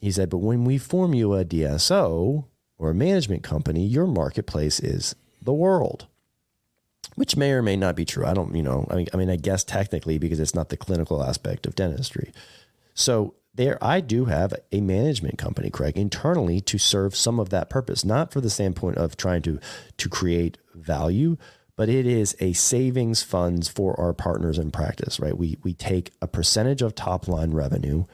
He 0.00 0.10
said, 0.10 0.28
"But 0.30 0.38
when 0.38 0.64
we 0.64 0.78
form 0.78 1.14
you 1.14 1.32
a 1.34 1.44
DSO 1.44 2.44
or 2.76 2.90
a 2.90 2.94
management 2.94 3.42
company, 3.44 3.86
your 3.86 4.06
marketplace 4.06 4.80
is 4.80 5.14
the 5.40 5.54
world." 5.54 6.06
Which 7.14 7.36
may 7.36 7.52
or 7.52 7.62
may 7.62 7.76
not 7.76 7.96
be 7.96 8.04
true. 8.04 8.26
I 8.26 8.34
don't, 8.34 8.54
you 8.54 8.62
know, 8.62 8.86
I 8.90 8.96
mean, 8.96 9.06
I 9.12 9.16
mean, 9.16 9.30
I 9.30 9.36
guess 9.36 9.64
technically 9.64 10.18
because 10.18 10.40
it's 10.40 10.54
not 10.54 10.68
the 10.68 10.76
clinical 10.76 11.22
aspect 11.22 11.66
of 11.66 11.74
dentistry. 11.74 12.32
So 12.94 13.34
there, 13.54 13.82
I 13.82 14.00
do 14.00 14.24
have 14.24 14.52
a 14.72 14.80
management 14.80 15.38
company, 15.38 15.70
Craig, 15.70 15.96
internally 15.96 16.60
to 16.62 16.78
serve 16.78 17.14
some 17.14 17.38
of 17.38 17.50
that 17.50 17.70
purpose, 17.70 18.04
not 18.04 18.32
for 18.32 18.40
the 18.40 18.50
standpoint 18.50 18.98
of 18.98 19.16
trying 19.16 19.42
to 19.42 19.60
to 19.96 20.08
create 20.08 20.58
value, 20.74 21.36
but 21.76 21.88
it 21.88 22.06
is 22.06 22.36
a 22.40 22.52
savings 22.52 23.22
funds 23.22 23.68
for 23.68 23.98
our 23.98 24.12
partners 24.12 24.58
in 24.58 24.70
practice, 24.70 25.20
right? 25.20 25.36
We 25.36 25.58
we 25.62 25.72
take 25.72 26.12
a 26.20 26.26
percentage 26.26 26.82
of 26.82 26.94
top 26.94 27.28
line 27.28 27.52
revenue 27.52 28.04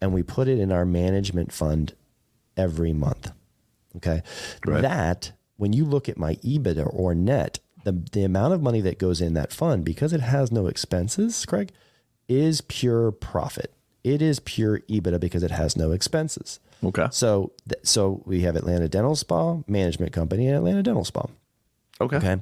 and 0.00 0.12
we 0.12 0.22
put 0.22 0.48
it 0.48 0.60
in 0.60 0.70
our 0.70 0.84
management 0.84 1.50
fund 1.52 1.94
every 2.56 2.92
month. 2.92 3.32
Okay. 3.96 4.22
Right. 4.64 4.82
That 4.82 5.32
when 5.56 5.72
you 5.72 5.84
look 5.84 6.08
at 6.08 6.18
my 6.18 6.34
EBITDA 6.36 6.88
or 6.92 7.14
net, 7.14 7.58
the, 7.84 7.92
the 8.12 8.24
amount 8.24 8.52
of 8.54 8.62
money 8.62 8.80
that 8.80 8.98
goes 8.98 9.20
in 9.20 9.34
that 9.34 9.52
fund, 9.52 9.84
because 9.84 10.12
it 10.12 10.20
has 10.20 10.50
no 10.50 10.66
expenses, 10.66 11.44
Craig, 11.46 11.70
is 12.28 12.60
pure 12.62 13.12
profit. 13.12 13.72
It 14.02 14.20
is 14.20 14.40
pure 14.40 14.80
EBITDA 14.80 15.20
because 15.20 15.42
it 15.42 15.50
has 15.50 15.76
no 15.76 15.92
expenses. 15.92 16.60
Okay. 16.82 17.06
So, 17.10 17.52
th- 17.68 17.86
so 17.86 18.22
we 18.26 18.42
have 18.42 18.56
Atlanta 18.56 18.88
Dental 18.88 19.16
Spa 19.16 19.58
Management 19.66 20.12
Company 20.12 20.46
and 20.46 20.56
Atlanta 20.56 20.82
Dental 20.82 21.04
Spa. 21.04 21.26
Okay. 22.00 22.16
Okay. 22.16 22.36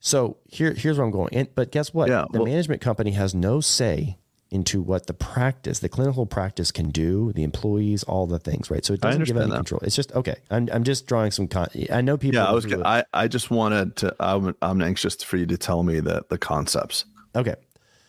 So 0.00 0.36
here, 0.48 0.72
here's 0.74 0.96
where 0.98 1.04
I'm 1.04 1.12
going. 1.12 1.34
And, 1.34 1.54
but 1.54 1.70
guess 1.70 1.92
what? 1.92 2.08
Yeah, 2.08 2.24
the 2.32 2.38
well- 2.38 2.46
management 2.46 2.80
company 2.80 3.12
has 3.12 3.34
no 3.34 3.60
say 3.60 4.16
into 4.50 4.80
what 4.80 5.06
the 5.06 5.12
practice, 5.14 5.80
the 5.80 5.88
clinical 5.88 6.24
practice 6.26 6.70
can 6.72 6.88
do, 6.90 7.32
the 7.34 7.42
employees, 7.42 8.02
all 8.04 8.26
the 8.26 8.38
things, 8.38 8.70
right? 8.70 8.84
So 8.84 8.94
it 8.94 9.00
doesn't 9.00 9.24
give 9.24 9.36
any 9.36 9.50
that. 9.50 9.56
control. 9.56 9.80
It's 9.82 9.94
just, 9.96 10.12
okay. 10.12 10.36
I'm, 10.50 10.68
I'm 10.72 10.84
just 10.84 11.06
drawing 11.06 11.30
some 11.32 11.48
con. 11.48 11.68
I 11.92 12.00
know 12.00 12.16
people. 12.16 12.40
Yeah, 12.40 12.46
I 12.46 12.52
was. 12.52 12.64
gonna- 12.66 12.86
I 12.86 13.04
I 13.12 13.28
just 13.28 13.50
wanted 13.50 13.96
to. 13.96 14.16
I'm 14.20 14.54
I'm 14.62 14.80
anxious 14.80 15.22
for 15.22 15.36
you 15.36 15.46
to 15.46 15.58
tell 15.58 15.82
me 15.82 16.00
the 16.00 16.24
the 16.28 16.38
concepts. 16.38 17.04
okay. 17.34 17.56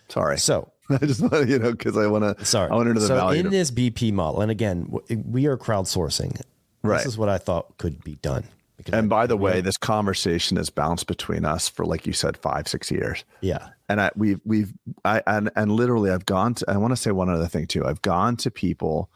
Sorry. 0.08 0.38
So 0.38 0.72
I 0.90 0.98
just 0.98 1.20
want 1.20 1.48
you 1.48 1.58
know, 1.58 1.72
because 1.72 1.96
I 1.96 2.06
want 2.06 2.38
to. 2.38 2.44
sorry. 2.44 2.70
I 2.70 2.74
want 2.74 2.88
to 2.88 2.94
know 2.94 3.00
the 3.00 3.06
so 3.06 3.16
value. 3.16 3.40
in 3.40 3.50
this 3.50 3.70
BP 3.70 4.12
model, 4.12 4.40
and 4.40 4.50
again, 4.50 4.92
we 5.24 5.46
are 5.46 5.56
crowdsourcing. 5.56 6.40
Right. 6.82 6.96
This 6.98 7.06
is 7.06 7.18
what 7.18 7.28
I 7.28 7.36
thought 7.38 7.76
could 7.78 8.02
be 8.02 8.14
done. 8.16 8.44
Because 8.84 8.98
and 8.98 9.08
by 9.08 9.26
the 9.26 9.36
way, 9.36 9.60
this 9.60 9.76
conversation 9.76 10.56
has 10.56 10.70
bounced 10.70 11.06
between 11.06 11.44
us 11.44 11.68
for, 11.68 11.84
like 11.84 12.06
you 12.06 12.12
said, 12.12 12.36
five 12.36 12.68
six 12.68 12.90
years. 12.90 13.24
yeah, 13.40 13.68
and 13.88 14.00
I 14.00 14.10
we've 14.16 14.40
we've 14.44 14.72
I 15.04 15.22
and 15.26 15.50
and 15.56 15.72
literally 15.72 16.10
I've 16.10 16.26
gone 16.26 16.54
to 16.54 16.64
I 16.68 16.76
want 16.76 16.92
to 16.92 16.96
say 16.96 17.10
one 17.10 17.30
other 17.30 17.46
thing 17.46 17.66
too. 17.66 17.84
I've 17.84 18.02
gone 18.02 18.36
to 18.38 18.50
people 18.50 19.10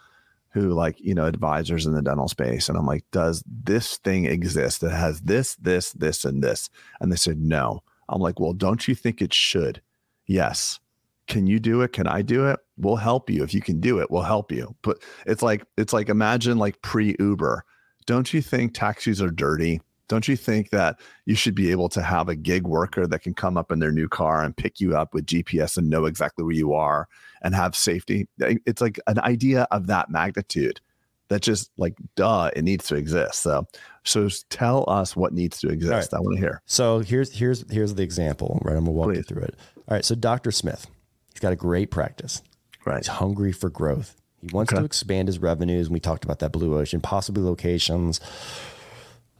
who 0.54 0.72
like, 0.72 1.00
you 1.00 1.14
know, 1.14 1.26
advisors 1.26 1.84
in 1.84 1.94
the 1.94 2.02
dental 2.02 2.28
space 2.28 2.68
and 2.68 2.78
I'm 2.78 2.86
like, 2.86 3.04
does 3.10 3.42
this 3.46 3.98
thing 3.98 4.24
exist 4.24 4.80
that 4.82 4.92
has 4.92 5.20
this, 5.22 5.56
this, 5.56 5.90
this, 5.92 6.24
and 6.24 6.44
this? 6.44 6.70
And 7.00 7.10
they 7.10 7.16
said, 7.16 7.38
no. 7.38 7.82
I'm 8.08 8.20
like, 8.20 8.38
well, 8.38 8.52
don't 8.52 8.86
you 8.86 8.94
think 8.94 9.20
it 9.20 9.34
should? 9.34 9.82
Yes. 10.26 10.78
Can 11.26 11.48
you 11.48 11.58
do 11.58 11.82
it? 11.82 11.92
Can 11.92 12.06
I 12.06 12.22
do 12.22 12.46
it? 12.46 12.60
We'll 12.76 12.96
help 12.96 13.30
you. 13.30 13.42
If 13.42 13.52
you 13.52 13.60
can 13.60 13.80
do 13.80 13.98
it, 13.98 14.12
we'll 14.12 14.22
help 14.22 14.52
you. 14.52 14.76
But 14.82 15.02
it's 15.26 15.42
like, 15.42 15.64
it's 15.76 15.92
like 15.92 16.08
imagine 16.08 16.56
like 16.56 16.80
pre 16.82 17.16
Uber. 17.18 17.64
Don't 18.07 18.32
you 18.32 18.42
think 18.42 18.74
taxis 18.74 19.22
are 19.22 19.30
dirty? 19.30 19.80
Don't 20.09 20.28
you 20.28 20.36
think 20.36 20.70
that 20.70 21.00
you 21.24 21.34
should 21.34 21.55
be 21.55 21.70
able 21.70 21.88
to 21.88 22.02
have 22.02 22.28
a 22.28 22.36
gig 22.36 22.66
worker 22.66 23.07
that 23.07 23.22
can 23.22 23.32
come 23.32 23.57
up 23.57 23.72
in 23.72 23.78
their 23.78 23.92
new 23.92 24.09
car 24.09 24.44
and 24.44 24.57
pick 24.57 24.78
you 24.78 24.96
up 24.96 25.14
with 25.14 25.26
GPS 25.26 25.78
and 25.78 25.88
know 25.88 26.05
exactly 26.05 26.44
where 26.44 26.55
you 26.55 26.74
are 26.74 27.09
and 27.42 27.55
have 27.55 27.74
safety? 27.74 28.28
It's 28.38 28.82
like 28.82 29.00
an 29.07 29.18
idea 29.20 29.66
of 29.70 29.86
that 29.86 30.11
magnitude 30.11 30.80
that 31.28 31.40
just 31.40 31.70
like 31.78 31.96
duh, 32.16 32.50
it 32.55 32.62
needs 32.62 32.86
to 32.88 32.96
exist. 32.96 33.42
So 33.42 33.66
so 34.05 34.28
tell 34.50 34.84
us 34.88 35.16
what 35.16 35.32
needs 35.32 35.59
to 35.61 35.68
exist. 35.68 36.12
Right. 36.12 36.18
I 36.18 36.20
want 36.20 36.36
to 36.36 36.40
hear. 36.40 36.62
So 36.66 36.98
here's 36.98 37.32
here's 37.32 37.64
here's 37.72 37.94
the 37.94 38.02
example, 38.02 38.61
right? 38.62 38.76
I'm 38.76 38.84
gonna 38.84 38.92
walk 38.92 39.09
Please. 39.09 39.18
you 39.18 39.22
through 39.22 39.42
it. 39.42 39.57
All 39.76 39.94
right. 39.94 40.05
So 40.05 40.14
Dr. 40.14 40.50
Smith, 40.50 40.86
he's 41.32 41.40
got 41.40 41.52
a 41.52 41.57
great 41.57 41.90
practice. 41.90 42.42
Right. 42.84 42.98
He's 42.98 43.07
hungry 43.07 43.52
for 43.52 43.70
growth. 43.70 44.20
He 44.45 44.55
wants 44.55 44.72
okay. 44.72 44.80
to 44.80 44.84
expand 44.84 45.28
his 45.28 45.38
revenues. 45.38 45.86
And 45.86 45.95
we 45.95 46.01
talked 46.01 46.24
about 46.24 46.40
that 46.40 46.53
blue 46.53 46.76
ocean, 46.76 47.01
possibly 47.01 47.42
locations. 47.42 48.20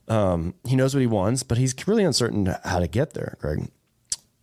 Um, 0.09 0.55
he 0.67 0.77
knows 0.77 0.95
what 0.95 1.01
he 1.01 1.07
wants, 1.07 1.43
but 1.43 1.59
he's 1.59 1.75
really 1.87 2.05
uncertain 2.05 2.55
how 2.65 2.79
to 2.79 2.89
get 2.89 3.15
there, 3.15 3.37
Greg. 3.41 3.69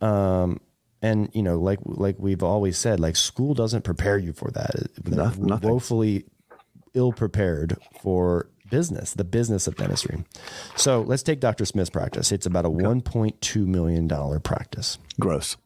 Um, 0.00 0.60
and 1.00 1.30
you 1.32 1.42
know, 1.42 1.58
like 1.58 1.80
like 1.84 2.16
we've 2.18 2.42
always 2.42 2.78
said, 2.78 3.00
like 3.00 3.16
school 3.16 3.54
doesn't 3.54 3.82
prepare 3.82 4.18
you 4.18 4.32
for 4.32 4.50
that. 4.52 4.74
Nothing. 5.04 5.60
Woefully 5.68 6.24
ill 6.94 7.12
prepared 7.12 7.76
for 8.00 8.48
business, 8.70 9.14
the 9.14 9.24
business 9.24 9.66
of 9.66 9.76
dentistry. 9.76 10.24
So 10.76 11.02
let's 11.02 11.22
take 11.22 11.40
Dr. 11.40 11.64
Smith's 11.64 11.90
practice. 11.90 12.32
It's 12.32 12.46
about 12.46 12.64
a 12.64 12.68
okay. 12.68 12.84
$1.2 12.84 13.66
million 13.66 14.08
practice. 14.40 14.98
Gross. 15.20 15.56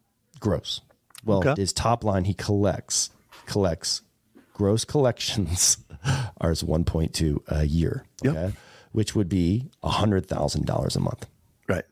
Gross. 0.40 0.80
Well, 1.24 1.38
okay. 1.38 1.54
his 1.60 1.72
top 1.72 2.04
line, 2.04 2.24
he 2.24 2.34
collects, 2.34 3.10
collects 3.46 4.02
gross 4.56 4.86
collections 4.86 5.76
are 6.40 6.52
1.2 6.52 7.42
a 7.48 7.66
year. 7.66 8.06
Okay. 8.24 8.34
Yep. 8.34 8.52
Which 8.92 9.14
would 9.14 9.28
be 9.28 9.68
$100,000 9.84 10.96
a 10.96 11.00
month. 11.00 11.26
Right. 11.68 11.84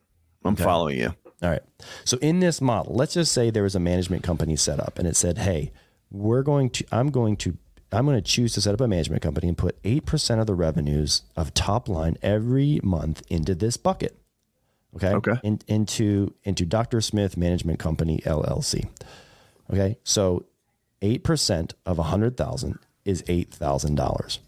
I'm 0.42 0.54
okay. 0.54 0.64
following 0.64 0.98
you. 0.98 1.14
All 1.42 1.50
right. 1.50 1.60
So 2.06 2.16
in 2.22 2.40
this 2.40 2.62
model, 2.62 2.94
let's 2.94 3.12
just 3.12 3.32
say 3.32 3.50
there 3.50 3.64
was 3.64 3.74
a 3.74 3.80
management 3.80 4.22
company 4.22 4.56
set 4.56 4.80
up 4.80 4.98
and 4.98 5.06
it 5.06 5.14
said, 5.14 5.36
Hey, 5.36 5.72
we're 6.10 6.42
going 6.42 6.70
to, 6.70 6.86
I'm 6.90 7.10
going 7.10 7.36
to 7.38 7.58
I'm 7.92 8.06
going 8.06 8.16
to 8.16 8.22
choose 8.22 8.54
to 8.54 8.62
set 8.62 8.72
up 8.72 8.80
a 8.80 8.88
management 8.88 9.22
company 9.22 9.46
and 9.46 9.56
put 9.56 9.80
8% 9.82 10.40
of 10.40 10.46
the 10.48 10.54
revenues 10.54 11.22
of 11.36 11.54
top 11.54 11.88
line 11.88 12.16
every 12.22 12.80
month 12.82 13.22
into 13.28 13.54
this 13.54 13.76
bucket. 13.76 14.18
Okay. 14.96 15.12
Okay. 15.12 15.34
In, 15.44 15.60
into, 15.68 16.34
into 16.42 16.64
Dr. 16.64 17.00
Smith 17.00 17.36
Management 17.36 17.78
Company 17.78 18.20
LLC. 18.24 18.88
Okay. 19.70 19.98
So 20.02 20.46
8% 21.03 21.72
of 21.86 21.99
a 21.99 22.05
hundred 22.05 22.36
thousand 22.36 22.78
is 23.05 23.22
$8,000. 23.22 24.38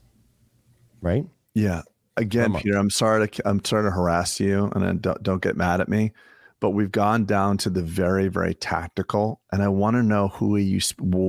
Right. 1.01 1.27
Yeah. 1.55 1.83
Again, 2.17 2.55
Peter, 2.55 2.79
I'm 2.79 2.91
sorry 2.91 3.29
to, 3.29 3.49
I'm 3.49 3.63
sorry 3.65 3.85
to 3.85 3.91
harass 3.91 4.41
you 4.41 4.71
and 4.75 5.03
don't, 5.03 5.23
don't 5.23 5.43
get 5.43 5.57
mad 5.57 5.81
at 5.81 5.89
me 5.89 6.13
but 6.61 6.71
we've 6.71 6.93
gone 6.93 7.25
down 7.25 7.57
to 7.59 7.71
the 7.71 7.83
very 7.83 8.29
very 8.29 8.55
tactical 8.55 9.41
and 9.53 9.63
i 9.63 9.69
want 9.69 9.95
to 9.95 10.03
know 10.03 10.29
who 10.29 10.57
you 10.57 10.81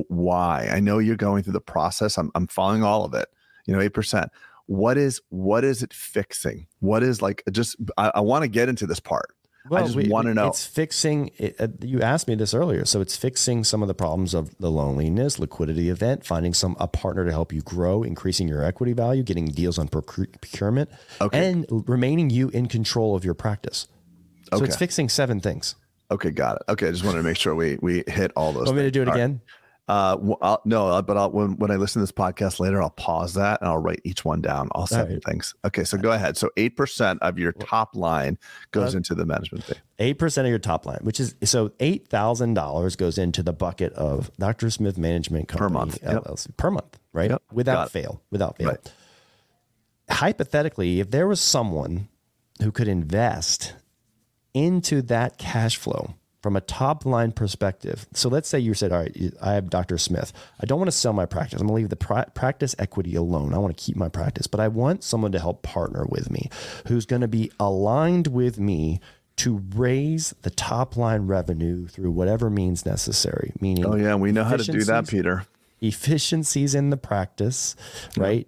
why 0.07 0.68
i 0.72 0.80
know 0.80 0.99
you're 0.99 1.15
going 1.15 1.43
through 1.43 1.53
the 1.53 1.61
process 1.61 2.18
i'm, 2.18 2.32
I'm 2.36 2.47
following 2.47 2.84
all 2.84 3.05
of 3.05 3.13
it 3.13 3.28
you 3.65 3.76
know 3.76 3.80
8% 3.80 4.30
what 4.68 4.97
is 4.97 5.22
what 5.30 5.63
is 5.63 5.84
it 5.84 5.93
fixing 5.93 6.68
what 6.80 7.03
is 7.03 7.22
like 7.22 7.43
just 7.51 7.76
i, 7.97 8.11
I 8.15 8.20
want 8.22 8.43
to 8.43 8.47
get 8.47 8.70
into 8.70 8.88
this 8.88 8.99
part 8.99 9.34
well, 9.70 9.84
I 9.84 9.88
just 9.88 10.09
want 10.09 10.28
to 10.28 10.34
know. 10.34 10.47
It's 10.47 10.65
fixing. 10.65 11.32
It, 11.38 11.55
uh, 11.59 11.68
you 11.82 12.01
asked 12.01 12.28
me 12.28 12.36
this 12.36 12.53
earlier, 12.53 12.86
so 12.86 13.01
it's 13.01 13.15
fixing 13.15 13.63
some 13.63 13.82
of 13.82 13.88
the 13.88 13.93
problems 13.93 14.34
of 14.34 14.57
the 14.57 14.72
loneliness, 14.72 15.39
liquidity 15.39 15.89
event, 15.89 16.26
finding 16.26 16.53
some 16.53 16.76
a 16.80 16.88
partner 16.88 17.26
to 17.26 17.32
help 17.32 17.51
you 17.53 17.61
grow, 17.61 18.03
increasing 18.03 18.47
your 18.47 18.63
equity 18.63 18.93
value, 18.93 19.24
getting 19.24 19.45
deals 19.45 19.78
on 19.78 19.88
procurement, 19.88 20.89
okay. 21.22 21.49
and 21.49 21.65
remaining 21.70 22.30
you 22.30 22.49
in 22.49 22.68
control 22.68 23.15
of 23.15 23.24
your 23.24 23.34
practice. 23.34 23.88
So 24.49 24.57
okay. 24.57 24.65
it's 24.65 24.76
fixing 24.76 25.09
seven 25.09 25.39
things. 25.39 25.76
Okay, 26.09 26.32
got 26.32 26.57
it. 26.57 26.63
Okay, 26.70 26.88
I 26.88 26.91
just 26.91 27.03
wanted 27.03 27.18
to 27.18 27.24
make 27.24 27.38
sure 27.38 27.53
we 27.53 27.78
we 27.82 28.03
hit 28.07 28.32
all 28.36 28.53
those. 28.53 28.68
Want 28.68 28.78
me 28.78 28.84
to 28.84 28.91
do 28.91 29.01
it 29.01 29.09
all 29.09 29.13
again? 29.13 29.41
Right. 29.43 29.57
Uh, 29.88 30.35
I'll, 30.41 30.61
no, 30.65 30.88
uh, 30.89 31.01
but 31.01 31.15
I'll, 31.15 31.31
when 31.31 31.55
when 31.57 31.71
I 31.71 31.77
listen 31.77 32.01
to 32.01 32.03
this 32.03 32.11
podcast 32.11 32.59
later, 32.59 32.81
I'll 32.81 32.89
pause 32.89 33.35
that 33.35 33.61
and 33.61 33.69
I'll 33.69 33.77
write 33.77 34.01
each 34.03 34.25
one 34.25 34.41
down. 34.41 34.67
All 34.71 34.85
seven 34.85 35.13
right. 35.13 35.23
things. 35.23 35.55
Okay, 35.63 35.85
so 35.85 35.97
go 35.97 36.11
ahead. 36.11 36.35
So 36.35 36.49
eight 36.57 36.75
percent 36.75 37.21
of 37.21 37.39
your 37.39 37.53
top 37.53 37.95
line 37.95 38.38
goes 38.71 38.95
uh, 38.95 38.97
into 38.97 39.15
the 39.15 39.25
management 39.25 39.63
fee. 39.63 39.75
Eight 39.99 40.15
percent 40.15 40.45
of 40.45 40.49
your 40.49 40.59
top 40.59 40.85
line, 40.85 40.99
which 41.03 41.21
is 41.21 41.35
so 41.45 41.71
eight 41.79 42.09
thousand 42.09 42.53
dollars 42.53 42.97
goes 42.97 43.17
into 43.17 43.41
the 43.41 43.53
bucket 43.53 43.93
of 43.93 44.29
Dr. 44.38 44.69
Smith 44.69 44.97
Management 44.97 45.47
Company 45.47 45.69
per 45.69 45.73
month, 45.73 46.01
LLC, 46.01 46.47
yep. 46.47 46.57
per 46.57 46.69
month, 46.69 46.99
right? 47.13 47.31
Yep. 47.31 47.43
Without 47.53 47.89
fail, 47.89 48.21
without 48.29 48.57
fail. 48.57 48.67
Right. 48.67 48.91
Hypothetically, 50.09 50.99
if 50.99 51.11
there 51.11 51.27
was 51.27 51.39
someone 51.39 52.09
who 52.61 52.73
could 52.73 52.89
invest 52.89 53.73
into 54.53 55.01
that 55.03 55.38
cash 55.38 55.77
flow 55.77 56.15
from 56.41 56.55
a 56.55 56.61
top 56.61 57.05
line 57.05 57.31
perspective. 57.31 58.07
So 58.13 58.29
let's 58.29 58.47
say 58.47 58.59
you 58.59 58.73
said, 58.73 58.91
All 58.91 58.99
right, 58.99 59.33
I 59.41 59.53
have 59.53 59.69
Dr. 59.69 59.97
Smith. 59.97 60.31
I 60.61 60.65
don't 60.65 60.79
want 60.79 60.88
to 60.89 60.97
sell 60.97 61.13
my 61.13 61.25
practice. 61.25 61.59
I'm 61.59 61.67
going 61.67 61.77
to 61.77 61.81
leave 61.81 61.89
the 61.89 61.95
pra- 61.95 62.31
practice 62.33 62.75
equity 62.77 63.15
alone. 63.15 63.53
I 63.53 63.57
want 63.57 63.75
to 63.75 63.83
keep 63.83 63.95
my 63.95 64.09
practice, 64.09 64.47
but 64.47 64.59
I 64.59 64.67
want 64.67 65.03
someone 65.03 65.31
to 65.31 65.39
help 65.39 65.63
partner 65.63 66.05
with 66.09 66.29
me 66.29 66.49
who's 66.88 67.05
going 67.05 67.21
to 67.21 67.27
be 67.27 67.51
aligned 67.59 68.27
with 68.27 68.59
me 68.59 68.99
to 69.38 69.63
raise 69.75 70.33
the 70.41 70.49
top 70.49 70.97
line 70.97 71.27
revenue 71.27 71.88
through 71.88 72.11
whatever 72.11 72.49
means 72.49 72.85
necessary. 72.85 73.53
Meaning, 73.59 73.85
oh, 73.85 73.95
yeah, 73.95 74.15
we 74.15 74.31
know 74.31 74.43
how 74.43 74.57
to 74.57 74.63
do 74.63 74.83
that, 74.83 75.07
Peter. 75.07 75.45
Efficiencies 75.79 76.73
in 76.73 76.89
the 76.89 76.97
practice, 76.97 77.75
right? 78.17 78.47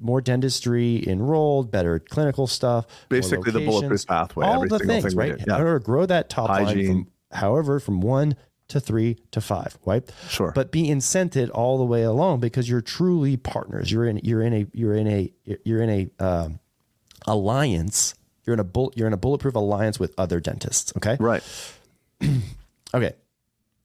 More 0.00 0.20
dentistry 0.20 1.06
enrolled, 1.08 1.70
better 1.70 1.98
clinical 1.98 2.46
stuff. 2.46 2.86
Basically, 3.08 3.50
the 3.50 3.60
bulletproof 3.60 4.06
pathway. 4.06 4.46
All 4.46 4.66
the 4.66 4.78
things, 4.78 5.04
thing 5.04 5.16
right? 5.16 5.36
Yeah. 5.46 5.60
Or 5.60 5.78
grow 5.78 6.06
that 6.06 6.28
top 6.28 6.48
Hygiene. 6.48 6.86
line 6.86 6.86
from, 6.86 7.12
however, 7.38 7.80
from 7.80 8.00
one 8.00 8.36
to 8.68 8.80
three 8.80 9.18
to 9.30 9.40
five, 9.40 9.78
right? 9.84 10.10
Sure. 10.28 10.52
But 10.54 10.70
be 10.70 10.88
incented 10.88 11.50
all 11.52 11.78
the 11.78 11.84
way 11.84 12.02
along 12.02 12.40
because 12.40 12.68
you're 12.68 12.80
truly 12.80 13.36
partners. 13.36 13.90
You're 13.90 14.06
in. 14.06 14.20
You're 14.22 14.42
in 14.42 14.52
a. 14.52 14.66
You're 14.72 14.94
in 14.94 15.08
a. 15.08 15.32
You're 15.64 15.82
in 15.82 15.90
a 15.90 16.24
um, 16.24 16.60
alliance. 17.26 18.14
You're 18.44 18.54
in 18.54 18.60
a 18.60 18.64
bull. 18.64 18.92
You're 18.96 19.06
in 19.06 19.12
a 19.12 19.18
bulletproof 19.18 19.54
alliance 19.54 19.98
with 19.98 20.14
other 20.18 20.40
dentists. 20.40 20.92
Okay. 20.96 21.16
Right. 21.18 21.42
okay. 22.94 23.12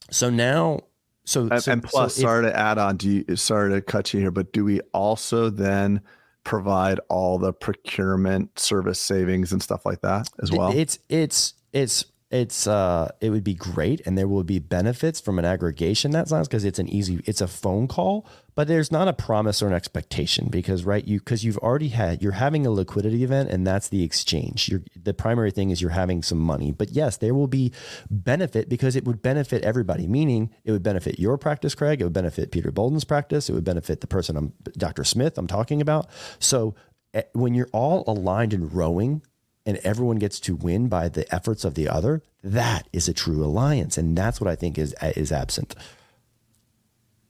So 0.10 0.30
now 0.30 0.82
so 1.28 1.42
and, 1.42 1.62
so, 1.62 1.72
and 1.74 1.84
plus, 1.84 2.16
so 2.16 2.22
sorry 2.22 2.48
if, 2.48 2.54
to 2.54 2.60
add 2.60 2.78
on. 2.78 2.96
Do 2.96 3.10
you? 3.10 3.36
Sorry 3.36 3.70
to 3.72 3.82
cut 3.82 4.14
you 4.14 4.22
here, 4.22 4.32
but 4.32 4.54
do 4.54 4.64
we 4.64 4.80
also 4.94 5.50
then 5.50 6.02
provide 6.46 7.02
all 7.10 7.38
the 7.38 7.52
procurement 7.52 8.58
service 8.58 9.02
savings 9.02 9.52
and 9.52 9.62
stuff 9.62 9.86
like 9.86 10.00
that 10.02 10.30
as 10.42 10.54
well? 10.54 10.72
It's 10.72 11.00
it's 11.10 11.54
it's 11.74 12.06
it's 12.32 12.66
uh 12.66 13.12
it 13.20 13.30
would 13.30 13.44
be 13.44 13.54
great 13.54 14.02
and 14.06 14.18
there 14.18 14.28
will 14.28 14.46
be 14.46 14.60
benefits 14.60 15.20
from 15.20 15.38
an 15.38 15.46
aggregation 15.46 16.12
that 16.12 16.28
sounds 16.28 16.48
because 16.48 16.66
it's 16.66 16.80
an 16.80 16.88
easy 16.90 17.22
it's 17.26 17.40
a 17.40 17.48
phone 17.48 17.88
call 17.88 18.28
but 18.58 18.68
there's 18.68 18.92
not 18.92 19.08
a 19.08 19.14
promise 19.14 19.62
or 19.62 19.68
an 19.68 19.74
expectation 19.74 20.48
because 20.50 20.84
right 20.84 21.08
you 21.08 21.20
because 21.20 21.46
you've 21.46 21.60
already 21.60 21.90
had 21.90 22.24
you're 22.24 22.32
having 22.32 22.66
a 22.66 22.72
liquidity 22.72 23.24
event 23.24 23.52
and 23.52 23.68
that's 23.68 23.90
the 23.90 24.04
exchange 24.04 24.68
you're 24.68 24.82
the 24.96 25.14
primary 25.14 25.52
thing 25.52 25.70
is 25.70 25.80
you're 25.80 25.92
having 25.92 26.24
some 26.24 26.40
money 26.40 26.72
but 26.72 26.90
yes 26.90 27.18
there 27.18 27.36
will 27.36 27.48
be 27.48 27.72
benefit 28.10 28.68
because 28.68 28.96
it 28.96 29.06
would 29.06 29.22
benefit 29.22 29.64
everybody 29.64 30.08
meaning 30.08 30.50
it 30.66 30.72
would 30.72 30.82
benefit 30.82 31.20
your 31.20 31.38
practice 31.38 31.76
craig 31.76 32.02
it 32.02 32.04
would 32.04 32.12
benefit 32.12 32.52
peter 32.52 32.72
boldon's 32.72 33.04
practice 33.04 33.48
it 33.48 33.54
would 33.54 33.64
benefit 33.64 34.02
the 34.02 34.08
person 34.08 34.36
i'm 34.36 34.52
dr 34.76 35.04
smith 35.04 35.38
i'm 35.38 35.48
talking 35.48 35.80
about 35.80 36.10
so 36.40 36.74
eh, 37.14 37.22
when 37.34 37.54
you're 37.54 37.70
all 37.72 38.04
aligned 38.08 38.54
and 38.54 38.74
rowing 38.74 39.22
and 39.68 39.78
everyone 39.84 40.18
gets 40.18 40.40
to 40.40 40.56
win 40.56 40.88
by 40.88 41.10
the 41.10 41.32
efforts 41.36 41.66
of 41.66 41.74
the 41.76 41.90
other, 41.90 42.24
that 42.42 42.88
is 42.94 43.10
a 43.10 43.14
true 43.14 43.44
alliance, 43.44 43.98
and 43.98 44.18
that's 44.18 44.40
what 44.40 44.50
I 44.50 44.56
think 44.56 44.78
is 44.78 44.96
is 45.02 45.30
absent. 45.30 45.76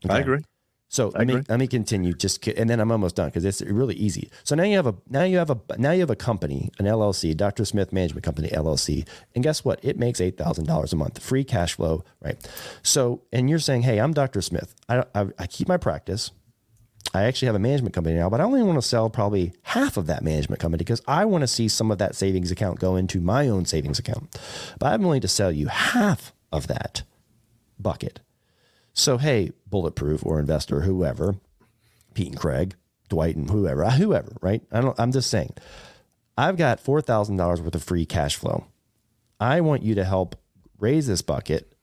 Okay? 0.05 0.13
I 0.13 0.19
agree. 0.19 0.41
So 0.89 1.11
I 1.15 1.19
let 1.19 1.21
agree. 1.21 1.35
me 1.35 1.41
let 1.49 1.59
me 1.59 1.67
continue. 1.67 2.13
Just 2.13 2.45
and 2.47 2.69
then 2.69 2.79
I'm 2.79 2.91
almost 2.91 3.15
done 3.15 3.27
because 3.27 3.43
it's 3.43 3.61
really 3.61 3.95
easy. 3.95 4.29
So 4.43 4.55
now 4.55 4.63
you 4.63 4.77
have 4.77 4.87
a 4.87 4.95
now 5.09 5.23
you 5.23 5.37
have 5.37 5.49
a 5.49 5.59
now 5.77 5.91
you 5.91 5.99
have 5.99 6.09
a 6.09 6.15
company, 6.15 6.71
an 6.79 6.85
LLC, 6.85 7.35
Dr. 7.35 7.65
Smith 7.65 7.91
Management 7.91 8.23
Company 8.23 8.49
LLC, 8.49 9.05
and 9.35 9.43
guess 9.43 9.65
what? 9.65 9.79
It 9.83 9.97
makes 9.97 10.21
eight 10.21 10.37
thousand 10.37 10.65
dollars 10.65 10.93
a 10.93 10.95
month, 10.95 11.19
free 11.21 11.43
cash 11.43 11.73
flow, 11.73 12.03
right? 12.21 12.37
So 12.83 13.21
and 13.33 13.49
you're 13.49 13.59
saying, 13.59 13.81
hey, 13.81 13.99
I'm 13.99 14.13
Dr. 14.13 14.41
Smith. 14.41 14.75
I, 14.87 15.03
I, 15.13 15.27
I 15.37 15.47
keep 15.47 15.67
my 15.67 15.77
practice. 15.77 16.31
I 17.13 17.23
actually 17.23 17.47
have 17.47 17.55
a 17.55 17.59
management 17.59 17.95
company 17.95 18.15
now, 18.15 18.29
but 18.29 18.41
I 18.41 18.43
only 18.43 18.61
want 18.63 18.77
to 18.77 18.87
sell 18.87 19.09
probably 19.09 19.53
half 19.63 19.97
of 19.97 20.07
that 20.07 20.23
management 20.23 20.61
company 20.61 20.79
because 20.79 21.01
I 21.07 21.25
want 21.25 21.41
to 21.41 21.47
see 21.47 21.67
some 21.67 21.89
of 21.89 21.97
that 21.99 22.15
savings 22.15 22.51
account 22.51 22.79
go 22.79 22.95
into 22.95 23.21
my 23.21 23.47
own 23.47 23.65
savings 23.65 23.97
account. 23.97 24.37
But 24.77 24.87
I'm 24.93 25.03
willing 25.03 25.21
to 25.21 25.27
sell 25.27 25.51
you 25.51 25.67
half 25.67 26.33
of 26.51 26.67
that 26.67 27.03
bucket. 27.79 28.19
So, 28.97 29.19
hey, 29.19 29.51
Bulletproof 29.67 30.25
or 30.25 30.39
investor, 30.39 30.81
whoever, 30.81 31.35
Pete 32.15 32.29
and 32.29 32.37
Craig, 32.37 32.75
Dwight 33.09 33.35
and 33.35 33.47
whoever, 33.47 33.85
uh, 33.85 33.91
whoever, 33.91 34.35
right? 34.41 34.63
I 34.71 34.81
don't, 34.81 34.99
I'm 34.99 35.11
just 35.11 35.29
saying, 35.29 35.53
I've 36.35 36.57
got 36.57 36.83
$4,000 36.83 37.61
worth 37.61 37.75
of 37.75 37.83
free 37.83 38.07
cash 38.07 38.35
flow. 38.35 38.65
I 39.39 39.61
want 39.61 39.83
you 39.83 39.93
to 39.95 40.03
help 40.03 40.35
raise 40.79 41.05
this 41.05 41.21
bucket. 41.21 41.73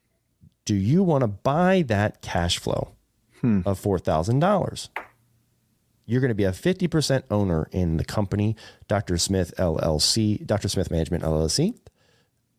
Do 0.65 0.75
you 0.75 1.05
want 1.05 1.23
to 1.23 1.29
buy 1.29 1.83
that 1.87 2.21
cash 2.21 2.59
flow 2.59 2.97
hmm. 3.41 3.61
of 3.65 3.81
$4,000? 3.81 4.89
You're 6.07 6.21
going 6.21 6.29
to 6.31 6.35
be 6.35 6.45
a 6.45 6.51
50% 6.51 7.23
owner 7.31 7.69
in 7.71 7.97
the 7.97 8.05
company, 8.05 8.57
Dr. 8.89 9.19
Smith 9.19 9.55
LLC, 9.57 10.45
Dr. 10.45 10.69
Smith 10.69 10.91
Management 10.91 11.23
LLC. 11.23 11.79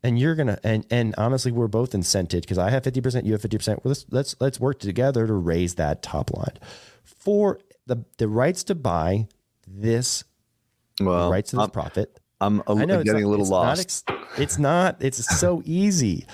And 0.05 0.19
you're 0.19 0.35
going 0.35 0.47
to, 0.47 0.59
and, 0.63 0.85
and 0.91 1.15
honestly, 1.17 1.51
we're 1.51 1.67
both 1.67 1.91
incented 1.91 2.41
because 2.41 2.57
I 2.57 2.69
have 2.69 2.83
50%, 2.83 3.25
you 3.25 3.31
have 3.31 3.41
50%. 3.41 3.67
Well, 3.69 3.79
let's, 3.85 4.05
let's, 4.11 4.35
let's 4.39 4.59
work 4.59 4.79
together 4.79 5.25
to 5.25 5.33
raise 5.33 5.75
that 5.75 6.01
top 6.03 6.31
line 6.35 6.57
for 7.03 7.59
the, 7.87 8.05
the 8.17 8.27
rights 8.27 8.63
to 8.65 8.75
buy 8.75 9.27
this, 9.67 10.23
Well, 10.99 11.31
rights 11.31 11.49
to 11.51 11.55
this 11.57 11.63
I'm, 11.63 11.71
profit. 11.71 12.19
I'm 12.41 12.61
a, 12.67 12.75
I 12.75 12.85
know 12.85 13.03
getting 13.03 13.21
not- 13.23 13.27
a 13.27 13.29
little 13.29 13.45
it's 13.45 13.49
not 13.49 13.57
lost. 13.61 13.81
ex- 13.81 14.03
it's 14.37 14.59
not. 14.59 14.97
It's 14.99 15.39
so 15.39 15.61
easy. 15.65 16.25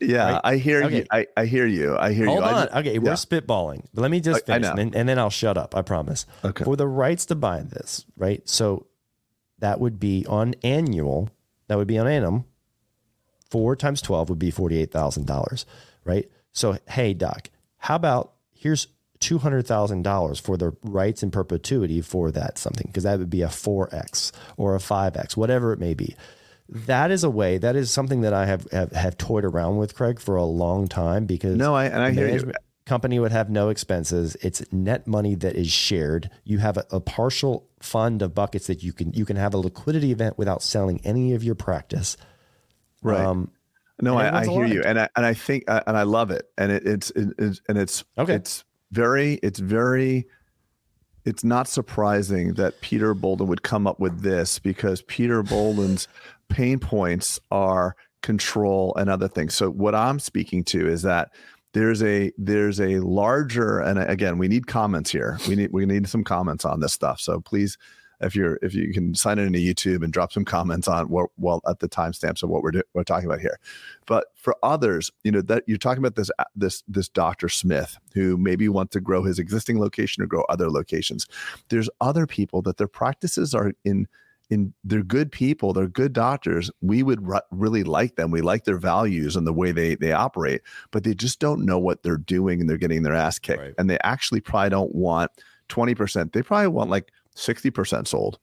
yeah, 0.00 0.32
right? 0.32 0.40
I 0.44 0.56
hear 0.56 0.82
Okay. 0.84 0.96
you. 0.98 1.06
I, 1.10 1.26
I 1.36 1.46
hear 1.46 1.66
you. 1.66 1.96
I 1.96 2.12
hear 2.12 2.26
Hold 2.26 2.40
you. 2.40 2.44
On. 2.44 2.66
just- 2.66 2.76
okay, 2.76 2.98
we're 2.98 3.12
spitballing. 3.12 3.86
Let 3.94 4.10
me 4.10 4.20
just 4.20 4.44
finish, 4.44 4.68
and, 4.68 4.78
then, 4.78 4.92
and 4.94 5.08
then 5.08 5.18
I'll 5.18 5.30
shut 5.30 5.56
up. 5.56 5.74
I 5.76 5.82
promise. 5.82 6.26
Okay. 6.44 6.64
For 6.64 6.76
the 6.76 6.86
rights 6.88 7.24
to 7.26 7.34
buy 7.36 7.62
this, 7.62 8.04
right? 8.16 8.46
So 8.48 8.86
that 9.60 9.80
would 9.80 9.98
be 10.00 10.26
on 10.28 10.54
annual. 10.62 11.30
That 11.68 11.78
would 11.78 11.86
be 11.88 11.98
on 11.98 12.06
annum. 12.08 12.44
Four 13.54 13.76
times 13.76 14.02
twelve 14.02 14.30
would 14.30 14.40
be 14.40 14.50
forty-eight 14.50 14.90
thousand 14.90 15.28
dollars, 15.28 15.64
right? 16.02 16.28
So 16.52 16.76
hey, 16.88 17.14
doc, 17.14 17.50
how 17.76 17.94
about 17.94 18.32
here's 18.52 18.88
two 19.20 19.38
hundred 19.38 19.64
thousand 19.64 20.02
dollars 20.02 20.40
for 20.40 20.56
the 20.56 20.76
rights 20.82 21.22
in 21.22 21.30
perpetuity 21.30 22.00
for 22.00 22.32
that 22.32 22.58
something 22.58 22.88
because 22.88 23.04
that 23.04 23.16
would 23.20 23.30
be 23.30 23.42
a 23.42 23.48
four 23.48 23.94
x 23.94 24.32
or 24.56 24.74
a 24.74 24.80
five 24.80 25.16
x, 25.16 25.36
whatever 25.36 25.72
it 25.72 25.78
may 25.78 25.94
be. 25.94 26.16
That 26.68 27.12
is 27.12 27.22
a 27.22 27.30
way. 27.30 27.58
That 27.58 27.76
is 27.76 27.92
something 27.92 28.22
that 28.22 28.34
I 28.34 28.46
have 28.46 28.66
have, 28.72 28.90
have 28.90 29.18
toyed 29.18 29.44
around 29.44 29.76
with 29.76 29.94
Craig 29.94 30.18
for 30.18 30.34
a 30.34 30.44
long 30.44 30.88
time 30.88 31.24
because 31.24 31.56
No, 31.56 31.76
I 31.76 31.84
and 31.84 32.02
I 32.02 32.10
hear 32.10 32.26
you. 32.28 32.52
company 32.86 33.20
would 33.20 33.30
have 33.30 33.50
no 33.50 33.68
expenses. 33.68 34.36
It's 34.40 34.64
net 34.72 35.06
money 35.06 35.36
that 35.36 35.54
is 35.54 35.70
shared. 35.70 36.28
You 36.42 36.58
have 36.58 36.76
a, 36.76 36.86
a 36.90 37.00
partial 37.00 37.68
fund 37.80 38.20
of 38.20 38.34
buckets 38.34 38.66
that 38.66 38.82
you 38.82 38.92
can 38.92 39.12
you 39.12 39.24
can 39.24 39.36
have 39.36 39.54
a 39.54 39.58
liquidity 39.58 40.10
event 40.10 40.38
without 40.38 40.60
selling 40.60 41.00
any 41.04 41.34
of 41.34 41.44
your 41.44 41.54
practice. 41.54 42.16
Right. 43.04 43.20
Um, 43.20 43.50
No, 44.00 44.16
I, 44.16 44.40
I 44.40 44.46
hear 44.46 44.66
you, 44.66 44.82
and 44.82 44.98
I 44.98 45.08
and 45.14 45.24
I 45.24 45.34
think 45.34 45.64
uh, 45.68 45.82
and 45.86 45.96
I 45.96 46.02
love 46.02 46.32
it, 46.32 46.46
and 46.58 46.72
it, 46.72 46.84
it's 46.84 47.10
it, 47.10 47.28
it's 47.38 47.60
and 47.68 47.78
it's 47.78 48.04
Okay. 48.18 48.34
it's 48.34 48.64
very 48.90 49.34
it's 49.34 49.60
very 49.60 50.26
it's 51.24 51.44
not 51.44 51.68
surprising 51.68 52.54
that 52.54 52.80
Peter 52.80 53.14
Boldon 53.14 53.46
would 53.46 53.62
come 53.62 53.86
up 53.86 54.00
with 54.00 54.20
this 54.20 54.58
because 54.58 55.02
Peter 55.02 55.42
Boldon's 55.42 56.08
pain 56.48 56.78
points 56.78 57.40
are 57.50 57.94
control 58.22 58.94
and 58.96 59.08
other 59.08 59.28
things. 59.28 59.54
So 59.54 59.70
what 59.70 59.94
I'm 59.94 60.18
speaking 60.18 60.64
to 60.64 60.88
is 60.88 61.02
that 61.02 61.30
there's 61.72 62.02
a 62.02 62.32
there's 62.38 62.80
a 62.80 63.00
larger 63.00 63.80
and 63.80 63.98
again 63.98 64.38
we 64.38 64.48
need 64.48 64.66
comments 64.66 65.10
here. 65.10 65.38
We 65.48 65.56
need 65.56 65.72
we 65.72 65.86
need 65.86 66.08
some 66.08 66.24
comments 66.24 66.64
on 66.64 66.80
this 66.80 66.92
stuff. 66.92 67.20
So 67.20 67.40
please 67.40 67.78
if 68.24 68.34
you're 68.34 68.58
if 68.62 68.74
you 68.74 68.92
can 68.92 69.14
sign 69.14 69.38
in 69.38 69.46
into 69.46 69.58
YouTube 69.58 70.02
and 70.02 70.12
drop 70.12 70.32
some 70.32 70.44
comments 70.44 70.88
on 70.88 71.08
what 71.08 71.30
well 71.36 71.60
at 71.68 71.78
the 71.78 71.88
timestamps 71.88 72.42
of 72.42 72.50
what 72.50 72.62
we're 72.62 72.72
do, 72.72 72.82
we're 72.94 73.04
talking 73.04 73.26
about 73.26 73.40
here. 73.40 73.58
But 74.06 74.26
for 74.34 74.56
others, 74.62 75.10
you 75.22 75.30
know 75.30 75.42
that 75.42 75.64
you're 75.66 75.78
talking 75.78 76.02
about 76.02 76.16
this 76.16 76.30
uh, 76.38 76.44
this 76.56 76.82
this 76.88 77.08
Dr. 77.08 77.48
Smith 77.48 77.98
who 78.14 78.36
maybe 78.36 78.68
wants 78.68 78.92
to 78.92 79.00
grow 79.00 79.22
his 79.22 79.38
existing 79.38 79.78
location 79.78 80.22
or 80.22 80.26
grow 80.26 80.42
other 80.48 80.70
locations. 80.70 81.26
There's 81.68 81.90
other 82.00 82.26
people 82.26 82.62
that 82.62 82.78
their 82.78 82.88
practices 82.88 83.54
are 83.54 83.72
in 83.84 84.08
in 84.50 84.74
they're 84.84 85.02
good 85.02 85.32
people, 85.32 85.72
they're 85.72 85.86
good 85.86 86.12
doctors. 86.12 86.70
We 86.80 87.02
would 87.02 87.26
ru- 87.26 87.40
really 87.50 87.82
like 87.82 88.16
them. 88.16 88.30
We 88.30 88.42
like 88.42 88.64
their 88.64 88.78
values 88.78 89.36
and 89.36 89.46
the 89.46 89.52
way 89.52 89.72
they 89.72 89.94
they 89.94 90.12
operate, 90.12 90.62
but 90.90 91.04
they 91.04 91.14
just 91.14 91.40
don't 91.40 91.64
know 91.64 91.78
what 91.78 92.02
they're 92.02 92.16
doing 92.16 92.60
and 92.60 92.68
they're 92.68 92.76
getting 92.76 93.02
their 93.02 93.14
ass 93.14 93.38
kicked. 93.38 93.60
Right. 93.60 93.74
And 93.78 93.88
they 93.88 93.98
actually 94.04 94.40
probably 94.40 94.70
don't 94.70 94.94
want 94.94 95.30
20%. 95.68 96.32
They 96.32 96.42
probably 96.42 96.68
want 96.68 96.90
like 96.90 97.10
60% 97.36 98.06
sold. 98.06 98.38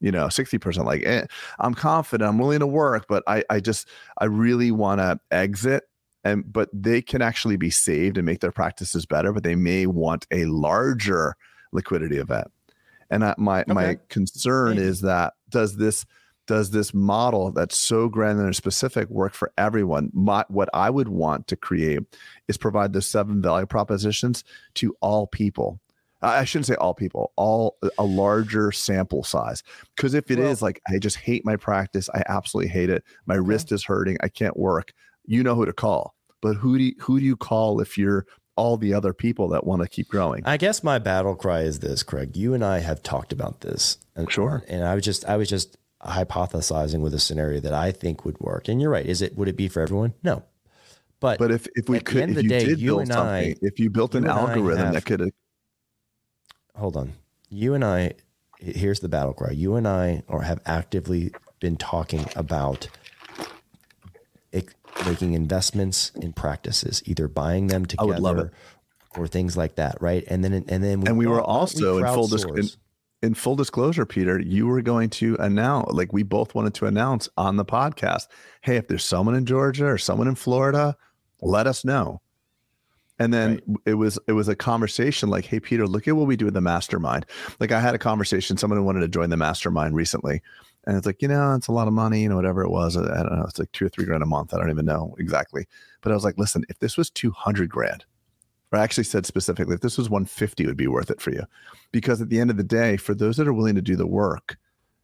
You 0.00 0.10
know, 0.10 0.26
60% 0.26 0.84
like 0.84 1.04
eh, 1.06 1.26
I'm 1.60 1.74
confident, 1.74 2.28
I'm 2.28 2.38
willing 2.38 2.58
to 2.58 2.66
work, 2.66 3.06
but 3.08 3.22
I 3.28 3.44
I 3.48 3.60
just 3.60 3.88
I 4.18 4.24
really 4.24 4.72
want 4.72 5.00
to 5.00 5.20
exit 5.30 5.84
and 6.24 6.50
but 6.52 6.68
they 6.72 7.02
can 7.02 7.22
actually 7.22 7.56
be 7.56 7.70
saved 7.70 8.16
and 8.16 8.26
make 8.26 8.40
their 8.40 8.52
practices 8.52 9.06
better, 9.06 9.32
but 9.32 9.44
they 9.44 9.54
may 9.54 9.86
want 9.86 10.26
a 10.32 10.44
larger 10.46 11.36
liquidity 11.72 12.18
event. 12.18 12.50
And 13.10 13.24
I, 13.24 13.34
my 13.38 13.64
my 13.68 13.98
concern 14.08 14.78
is 14.78 15.02
that 15.02 15.34
does 15.50 15.76
this 15.76 16.04
does 16.46 16.70
this 16.70 16.92
model 16.92 17.52
that's 17.52 17.76
so 17.76 18.08
granular 18.08 18.46
and 18.46 18.56
specific 18.56 19.08
work 19.08 19.32
for 19.32 19.52
everyone? 19.56 20.10
My, 20.12 20.44
what 20.48 20.68
I 20.74 20.90
would 20.90 21.08
want 21.08 21.46
to 21.48 21.56
create 21.56 22.00
is 22.48 22.56
provide 22.56 22.92
those 22.92 23.06
seven 23.06 23.40
value 23.40 23.66
propositions 23.66 24.42
to 24.74 24.96
all 25.00 25.26
people. 25.26 25.80
I 26.22 26.44
shouldn't 26.44 26.66
say 26.66 26.74
all 26.76 26.94
people, 26.94 27.32
all 27.36 27.76
a 27.98 28.04
larger 28.04 28.70
sample 28.72 29.24
size. 29.24 29.62
Because 29.96 30.14
if 30.14 30.30
it 30.30 30.38
is 30.38 30.60
Well- 30.62 30.68
like 30.68 30.80
I 30.88 30.98
just 30.98 31.16
hate 31.16 31.44
my 31.44 31.56
practice, 31.56 32.08
I 32.14 32.22
absolutely 32.28 32.70
hate 32.70 32.90
it. 32.90 33.02
My 33.26 33.34
wrist 33.34 33.72
is 33.72 33.84
hurting, 33.84 34.16
I 34.22 34.28
can't 34.28 34.56
work. 34.56 34.92
You 35.24 35.42
know 35.42 35.54
who 35.54 35.66
to 35.66 35.72
call. 35.72 36.14
But 36.40 36.54
who 36.56 36.78
do 36.78 36.84
you, 36.84 36.94
who 37.00 37.20
do 37.20 37.24
you 37.26 37.36
call 37.36 37.80
if 37.80 37.96
you're 37.96 38.26
all 38.56 38.76
the 38.76 38.92
other 38.94 39.12
people 39.14 39.48
that 39.48 39.64
want 39.66 39.82
to 39.82 39.88
keep 39.88 40.08
growing? 40.08 40.42
I 40.44 40.56
guess 40.56 40.82
my 40.84 40.98
battle 40.98 41.34
cry 41.34 41.60
is 41.62 41.78
this, 41.80 42.02
Craig. 42.02 42.36
You 42.36 42.52
and 42.54 42.64
I 42.64 42.80
have 42.80 43.02
talked 43.02 43.32
about 43.32 43.60
this. 43.62 43.98
And, 44.16 44.30
Sure. 44.30 44.62
And 44.68 44.84
I 44.84 44.94
was 44.94 45.04
just 45.04 45.24
I 45.24 45.36
was 45.36 45.48
just 45.48 45.76
hypothesizing 46.04 47.00
with 47.00 47.14
a 47.14 47.18
scenario 47.18 47.60
that 47.60 47.72
I 47.72 47.92
think 47.92 48.24
would 48.24 48.38
work. 48.40 48.68
And 48.68 48.80
you're 48.80 48.90
right. 48.90 49.06
Is 49.06 49.22
it 49.22 49.36
would 49.36 49.48
it 49.48 49.56
be 49.56 49.68
for 49.68 49.80
everyone? 49.80 50.14
No. 50.22 50.42
But, 51.20 51.38
But 51.38 51.52
if 51.52 51.68
if 51.76 51.88
we 51.88 52.00
could, 52.00 52.30
if 52.30 52.42
you 52.42 52.48
day, 52.48 52.64
did 52.64 52.80
you 52.80 52.88
build 52.90 53.00
and 53.02 53.12
something, 53.12 53.52
I- 53.52 53.56
if 53.62 53.78
you 53.78 53.88
built 53.90 54.14
an 54.16 54.24
you 54.24 54.30
algorithm 54.30 54.84
have- 54.86 54.94
that 54.94 55.04
could, 55.04 55.32
hold 56.76 56.96
on. 56.96 57.12
You 57.48 57.74
and 57.74 57.84
I 57.84 58.14
here's 58.62 59.00
the 59.00 59.08
battle 59.08 59.32
cry. 59.32 59.50
You 59.50 59.76
and 59.76 59.86
I 59.86 60.22
or 60.28 60.42
have 60.42 60.60
actively 60.64 61.32
been 61.60 61.76
talking 61.76 62.26
about 62.36 62.88
ex- 64.52 64.74
making 65.06 65.34
investments 65.34 66.12
in 66.16 66.32
practices, 66.32 67.02
either 67.06 67.28
buying 67.28 67.66
them 67.66 67.86
together 67.86 68.46
it. 68.46 69.18
or 69.18 69.26
things 69.26 69.56
like 69.56 69.76
that, 69.76 70.00
right? 70.00 70.24
And 70.28 70.44
then 70.44 70.52
and 70.52 70.82
then 70.82 71.06
and 71.06 71.18
we 71.18 71.26
were 71.26 71.36
thought, 71.36 71.48
we 71.48 71.52
also 71.52 71.98
in 71.98 72.06
full 72.06 72.28
dis- 72.28 72.44
in, 72.44 73.28
in 73.28 73.34
full 73.34 73.56
disclosure, 73.56 74.06
Peter, 74.06 74.40
you 74.40 74.66
were 74.66 74.82
going 74.82 75.10
to 75.10 75.36
announce, 75.38 75.92
like 75.92 76.12
we 76.12 76.22
both 76.22 76.54
wanted 76.54 76.74
to 76.74 76.86
announce 76.86 77.28
on 77.36 77.56
the 77.56 77.64
podcast, 77.64 78.26
hey, 78.62 78.76
if 78.76 78.88
there's 78.88 79.04
someone 79.04 79.34
in 79.34 79.46
Georgia 79.46 79.86
or 79.86 79.98
someone 79.98 80.28
in 80.28 80.34
Florida, 80.34 80.96
let 81.40 81.66
us 81.66 81.84
know. 81.84 82.20
And 83.22 83.32
then 83.32 83.60
Right. 83.66 83.78
it 83.86 83.94
was 83.94 84.18
it 84.26 84.32
was 84.32 84.48
a 84.48 84.56
conversation 84.56 85.30
like, 85.30 85.44
hey, 85.44 85.60
Peter, 85.60 85.86
look 85.86 86.08
at 86.08 86.16
what 86.16 86.26
we 86.26 86.36
do 86.36 86.46
with 86.46 86.54
the 86.54 86.60
mastermind. 86.60 87.24
Like 87.60 87.70
I 87.70 87.80
had 87.80 87.94
a 87.94 87.98
conversation, 87.98 88.56
someone 88.56 88.78
who 88.78 88.84
wanted 88.84 89.00
to 89.00 89.08
join 89.08 89.30
the 89.30 89.36
mastermind 89.36 89.94
recently. 89.94 90.42
And 90.86 90.96
it's 90.96 91.06
like, 91.06 91.22
you 91.22 91.28
know, 91.28 91.54
it's 91.54 91.68
a 91.68 91.72
lot 91.72 91.86
of 91.86 91.94
money, 91.94 92.22
you 92.22 92.28
know, 92.28 92.34
whatever 92.34 92.62
it 92.62 92.70
was. 92.70 92.96
I 92.96 93.02
I 93.02 93.22
don't 93.22 93.38
know. 93.38 93.44
It's 93.44 93.60
like 93.60 93.70
two 93.70 93.86
or 93.86 93.88
three 93.88 94.04
grand 94.04 94.24
a 94.24 94.26
month. 94.26 94.52
I 94.52 94.58
don't 94.58 94.70
even 94.70 94.86
know 94.86 95.14
exactly. 95.18 95.66
But 96.00 96.10
I 96.10 96.16
was 96.16 96.24
like, 96.24 96.36
listen, 96.36 96.64
if 96.68 96.80
this 96.80 96.96
was 96.96 97.10
200 97.10 97.68
grand, 97.70 98.04
or 98.72 98.80
I 98.80 98.82
actually 98.82 99.04
said 99.04 99.24
specifically, 99.24 99.74
if 99.76 99.82
this 99.82 99.96
was 99.98 100.10
150, 100.10 100.64
it 100.64 100.66
would 100.66 100.76
be 100.76 100.88
worth 100.88 101.10
it 101.10 101.20
for 101.20 101.30
you. 101.30 101.44
Because 101.92 102.20
at 102.20 102.30
the 102.30 102.40
end 102.40 102.50
of 102.50 102.56
the 102.56 102.64
day, 102.64 102.96
for 102.96 103.14
those 103.14 103.36
that 103.36 103.46
are 103.46 103.52
willing 103.52 103.76
to 103.76 103.82
do 103.82 103.94
the 103.94 104.06
work, 104.08 104.58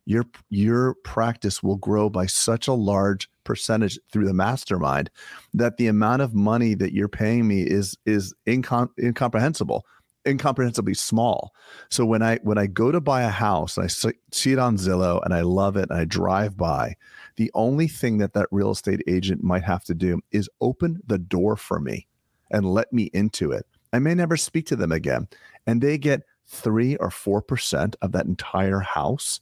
your 0.08 0.24
your 0.48 0.94
practice 1.04 1.62
will 1.62 1.76
grow 1.76 2.08
by 2.08 2.24
such 2.24 2.66
a 2.66 2.72
large 2.72 3.28
percentage 3.44 3.98
through 4.10 4.24
the 4.24 4.32
mastermind 4.32 5.10
that 5.52 5.76
the 5.76 5.86
amount 5.86 6.22
of 6.22 6.34
money 6.34 6.74
that 6.74 6.94
you're 6.94 7.08
paying 7.08 7.46
me 7.46 7.60
is 7.60 7.94
is 8.06 8.34
incom- 8.46 8.90
incomprehensible 8.98 9.84
incomprehensibly 10.24 10.94
small. 10.94 11.52
So 11.90 12.06
when 12.06 12.22
i 12.22 12.38
when 12.42 12.56
i 12.56 12.66
go 12.66 12.90
to 12.90 13.02
buy 13.02 13.22
a 13.22 13.28
house 13.28 13.76
and 13.76 13.84
i 13.84 14.10
see 14.32 14.52
it 14.52 14.58
on 14.58 14.76
zillow 14.76 15.22
and 15.24 15.34
i 15.34 15.42
love 15.42 15.76
it 15.76 15.90
and 15.90 16.00
i 16.00 16.04
drive 16.06 16.56
by 16.56 16.96
the 17.36 17.50
only 17.54 17.86
thing 17.86 18.16
that 18.18 18.32
that 18.32 18.48
real 18.50 18.70
estate 18.70 19.02
agent 19.06 19.44
might 19.44 19.64
have 19.64 19.84
to 19.84 19.94
do 19.94 20.20
is 20.32 20.48
open 20.62 21.00
the 21.06 21.18
door 21.18 21.56
for 21.56 21.80
me 21.80 22.06
and 22.50 22.64
let 22.64 22.90
me 22.94 23.10
into 23.12 23.52
it. 23.52 23.66
I 23.92 23.98
may 23.98 24.14
never 24.14 24.38
speak 24.38 24.66
to 24.66 24.76
them 24.76 24.90
again 24.90 25.28
and 25.66 25.82
they 25.82 25.98
get 25.98 26.22
3 26.46 26.96
or 26.96 27.10
4% 27.10 27.94
of 28.00 28.12
that 28.12 28.24
entire 28.24 28.80
house 28.80 29.40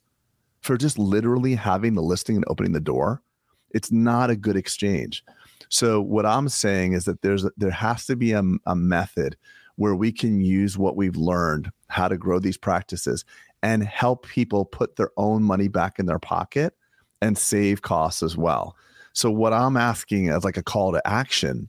for 0.67 0.77
just 0.77 0.99
literally 0.99 1.55
having 1.55 1.95
the 1.95 2.03
listing 2.03 2.37
and 2.37 2.45
opening 2.49 2.73
the 2.73 2.81
door 2.81 3.23
it's 3.71 3.93
not 3.93 4.31
a 4.31 4.37
good 4.37 4.57
exchange. 4.57 5.25
So 5.69 6.01
what 6.01 6.25
i'm 6.27 6.49
saying 6.49 6.93
is 6.93 7.05
that 7.05 7.23
there's 7.23 7.45
there 7.57 7.71
has 7.71 8.07
to 8.07 8.17
be 8.17 8.33
a, 8.33 8.43
a 8.67 8.77
method 8.77 9.37
where 9.77 9.95
we 9.95 10.11
can 10.13 10.41
use 10.41 10.79
what 10.79 10.97
we've 10.97 11.17
learned 11.17 11.71
how 11.89 12.09
to 12.09 12.17
grow 12.17 12.39
these 12.39 12.57
practices 12.57 13.25
and 13.63 13.85
help 13.85 14.27
people 14.27 14.65
put 14.65 14.97
their 14.97 15.11
own 15.17 15.43
money 15.43 15.69
back 15.69 15.99
in 15.99 16.07
their 16.07 16.19
pocket 16.19 16.75
and 17.21 17.37
save 17.37 17.83
costs 17.83 18.23
as 18.23 18.37
well. 18.37 18.77
So 19.13 19.31
what 19.31 19.53
i'm 19.53 19.77
asking 19.77 20.31
as 20.31 20.45
like 20.45 20.57
a 20.57 20.63
call 20.63 20.93
to 20.93 21.07
action 21.07 21.69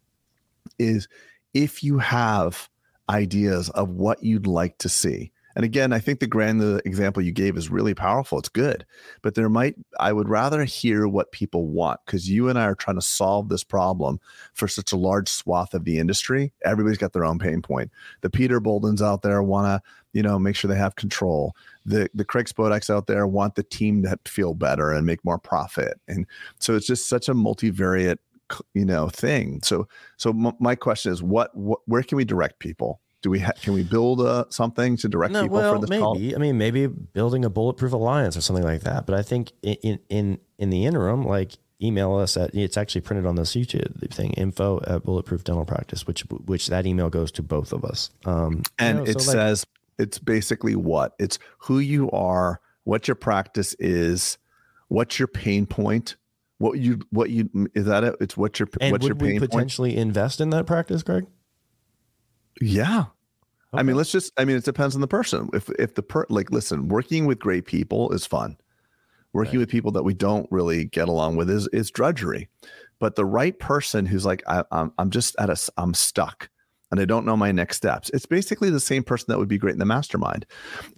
is 0.80 1.08
if 1.54 1.84
you 1.84 1.98
have 1.98 2.70
ideas 3.10 3.70
of 3.72 3.90
what 3.90 4.24
you'd 4.24 4.48
like 4.48 4.78
to 4.78 4.90
see 4.90 5.32
And 5.58 5.66
again, 5.66 5.92
I 5.92 5.98
think 5.98 6.20
the 6.20 6.28
grand 6.28 6.62
uh, 6.62 6.82
example 6.86 7.24
you 7.24 7.32
gave 7.32 7.58
is 7.58 7.72
really 7.72 7.96
powerful. 7.96 8.38
It's 8.38 8.48
good, 8.48 8.86
but 9.24 9.34
there 9.34 9.50
might 9.50 9.74
I 10.00 10.14
would 10.14 10.30
rather 10.30 10.64
hear 10.66 11.08
what 11.08 11.32
people 11.32 11.68
want 11.68 12.00
because 12.06 12.30
you 12.30 12.48
and 12.48 12.60
I 12.60 12.66
are 12.66 12.76
trying 12.76 12.98
to 12.98 13.02
solve 13.02 13.50
this 13.50 13.64
problem 13.64 14.20
for 14.54 14.68
such 14.68 14.92
a 14.92 14.98
large 14.98 15.28
swath 15.28 15.74
of 15.74 15.84
the 15.84 15.98
industry. 15.98 16.54
Everybody's 16.64 17.00
got 17.00 17.14
their 17.14 17.26
own 17.26 17.40
pain 17.40 17.64
point. 17.64 17.90
The 18.22 18.30
Peter 18.30 18.60
Boldons 18.60 19.02
out 19.02 19.24
there 19.24 19.42
want 19.42 19.66
to 19.66 19.90
you 20.14 20.22
know 20.22 20.38
make 20.38 20.56
sure 20.56 20.70
they 20.70 20.78
have 20.78 20.96
control. 20.96 21.56
The 21.88 22.08
the 22.14 22.24
Craig 22.24 22.48
Spodaks 22.48 22.92
out 22.92 23.08
there 23.08 23.26
want 23.26 23.56
the 23.56 23.64
team 23.64 24.04
to 24.04 24.16
feel 24.28 24.54
better 24.54 24.92
and 24.92 25.08
make 25.08 25.26
more 25.26 25.40
profit. 25.40 26.00
And 26.08 26.28
so 26.60 26.76
it's 26.76 26.86
just 26.86 27.10
such 27.10 27.30
a 27.30 27.34
multivariate 27.34 28.20
you 28.76 28.86
know 28.86 29.10
thing. 29.10 29.62
So 29.64 29.88
so 30.18 30.34
my 30.34 30.76
question 30.76 31.12
is, 31.12 31.24
what, 31.24 31.58
what 31.58 31.80
where 31.86 32.04
can 32.04 32.16
we 32.16 32.26
direct 32.26 32.60
people? 32.60 33.02
Do 33.22 33.30
we 33.30 33.40
ha- 33.40 33.54
can 33.62 33.74
we 33.74 33.84
build 33.84 34.22
uh, 34.22 34.46
something 34.50 34.96
to 34.98 35.10
direct 35.10 35.34
no, 35.34 35.44
people 35.44 35.58
well, 35.58 35.76
for 35.76 35.82
this 35.82 35.90
maybe. 35.90 36.02
call? 36.02 36.18
I 36.18 36.38
mean, 36.38 36.58
maybe 36.58 36.88
building 36.88 37.46
a 37.46 37.50
bulletproof 37.50 37.94
alliance 37.94 38.38
or 38.38 38.42
something 38.42 38.64
like 38.64 38.82
that. 38.82 39.06
But 39.06 39.16
I 39.16 39.24
think 39.24 39.52
in 39.64 40.00
in 40.10 40.40
in 40.60 40.70
the 40.70 40.86
interim, 40.86 41.24
like 41.24 41.58
email 41.82 42.16
us 42.16 42.38
at 42.38 42.54
it's 42.56 42.78
actually 42.78 43.02
printed 43.02 43.26
on 43.26 43.36
this 43.36 43.56
YouTube 43.56 44.12
thing 44.12 44.32
info 44.34 44.82
at 44.88 45.04
bulletproof 45.04 45.44
dental 45.44 45.64
practice 45.64 46.08
which 46.08 46.22
which 46.48 46.66
that 46.70 46.88
email 46.88 47.08
goes 47.08 47.32
to 47.32 47.44
both 47.44 47.72
of 47.72 47.86
us 47.86 48.10
um 48.26 48.64
and 48.80 48.98
you 48.98 49.04
know, 49.04 49.10
it 49.12 49.22
so 49.22 49.32
says 49.32 49.64
like, 50.00 50.08
it's 50.08 50.18
basically 50.18 50.76
what 50.76 51.14
it's 51.20 51.38
who 51.60 51.78
you 51.78 52.10
are 52.10 52.60
what 52.84 53.08
your 53.08 53.14
practice 53.14 53.76
is 53.76 54.40
what's 54.88 55.20
your 55.20 55.28
pain 55.28 55.68
point 55.68 56.16
what 56.60 56.80
you 56.80 57.00
what 57.12 57.30
you 57.30 57.50
is 57.76 57.86
that 57.86 58.04
it? 58.04 58.16
It's 58.20 58.36
what 58.36 58.60
your 58.60 58.68
and 58.82 58.92
what's 58.92 59.04
would 59.04 59.22
your 59.22 59.34
we 59.34 59.40
potentially 59.40 59.92
point? 59.92 60.00
invest 60.00 60.42
in 60.42 60.50
that 60.52 60.66
practice, 60.66 61.04
Greg? 61.04 61.26
Yeah. 62.62 63.06
Okay. 63.74 63.80
I 63.80 63.84
mean, 63.84 63.96
let's 63.96 64.12
just 64.12 64.32
I 64.38 64.46
mean, 64.46 64.58
it 64.58 64.66
depends 64.66 64.96
on 64.96 65.02
the 65.02 65.08
person. 65.08 65.50
If 65.54 65.70
if 65.80 65.96
the 65.96 66.04
per 66.04 66.26
like 66.30 66.52
listen, 66.52 66.88
working 66.88 67.26
with 67.26 67.40
great 67.40 67.66
people 67.66 68.12
is 68.12 68.26
fun. 68.26 68.58
Working 69.34 69.56
right. 69.56 69.60
with 69.60 69.70
people 69.70 69.92
that 69.92 70.04
we 70.04 70.14
don't 70.14 70.48
really 70.52 70.86
get 70.86 71.10
along 71.10 71.36
with 71.36 71.50
is 71.50 71.68
is 71.74 71.92
drudgery. 71.92 72.48
But 73.00 73.16
the 73.16 73.26
right 73.26 73.58
person 73.60 74.06
who's 74.06 74.26
like, 74.26 74.42
I, 74.48 74.64
I'm 74.72 74.94
I'm 74.98 75.10
just 75.10 75.36
at 75.38 75.50
a 75.50 75.72
I'm 75.78 75.94
stuck 75.94 76.50
and 76.90 77.00
I 77.00 77.06
don't 77.06 77.26
know 77.26 77.38
my 77.38 77.52
next 77.52 77.78
steps. 77.78 78.10
It's 78.14 78.26
basically 78.26 78.70
the 78.70 78.80
same 78.80 79.04
person 79.04 79.26
that 79.30 79.38
would 79.38 79.50
be 79.50 79.58
great 79.58 79.74
in 79.74 79.80
the 79.80 79.86
mastermind. 79.86 80.46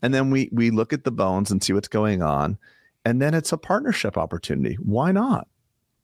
And 0.04 0.14
then 0.14 0.30
we 0.30 0.50
we 0.52 0.70
look 0.70 0.94
at 0.94 1.04
the 1.04 1.12
bones 1.12 1.52
and 1.52 1.64
see 1.64 1.74
what's 1.74 1.88
going 1.88 2.22
on 2.22 2.58
and 3.06 3.22
then 3.22 3.34
it's 3.34 3.52
a 3.52 3.58
partnership 3.58 4.18
opportunity. 4.18 4.76
Why 4.76 5.12
not? 5.12 5.48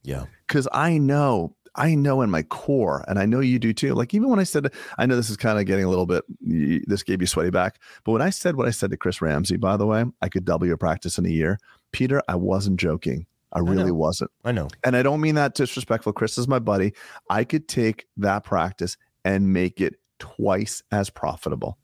Yeah. 0.03 0.26
Because 0.47 0.68
I 0.72 0.97
know, 0.97 1.56
I 1.76 1.96
know 1.96 2.22
in 2.22 2.30
my 2.30 2.44
core, 2.44 3.04
and 3.08 3.20
I 3.20 3.26
know 3.26 3.40
you 3.40 3.60
do 3.60 3.74
too. 3.74 3.94
Like, 3.94 4.14
even 4.14 4.30
when 4.30 4.40
I 4.40 4.44
said, 4.44 4.72
I 4.98 5.06
know 5.06 5.16
this 5.16 5.30
is 5.30 5.38
kind 5.38 5.60
of 5.60 5.66
getting 5.66 5.86
a 5.86 5.90
little 5.90 6.06
bit, 6.06 6.24
this 6.40 7.04
gave 7.04 7.22
you 7.22 7.28
sweaty 7.28 7.50
back. 7.50 7.82
But 8.04 8.14
when 8.14 8.22
I 8.22 8.30
said 8.30 8.56
what 8.56 8.68
I 8.68 8.72
said 8.72 8.92
to 8.92 8.98
Chris 8.98 9.22
Ramsey, 9.22 9.58
by 9.58 9.78
the 9.78 9.86
way, 9.86 10.06
I 10.22 10.30
could 10.30 10.46
double 10.46 10.68
your 10.68 10.78
practice 10.78 11.18
in 11.18 11.26
a 11.26 11.30
year. 11.30 11.60
Peter, 11.92 12.22
I 12.28 12.36
wasn't 12.36 12.80
joking. 12.80 13.26
I 13.54 13.60
really 13.60 13.90
I 13.90 13.92
wasn't. 13.92 14.32
I 14.44 14.52
know. 14.52 14.68
And 14.84 14.98
I 14.98 15.04
don't 15.04 15.22
mean 15.22 15.36
that 15.36 15.56
disrespectful. 15.56 16.12
Chris 16.14 16.38
is 16.38 16.48
my 16.48 16.60
buddy. 16.60 16.94
I 17.30 17.44
could 17.46 17.68
take 17.68 18.06
that 18.18 18.44
practice 18.44 18.98
and 19.24 19.54
make 19.54 19.80
it 19.80 19.96
twice 20.20 20.84
as 20.92 21.10
profitable. 21.10 21.78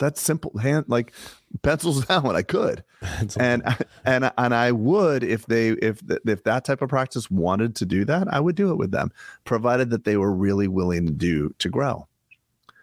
That's 0.00 0.20
simple. 0.20 0.58
Hand 0.58 0.86
like 0.88 1.12
pencils 1.62 2.04
down. 2.06 2.24
When 2.24 2.34
I 2.34 2.42
could, 2.42 2.82
and 3.38 3.62
and 4.04 4.32
and 4.36 4.54
I 4.54 4.72
would 4.72 5.22
if 5.22 5.46
they 5.46 5.70
if 5.70 6.00
if 6.26 6.42
that 6.42 6.64
type 6.64 6.82
of 6.82 6.88
practice 6.88 7.30
wanted 7.30 7.76
to 7.76 7.86
do 7.86 8.04
that, 8.06 8.26
I 8.32 8.40
would 8.40 8.56
do 8.56 8.72
it 8.72 8.76
with 8.76 8.90
them, 8.90 9.12
provided 9.44 9.90
that 9.90 10.04
they 10.04 10.16
were 10.16 10.32
really 10.32 10.66
willing 10.66 11.06
to 11.06 11.12
do 11.12 11.54
to 11.58 11.68
grow. 11.68 12.08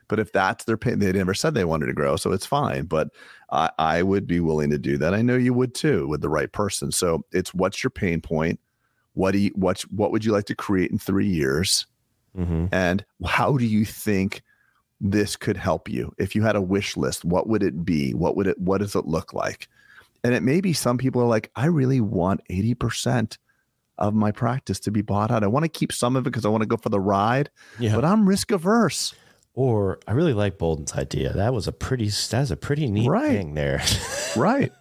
But 0.07 0.19
if 0.19 0.31
that's 0.31 0.63
their 0.63 0.77
pain, 0.77 0.99
they 0.99 1.11
never 1.11 1.33
said 1.33 1.53
they 1.53 1.65
wanted 1.65 1.87
to 1.87 1.93
grow, 1.93 2.15
so 2.15 2.31
it's 2.31 2.45
fine. 2.45 2.85
But 2.85 3.09
I, 3.51 3.71
I 3.77 4.03
would 4.03 4.25
be 4.25 4.39
willing 4.39 4.69
to 4.69 4.77
do 4.77 4.97
that. 4.99 5.13
I 5.13 5.21
know 5.21 5.35
you 5.35 5.53
would 5.53 5.75
too 5.75 6.07
with 6.07 6.21
the 6.21 6.29
right 6.29 6.49
person. 6.49 6.93
So 6.93 7.25
it's 7.33 7.53
what's 7.53 7.83
your 7.83 7.91
pain 7.91 8.21
point? 8.21 8.61
What 9.15 9.31
do 9.31 9.39
you 9.39 9.51
what 9.55 9.81
what 9.89 10.11
would 10.11 10.23
you 10.23 10.31
like 10.31 10.45
to 10.45 10.55
create 10.55 10.91
in 10.91 10.99
three 10.99 11.27
years? 11.27 11.87
Mm-hmm. 12.37 12.67
And 12.71 13.03
how 13.25 13.57
do 13.57 13.65
you 13.65 13.83
think 13.83 14.43
this 14.99 15.35
could 15.35 15.57
help 15.57 15.89
you. 15.89 16.13
If 16.17 16.35
you 16.35 16.41
had 16.43 16.55
a 16.55 16.61
wish 16.61 16.97
list 16.97 17.25
what 17.25 17.47
would 17.47 17.63
it 17.63 17.85
be? 17.85 18.13
What 18.13 18.35
would 18.35 18.47
it 18.47 18.59
what 18.59 18.79
does 18.79 18.95
it 18.95 19.05
look 19.05 19.33
like? 19.33 19.67
And 20.23 20.33
it 20.33 20.43
may 20.43 20.61
be 20.61 20.73
some 20.73 20.97
people 20.97 21.21
are 21.21 21.27
like 21.27 21.51
i 21.55 21.65
really 21.65 22.01
want 22.01 22.41
80% 22.49 23.37
of 23.99 24.13
my 24.13 24.31
practice 24.31 24.79
to 24.81 24.91
be 24.91 25.01
bought 25.01 25.31
out. 25.31 25.43
I 25.43 25.47
want 25.47 25.63
to 25.63 25.69
keep 25.69 25.91
some 25.91 26.15
of 26.15 26.25
it 26.25 26.29
because 26.29 26.45
i 26.45 26.49
want 26.49 26.61
to 26.61 26.67
go 26.67 26.77
for 26.77 26.89
the 26.89 26.99
ride 26.99 27.49
yeah. 27.79 27.95
but 27.95 28.05
i'm 28.05 28.27
risk 28.27 28.51
averse. 28.51 29.13
Or 29.53 29.99
i 30.07 30.11
really 30.11 30.33
like 30.33 30.57
boldon's 30.57 30.93
idea. 30.93 31.33
That 31.33 31.53
was 31.53 31.67
a 31.67 31.71
pretty 31.71 32.09
that's 32.09 32.51
a 32.51 32.57
pretty 32.57 32.89
neat 32.89 33.09
right. 33.09 33.31
thing 33.31 33.53
there. 33.53 33.83
Right. 34.35 34.71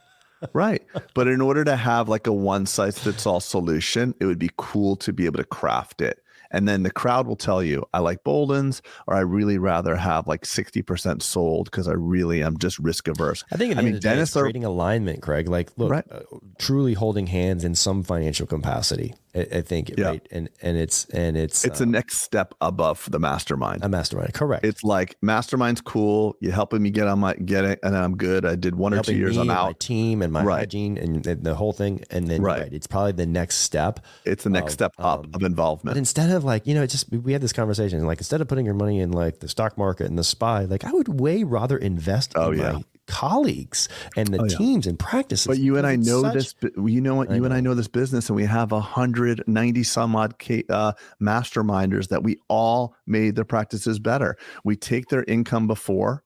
Right. 0.53 0.83
But 1.15 1.29
in 1.29 1.41
order 1.41 1.65
to 1.65 1.77
have 1.77 2.11
like 2.11 2.27
a 2.27 2.33
one 2.33 2.67
size 2.67 2.99
fits 2.99 3.25
all 3.27 3.41
solution 3.41 4.15
it 4.21 4.27
would 4.27 4.39
be 4.39 4.51
cool 4.57 4.97
to 4.97 5.13
be 5.13 5.25
able 5.25 5.39
to 5.39 5.45
craft 5.45 6.03
it 6.03 6.23
and 6.51 6.69
then 6.69 6.83
the 6.83 6.91
crowd 6.91 7.27
will 7.27 7.37
tell 7.37 7.63
you, 7.63 7.85
I 7.93 8.01
like 8.01 8.25
Boldon's, 8.25 8.83
or 9.07 9.15
I 9.15 9.21
really 9.21 9.59
rather 9.59 9.97
have 9.97 10.27
like 10.27 10.43
60% 10.43 11.23
sold 11.23 11.71
because 11.71 11.89
I 11.89 11.93
really 11.93 12.43
am 12.43 12.59
just 12.59 12.79
risk 12.79 13.09
averse. 13.09 13.45
I 13.53 13.57
think 13.57 13.77
I 13.77 13.83
mean, 13.83 13.99
dentists 13.99 14.37
are 14.37 14.43
creating 14.43 14.65
alignment, 14.65 15.23
Craig. 15.23 15.49
Like, 15.49 15.71
look, 15.77 15.91
right. 15.91 16.05
uh, 16.11 16.21
truly 16.59 16.95
holding 16.95 17.27
hands 17.27 17.65
in 17.65 17.75
some 17.75 18.03
financial 18.03 18.47
capacity. 18.47 19.15
I, 19.37 19.59
I 19.59 19.61
think, 19.61 19.93
yeah. 19.97 20.07
right? 20.07 20.29
And 20.31 20.49
and 20.63 20.77
it's 20.77 21.05
and 21.07 21.37
it's 21.37 21.65
it's 21.65 21.81
uh, 21.81 21.85
a 21.85 21.87
next 21.87 22.19
step 22.19 22.55
above 22.61 23.09
the 23.11 23.19
mastermind. 23.19 23.85
A 23.85 23.89
mastermind, 23.89 24.35
correct? 24.35 24.65
It's 24.65 24.83
like 24.83 25.17
mastermind's 25.21 25.81
cool. 25.81 26.37
You're 26.41 26.53
helping 26.53 26.83
me 26.83 26.91
get 26.91 27.07
on 27.07 27.19
my 27.19 27.35
get 27.35 27.65
it, 27.65 27.79
and 27.83 27.97
I'm 27.97 28.17
good. 28.17 28.47
I 28.47 28.57
did 28.57 28.75
one 28.75 28.95
or 28.95 29.03
two 29.03 29.15
years. 29.15 29.37
I'm 29.37 29.51
out. 29.51 29.67
My 29.67 29.73
team 29.75 30.23
and 30.23 30.33
my 30.33 30.43
right. 30.43 30.59
hygiene 30.61 30.97
and, 30.99 31.27
and, 31.27 31.45
the 31.45 31.55
whole 31.55 31.73
thing, 31.73 32.03
and 32.11 32.29
then 32.29 32.43
right. 32.43 32.63
right. 32.63 32.73
it's 32.73 32.87
probably 32.87 33.13
the 33.13 33.27
next 33.27 33.57
step. 33.57 34.01
It's 34.25 34.45
the 34.45 34.51
next 34.51 34.67
of, 34.67 34.73
step 34.73 34.93
up 34.99 35.25
um, 35.25 35.31
of 35.35 35.43
involvement. 35.43 35.97
Instead 35.97 36.31
of 36.31 36.45
like 36.45 36.67
you 36.67 36.75
know, 36.75 36.83
it 36.83 36.89
just 36.89 37.11
we 37.11 37.33
had 37.33 37.43
this 37.43 37.53
conversation 37.53 38.05
like 38.07 38.19
instead 38.19 38.41
of 38.41 38.49
putting 38.49 38.65
your 38.65 38.75
money 38.75 39.01
in 39.01 39.13
like 39.13 39.41
the 39.41 39.49
stock 39.49 39.77
market 39.77 40.07
and 40.07 40.19
the 40.19 40.25
spy, 40.25 40.65
like 40.65 40.85
I 40.85 40.93
would 40.93 41.21
way 41.21 41.45
rather 41.45 41.77
invest. 41.77 42.33
Oh 42.37 42.53
in 42.53 42.59
yeah. 42.59 42.79
Colleagues 43.07 43.89
and 44.17 44.29
the 44.29 44.41
oh, 44.41 44.45
yeah. 44.49 44.57
teams 44.57 44.87
and 44.87 44.99
practices. 44.99 45.47
But 45.47 45.59
you 45.59 45.77
and 45.77 45.87
I 45.87 45.97
know 45.97 46.23
such, 46.23 46.35
this. 46.35 46.55
You 46.77 47.01
know 47.01 47.15
what? 47.15 47.31
You 47.31 47.39
know. 47.39 47.45
and 47.45 47.55
I 47.55 47.61
know 47.61 47.75
this 47.75 47.89
business, 47.89 48.29
and 48.29 48.37
we 48.37 48.45
have 48.45 48.73
a 48.73 48.81
hundred 48.81 49.43
ninety 49.47 49.85
some 49.85 50.17
odd 50.17 50.35
uh, 50.69 50.93
masterminders 51.21 52.09
that 52.09 52.23
we 52.23 52.39
all 52.49 52.95
made 53.07 53.37
their 53.37 53.45
practices 53.45 53.99
better. 53.99 54.37
We 54.65 54.77
take 54.77 55.09
their 55.09 55.25
income 55.25 55.67
before, 55.67 56.25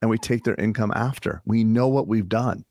and 0.00 0.10
we 0.10 0.18
take 0.18 0.44
their 0.44 0.54
income 0.54 0.92
after. 0.94 1.42
We 1.44 1.62
know 1.62 1.88
what 1.88 2.08
we've 2.08 2.28
done. 2.28 2.64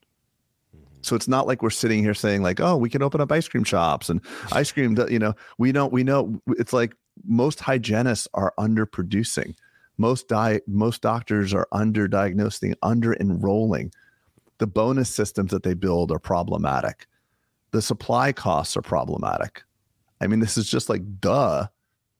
Mm-hmm. 0.76 0.86
So 1.02 1.16
it's 1.16 1.28
not 1.28 1.46
like 1.46 1.62
we're 1.62 1.70
sitting 1.70 2.04
here 2.04 2.16
saying 2.16 2.42
like, 2.42 2.60
"Oh, 2.60 2.78
we 2.78 2.90
can 2.90 3.04
open 3.04 3.22
up 3.22 3.32
ice 3.32 3.48
cream 3.48 3.64
shops 3.64 4.10
and 4.10 4.20
ice 4.52 4.72
cream." 4.72 4.98
You 5.10 5.20
know, 5.20 5.34
we 5.58 5.72
don't. 5.72 5.94
We 5.94 6.04
know 6.04 6.42
it's 6.48 6.74
like 6.74 6.96
most 7.24 7.60
hygienists 7.60 8.28
are 8.34 8.54
underproducing 8.58 9.54
most 9.98 10.28
di- 10.28 10.62
most 10.68 11.02
doctors 11.02 11.54
are 11.54 11.68
underdiagnosing, 11.74 12.74
under 12.82 13.14
enrolling. 13.14 13.92
The 14.60 14.68
bonus 14.68 15.10
systems 15.10 15.52
that 15.52 15.64
they 15.64 15.74
build 15.74 16.12
are 16.12 16.20
problematic. 16.20 17.08
The 17.72 17.82
supply 17.82 18.32
costs 18.32 18.78
are 18.78 18.82
problematic. 18.82 19.64
I 20.22 20.28
mean, 20.28 20.40
this 20.40 20.58
is 20.58 20.70
just 20.70 20.90
like 20.90 21.02
duh. 21.20 21.68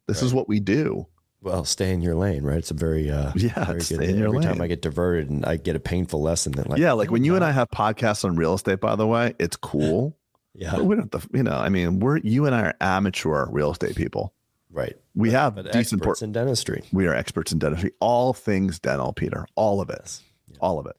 This 0.08 0.22
right. 0.22 0.26
is 0.26 0.34
what 0.34 0.50
we 0.50 0.60
do. 0.60 1.08
Well, 1.42 1.66
stay 1.66 1.92
in 1.92 2.02
your 2.02 2.16
lane, 2.16 2.44
right? 2.44 2.58
It's 2.58 2.72
a 2.72 2.74
very 2.74 3.10
uh, 3.12 3.32
yeah. 3.36 3.66
Very 3.66 3.82
stay 3.82 3.98
good, 3.98 4.10
in 4.10 4.18
your 4.18 4.28
every 4.28 4.40
lane. 4.40 4.48
time 4.48 4.62
I 4.62 4.68
get 4.68 4.82
diverted 4.82 5.30
and 5.30 5.46
I 5.46 5.58
get 5.58 5.76
a 5.76 5.80
painful 5.80 6.22
lesson 6.22 6.54
that 6.54 6.70
like 6.70 6.80
yeah, 6.80 6.94
like 6.94 7.12
when 7.12 7.24
you 7.24 7.36
and 7.36 7.44
I 7.44 7.52
have 7.52 7.70
podcasts 7.70 8.24
on 8.24 8.36
real 8.36 8.54
estate. 8.54 8.80
By 8.80 8.96
the 8.96 9.08
way, 9.08 9.36
it's 9.40 9.56
cool. 9.56 10.16
Yeah, 10.56 10.76
but 10.76 10.86
we 10.86 10.96
don't. 10.96 11.12
You 11.34 11.42
know, 11.42 11.58
I 11.58 11.70
mean, 11.70 12.00
we're 12.00 12.18
you 12.18 12.46
and 12.46 12.54
I 12.54 12.62
are 12.62 12.76
amateur 12.80 13.48
real 13.50 13.72
estate 13.72 13.96
people. 13.96 14.36
Right. 14.74 14.98
We 15.16 15.30
but, 15.30 15.40
have 15.40 15.56
but 15.56 15.72
decent 15.72 16.02
experts 16.02 16.20
por- 16.20 16.26
in 16.26 16.32
dentistry. 16.34 16.84
We 16.92 17.08
are 17.08 17.14
experts 17.14 17.52
in 17.52 17.60
dentistry. 17.60 17.92
All 18.00 18.34
things 18.34 18.80
dental, 18.80 19.14
Peter. 19.14 19.46
All 19.56 19.80
of 19.80 19.90
it. 19.90 20.20
Yeah. 20.50 20.58
All 20.60 20.80
of 20.80 20.88
it. 20.88 20.98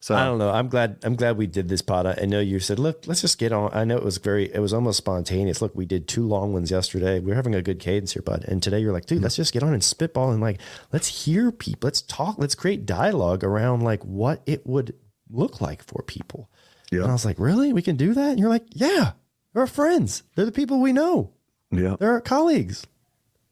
So 0.00 0.14
I 0.14 0.26
don't 0.26 0.36
know. 0.36 0.50
I'm 0.50 0.68
glad. 0.68 0.98
I'm 1.02 1.16
glad 1.16 1.38
we 1.38 1.46
did 1.46 1.70
this 1.70 1.80
pod. 1.80 2.06
I 2.06 2.26
know 2.26 2.38
you 2.38 2.60
said, 2.60 2.78
look, 2.78 3.04
let's 3.06 3.22
just 3.22 3.38
get 3.38 3.52
on. 3.52 3.70
I 3.72 3.84
know 3.84 3.96
it 3.96 4.04
was 4.04 4.18
very. 4.18 4.52
It 4.52 4.58
was 4.58 4.74
almost 4.74 4.98
spontaneous. 4.98 5.62
Look, 5.62 5.74
we 5.74 5.86
did 5.86 6.06
two 6.06 6.26
long 6.26 6.52
ones 6.52 6.70
yesterday. 6.70 7.20
We 7.20 7.32
are 7.32 7.36
having 7.36 7.54
a 7.54 7.62
good 7.62 7.80
cadence 7.80 8.12
here, 8.12 8.20
bud. 8.20 8.44
And 8.46 8.62
today 8.62 8.80
you're 8.80 8.92
like, 8.92 9.06
dude, 9.06 9.16
mm-hmm. 9.16 9.22
let's 9.22 9.36
just 9.36 9.54
get 9.54 9.62
on 9.62 9.72
and 9.72 9.82
spitball 9.82 10.30
and 10.30 10.42
like, 10.42 10.60
let's 10.92 11.24
hear 11.24 11.50
people. 11.50 11.86
Let's 11.86 12.02
talk. 12.02 12.36
Let's 12.36 12.54
create 12.54 12.84
dialogue 12.84 13.42
around 13.42 13.80
like 13.80 14.04
what 14.04 14.42
it 14.44 14.66
would 14.66 14.94
look 15.30 15.62
like 15.62 15.82
for 15.82 16.02
people. 16.02 16.50
Yeah. 16.92 17.00
And 17.00 17.08
I 17.08 17.12
was 17.14 17.24
like, 17.24 17.38
really? 17.38 17.72
We 17.72 17.80
can 17.80 17.96
do 17.96 18.12
that? 18.12 18.30
And 18.32 18.38
you're 18.38 18.50
like, 18.50 18.66
yeah. 18.72 19.12
They're 19.54 19.62
our 19.62 19.66
friends. 19.66 20.22
They're 20.34 20.44
the 20.44 20.52
people 20.52 20.82
we 20.82 20.92
know. 20.92 21.32
Yeah. 21.70 21.96
They're 21.98 22.12
our 22.12 22.20
colleagues. 22.20 22.86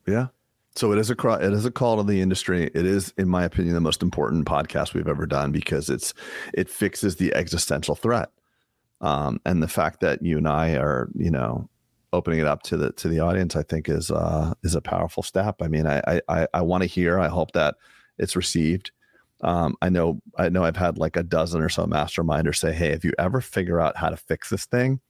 Yeah. 0.07 0.29
So 0.75 0.93
it 0.93 0.99
is 0.99 1.11
a 1.11 1.15
call, 1.15 1.35
it 1.35 1.53
is 1.53 1.67
a 1.67 1.71
call 1.71 1.99
to 1.99 2.03
the 2.03 2.21
industry. 2.21 2.71
It 2.75 2.87
is, 2.87 3.13
in 3.19 3.29
my 3.29 3.45
opinion, 3.45 3.75
the 3.75 3.81
most 3.81 4.03
important 4.03 4.47
podcast 4.47 4.95
we've 4.95 5.09
ever 5.09 5.27
done 5.27 5.53
because 5.53 5.91
it's 5.91 6.15
it 6.55 6.71
fixes 6.71 7.17
the 7.17 7.35
existential 7.35 7.95
threat, 7.95 8.31
um, 9.03 9.39
and 9.45 9.63
the 9.63 9.69
fact 9.69 10.01
that 10.01 10.23
you 10.23 10.39
and 10.39 10.49
I 10.49 10.77
are, 10.77 11.11
you 11.15 11.31
know, 11.31 11.69
opening 12.15 12.41
it 12.41 12.47
up 12.47 12.63
to 12.65 12.79
the 12.79 12.93
to 12.93 13.09
the 13.09 13.21
audience, 13.21 13.55
I 13.55 13.63
think 13.65 13.89
is 13.89 14.11
uh, 14.11 14.55
is 14.63 14.75
a 14.75 14.81
powerful 14.81 15.23
step. 15.23 15.57
I 15.61 15.69
mean, 15.69 15.87
I 15.87 16.21
I 16.29 16.47
I 16.55 16.63
want 16.63 16.83
to 16.83 16.89
hear. 16.89 17.19
I 17.19 17.29
hope 17.29 17.53
that 17.53 17.75
it's 18.19 18.37
received. 18.37 18.93
Um, 19.43 19.75
I 19.83 19.89
know, 19.89 20.21
I 20.39 20.49
know, 20.51 20.63
I've 20.63 20.77
had 20.77 20.99
like 20.99 21.17
a 21.17 21.23
dozen 21.25 21.61
or 21.61 21.69
so 21.69 21.85
masterminders 21.85 22.57
say, 22.57 22.73
"Hey, 22.73 22.93
if 22.93 23.05
you 23.05 23.13
ever 23.19 23.41
figure 23.41 23.81
out 23.81 23.97
how 23.97 24.09
to 24.09 24.17
fix 24.17 24.49
this 24.49 24.67
thing, 24.67 25.01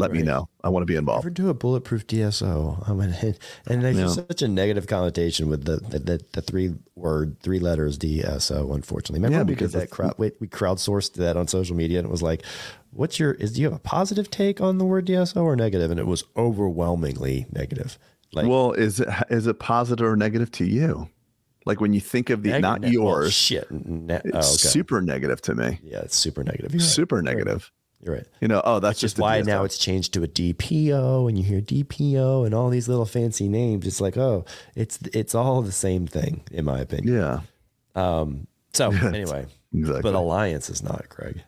let 0.00 0.12
me 0.12 0.22
know. 0.22 0.48
I 0.64 0.68
want 0.68 0.82
to 0.82 0.86
be 0.86 0.96
involved." 0.96 1.24
Ever 1.24 1.30
do 1.30 1.48
a 1.48 1.54
bulletproof 1.54 2.06
DSO? 2.06 2.88
I 2.88 2.92
mean, 2.92 3.14
and 3.66 3.82
there's 3.82 3.96
just 3.96 4.18
Yeah. 4.18 4.24
such 4.28 4.42
a 4.42 4.48
negative 4.48 4.86
connotation 4.86 5.48
with 5.48 5.64
the 5.64 5.76
the, 5.76 5.98
the, 5.98 6.20
the 6.32 6.42
three 6.42 6.74
word, 6.96 7.38
three 7.40 7.58
letters 7.60 7.98
DSO. 7.98 8.74
Unfortunately, 8.74 9.18
remember 9.18 9.38
Yeah, 9.38 9.44
because 9.44 9.72
that 9.72 9.90
crowd 9.90 10.14
we, 10.18 10.32
we 10.40 10.48
crowdsourced 10.48 11.12
that 11.14 11.36
on 11.36 11.46
social 11.48 11.76
media, 11.76 11.98
and 11.98 12.06
it 12.08 12.10
was 12.10 12.22
like, 12.22 12.42
"What's 12.90 13.18
your 13.20 13.32
is 13.32 13.52
do 13.52 13.60
you 13.62 13.66
have 13.68 13.76
a 13.76 13.82
positive 13.82 14.30
take 14.30 14.60
on 14.60 14.78
the 14.78 14.84
word 14.84 15.06
DSO 15.06 15.42
or 15.42 15.54
negative?" 15.56 15.90
And 15.90 16.00
it 16.00 16.06
was 16.06 16.24
overwhelmingly 16.36 17.46
negative. 17.52 17.98
Like 18.32 18.46
well, 18.46 18.72
is 18.72 19.00
it 19.00 19.08
is 19.28 19.46
it 19.46 19.58
positive 19.58 20.06
or 20.06 20.16
negative 20.16 20.50
to 20.52 20.64
you? 20.64 21.08
Like 21.66 21.80
when 21.80 21.92
you 21.92 22.00
think 22.00 22.30
of 22.30 22.42
the 22.42 22.58
not 22.58 22.80
ne- 22.80 22.86
well, 22.96 23.18
yours, 23.18 23.32
shit. 23.34 23.70
Ne- 23.70 24.14
oh, 24.14 24.18
okay. 24.28 24.38
it's 24.38 24.48
super 24.60 25.02
negative 25.02 25.42
to 25.42 25.54
me. 25.54 25.78
yeah, 25.82 25.98
it's 25.98 26.16
super 26.16 26.42
negative. 26.44 26.72
You're 26.72 26.80
right. 26.80 26.88
Super 26.88 27.22
negative. 27.22 27.70
You're 28.02 28.14
right. 28.14 28.26
You 28.40 28.48
know, 28.48 28.62
oh, 28.64 28.80
that's 28.80 28.96
Which 28.96 29.12
just 29.12 29.18
why 29.18 29.40
DSO. 29.42 29.46
now 29.46 29.64
it's 29.64 29.76
changed 29.76 30.14
to 30.14 30.22
a 30.22 30.28
DPO, 30.28 31.28
and 31.28 31.36
you 31.36 31.44
hear 31.44 31.60
DPO 31.60 32.46
and 32.46 32.54
all 32.54 32.70
these 32.70 32.88
little 32.88 33.04
fancy 33.04 33.46
names. 33.48 33.86
It's 33.86 34.00
like, 34.00 34.16
oh, 34.16 34.44
it's 34.74 34.98
it's 35.12 35.34
all 35.34 35.60
the 35.62 35.72
same 35.72 36.06
thing, 36.06 36.42
in 36.50 36.64
my 36.64 36.80
opinion. 36.80 37.14
yeah, 37.14 37.40
Um. 37.94 38.46
So 38.72 38.90
anyway, 38.92 39.46
exactly. 39.74 40.02
but 40.02 40.14
alliance 40.14 40.70
is 40.70 40.82
not, 40.82 41.08
Craig. 41.10 41.42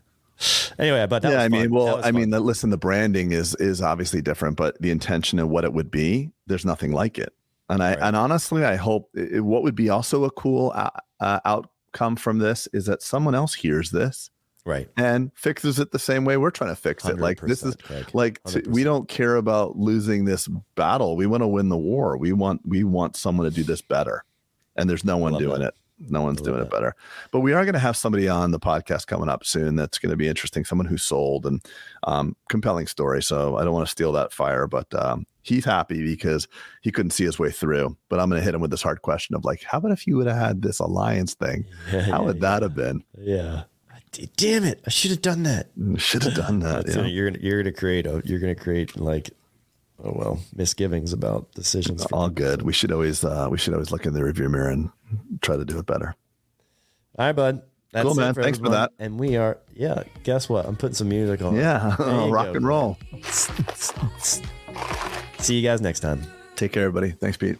Anyway, 0.78 1.06
but 1.06 1.22
that 1.22 1.32
yeah, 1.32 1.42
I 1.42 1.48
mean. 1.48 1.70
Well, 1.70 1.98
I 1.98 2.02
fun. 2.02 2.14
mean, 2.16 2.30
that, 2.30 2.40
listen, 2.40 2.70
the 2.70 2.76
branding 2.76 3.32
is 3.32 3.54
is 3.56 3.80
obviously 3.80 4.20
different, 4.20 4.56
but 4.56 4.80
the 4.82 4.90
intention 4.90 5.38
of 5.38 5.48
what 5.48 5.64
it 5.64 5.72
would 5.72 5.90
be, 5.90 6.30
there's 6.48 6.64
nothing 6.66 6.92
like 6.92 7.16
it. 7.18 7.32
And 7.70 7.82
I 7.82 7.90
Right. 7.90 7.98
and 8.02 8.16
honestly, 8.16 8.64
I 8.64 8.76
hope 8.76 9.08
i- 9.16 9.38
what 9.40 9.62
would 9.62 9.76
be 9.76 9.88
also 9.88 10.24
a 10.24 10.30
cool 10.32 10.72
uh, 10.74 10.90
uh, 11.20 11.40
outcome 11.44 12.16
from 12.16 12.38
this 12.40 12.68
is 12.72 12.86
that 12.86 13.02
someone 13.02 13.34
else 13.36 13.54
hears 13.54 13.90
this 13.92 14.30
right. 14.64 14.88
and 14.96 15.30
fixes 15.34 15.78
it 15.78 15.92
the 15.92 15.98
same 15.98 16.24
way 16.24 16.36
we're 16.36 16.50
trying 16.50 16.70
to 16.70 16.76
fix 16.76 17.04
it. 17.04 17.18
Like 17.18 17.40
this 17.40 17.62
is 17.62 17.76
100%, 17.76 17.82
Craig. 17.82 18.06
like 18.12 18.40
we 18.68 18.84
don't 18.84 19.08
care 19.08 19.36
about 19.36 19.76
losing 19.76 20.24
this 20.24 20.48
battle. 20.74 21.16
We 21.16 21.26
want 21.26 21.42
to 21.42 21.48
win 21.48 21.68
the 21.68 21.76
war. 21.76 22.16
We 22.16 22.32
want 22.32 22.62
we 22.66 22.84
want 22.84 23.16
someone 23.16 23.48
to 23.48 23.54
do 23.54 23.62
this 23.62 23.82
better, 23.82 24.24
and 24.76 24.88
there's 24.88 25.04
no 25.04 25.16
one 25.16 25.34
doing 25.38 25.60
that. 25.60 25.68
it. 25.68 25.74
No 26.10 26.22
one's 26.22 26.40
doing 26.40 26.60
it 26.60 26.70
better. 26.70 26.96
But 27.30 27.40
we 27.40 27.52
are 27.52 27.64
going 27.64 27.74
to 27.74 27.78
have 27.78 27.96
somebody 27.96 28.28
on 28.28 28.50
the 28.50 28.58
podcast 28.58 29.06
coming 29.06 29.28
up 29.28 29.44
soon. 29.44 29.76
That's 29.76 29.98
going 29.98 30.10
to 30.10 30.16
be 30.16 30.26
interesting. 30.26 30.64
Someone 30.64 30.86
who 30.86 30.96
sold 30.96 31.46
and 31.46 31.64
um, 32.04 32.34
compelling 32.48 32.88
story. 32.88 33.22
So 33.22 33.56
I 33.56 33.64
don't 33.64 33.72
want 33.72 33.86
to 33.86 33.90
steal 33.90 34.10
that 34.12 34.32
fire, 34.32 34.66
but 34.66 34.92
um, 34.94 35.26
he's 35.42 35.64
happy 35.64 36.02
because 36.04 36.48
he 36.80 36.90
couldn't 36.90 37.10
see 37.10 37.24
his 37.24 37.38
way 37.38 37.50
through. 37.50 37.96
But 38.08 38.18
I'm 38.18 38.28
going 38.28 38.40
to 38.40 38.44
hit 38.44 38.54
him 38.54 38.60
with 38.60 38.70
this 38.70 38.82
hard 38.82 39.02
question 39.02 39.36
of 39.36 39.44
like, 39.44 39.62
how 39.62 39.78
about 39.78 39.92
if 39.92 40.06
you 40.06 40.16
would 40.16 40.26
have 40.26 40.36
had 40.36 40.62
this 40.62 40.80
alliance 40.80 41.34
thing? 41.34 41.66
Yeah, 41.92 42.00
How 42.02 42.20
yeah, 42.20 42.26
would 42.26 42.40
that 42.40 42.62
have 42.62 42.74
been? 42.74 43.04
Yeah. 43.18 43.64
D- 44.12 44.30
Damn 44.36 44.64
it! 44.64 44.82
I 44.86 44.90
should 44.90 45.10
have 45.10 45.22
done 45.22 45.42
that. 45.44 45.68
Should 45.96 46.22
have 46.24 46.34
done 46.46 46.60
that. 46.60 46.84
That's 46.84 46.90
yeah. 46.90 47.02
gonna- 47.02 47.08
you're 47.08 47.30
gonna 47.30 47.42
you're 47.42 47.62
gonna 47.62 47.74
create 47.74 48.06
a 48.06 48.22
you're 48.24 48.38
gonna 48.40 48.54
create 48.54 48.96
like 48.98 49.30
oh 50.04 50.12
well 50.14 50.40
misgivings 50.54 51.12
about 51.12 51.50
decisions. 51.52 52.04
all 52.06 52.28
people. 52.28 52.44
good. 52.50 52.62
We 52.62 52.72
should 52.72 52.92
always 52.92 53.24
uh, 53.24 53.48
we 53.50 53.58
should 53.58 53.72
always 53.74 53.90
look 53.90 54.04
in 54.06 54.12
the 54.12 54.22
review 54.24 54.48
mirror 54.48 54.68
and 54.68 54.90
try 55.40 55.56
to 55.56 55.64
do 55.64 55.78
it 55.78 55.86
better. 55.86 56.14
All 57.18 57.26
right, 57.26 57.32
bud. 57.32 57.62
That's 57.92 58.04
Cool, 58.04 58.12
it 58.12 58.16
man. 58.22 58.34
Thanks 58.34 58.58
for 58.58 58.70
that. 58.70 58.92
And 58.98 59.18
we 59.20 59.36
are 59.36 59.58
yeah. 59.74 60.02
Guess 60.24 60.48
what? 60.48 60.64
I'm 60.66 60.76
putting 60.76 60.94
some 60.94 61.08
music 61.10 61.42
on. 61.42 61.56
Yeah, 61.56 61.94
rock 62.30 62.46
go. 62.46 62.52
and 62.54 62.66
roll. 62.66 62.98
See 65.38 65.56
you 65.56 65.62
guys 65.62 65.80
next 65.80 66.00
time. 66.00 66.22
Take 66.56 66.72
care, 66.72 66.84
everybody. 66.84 67.10
Thanks, 67.12 67.36
Pete. 67.36 67.58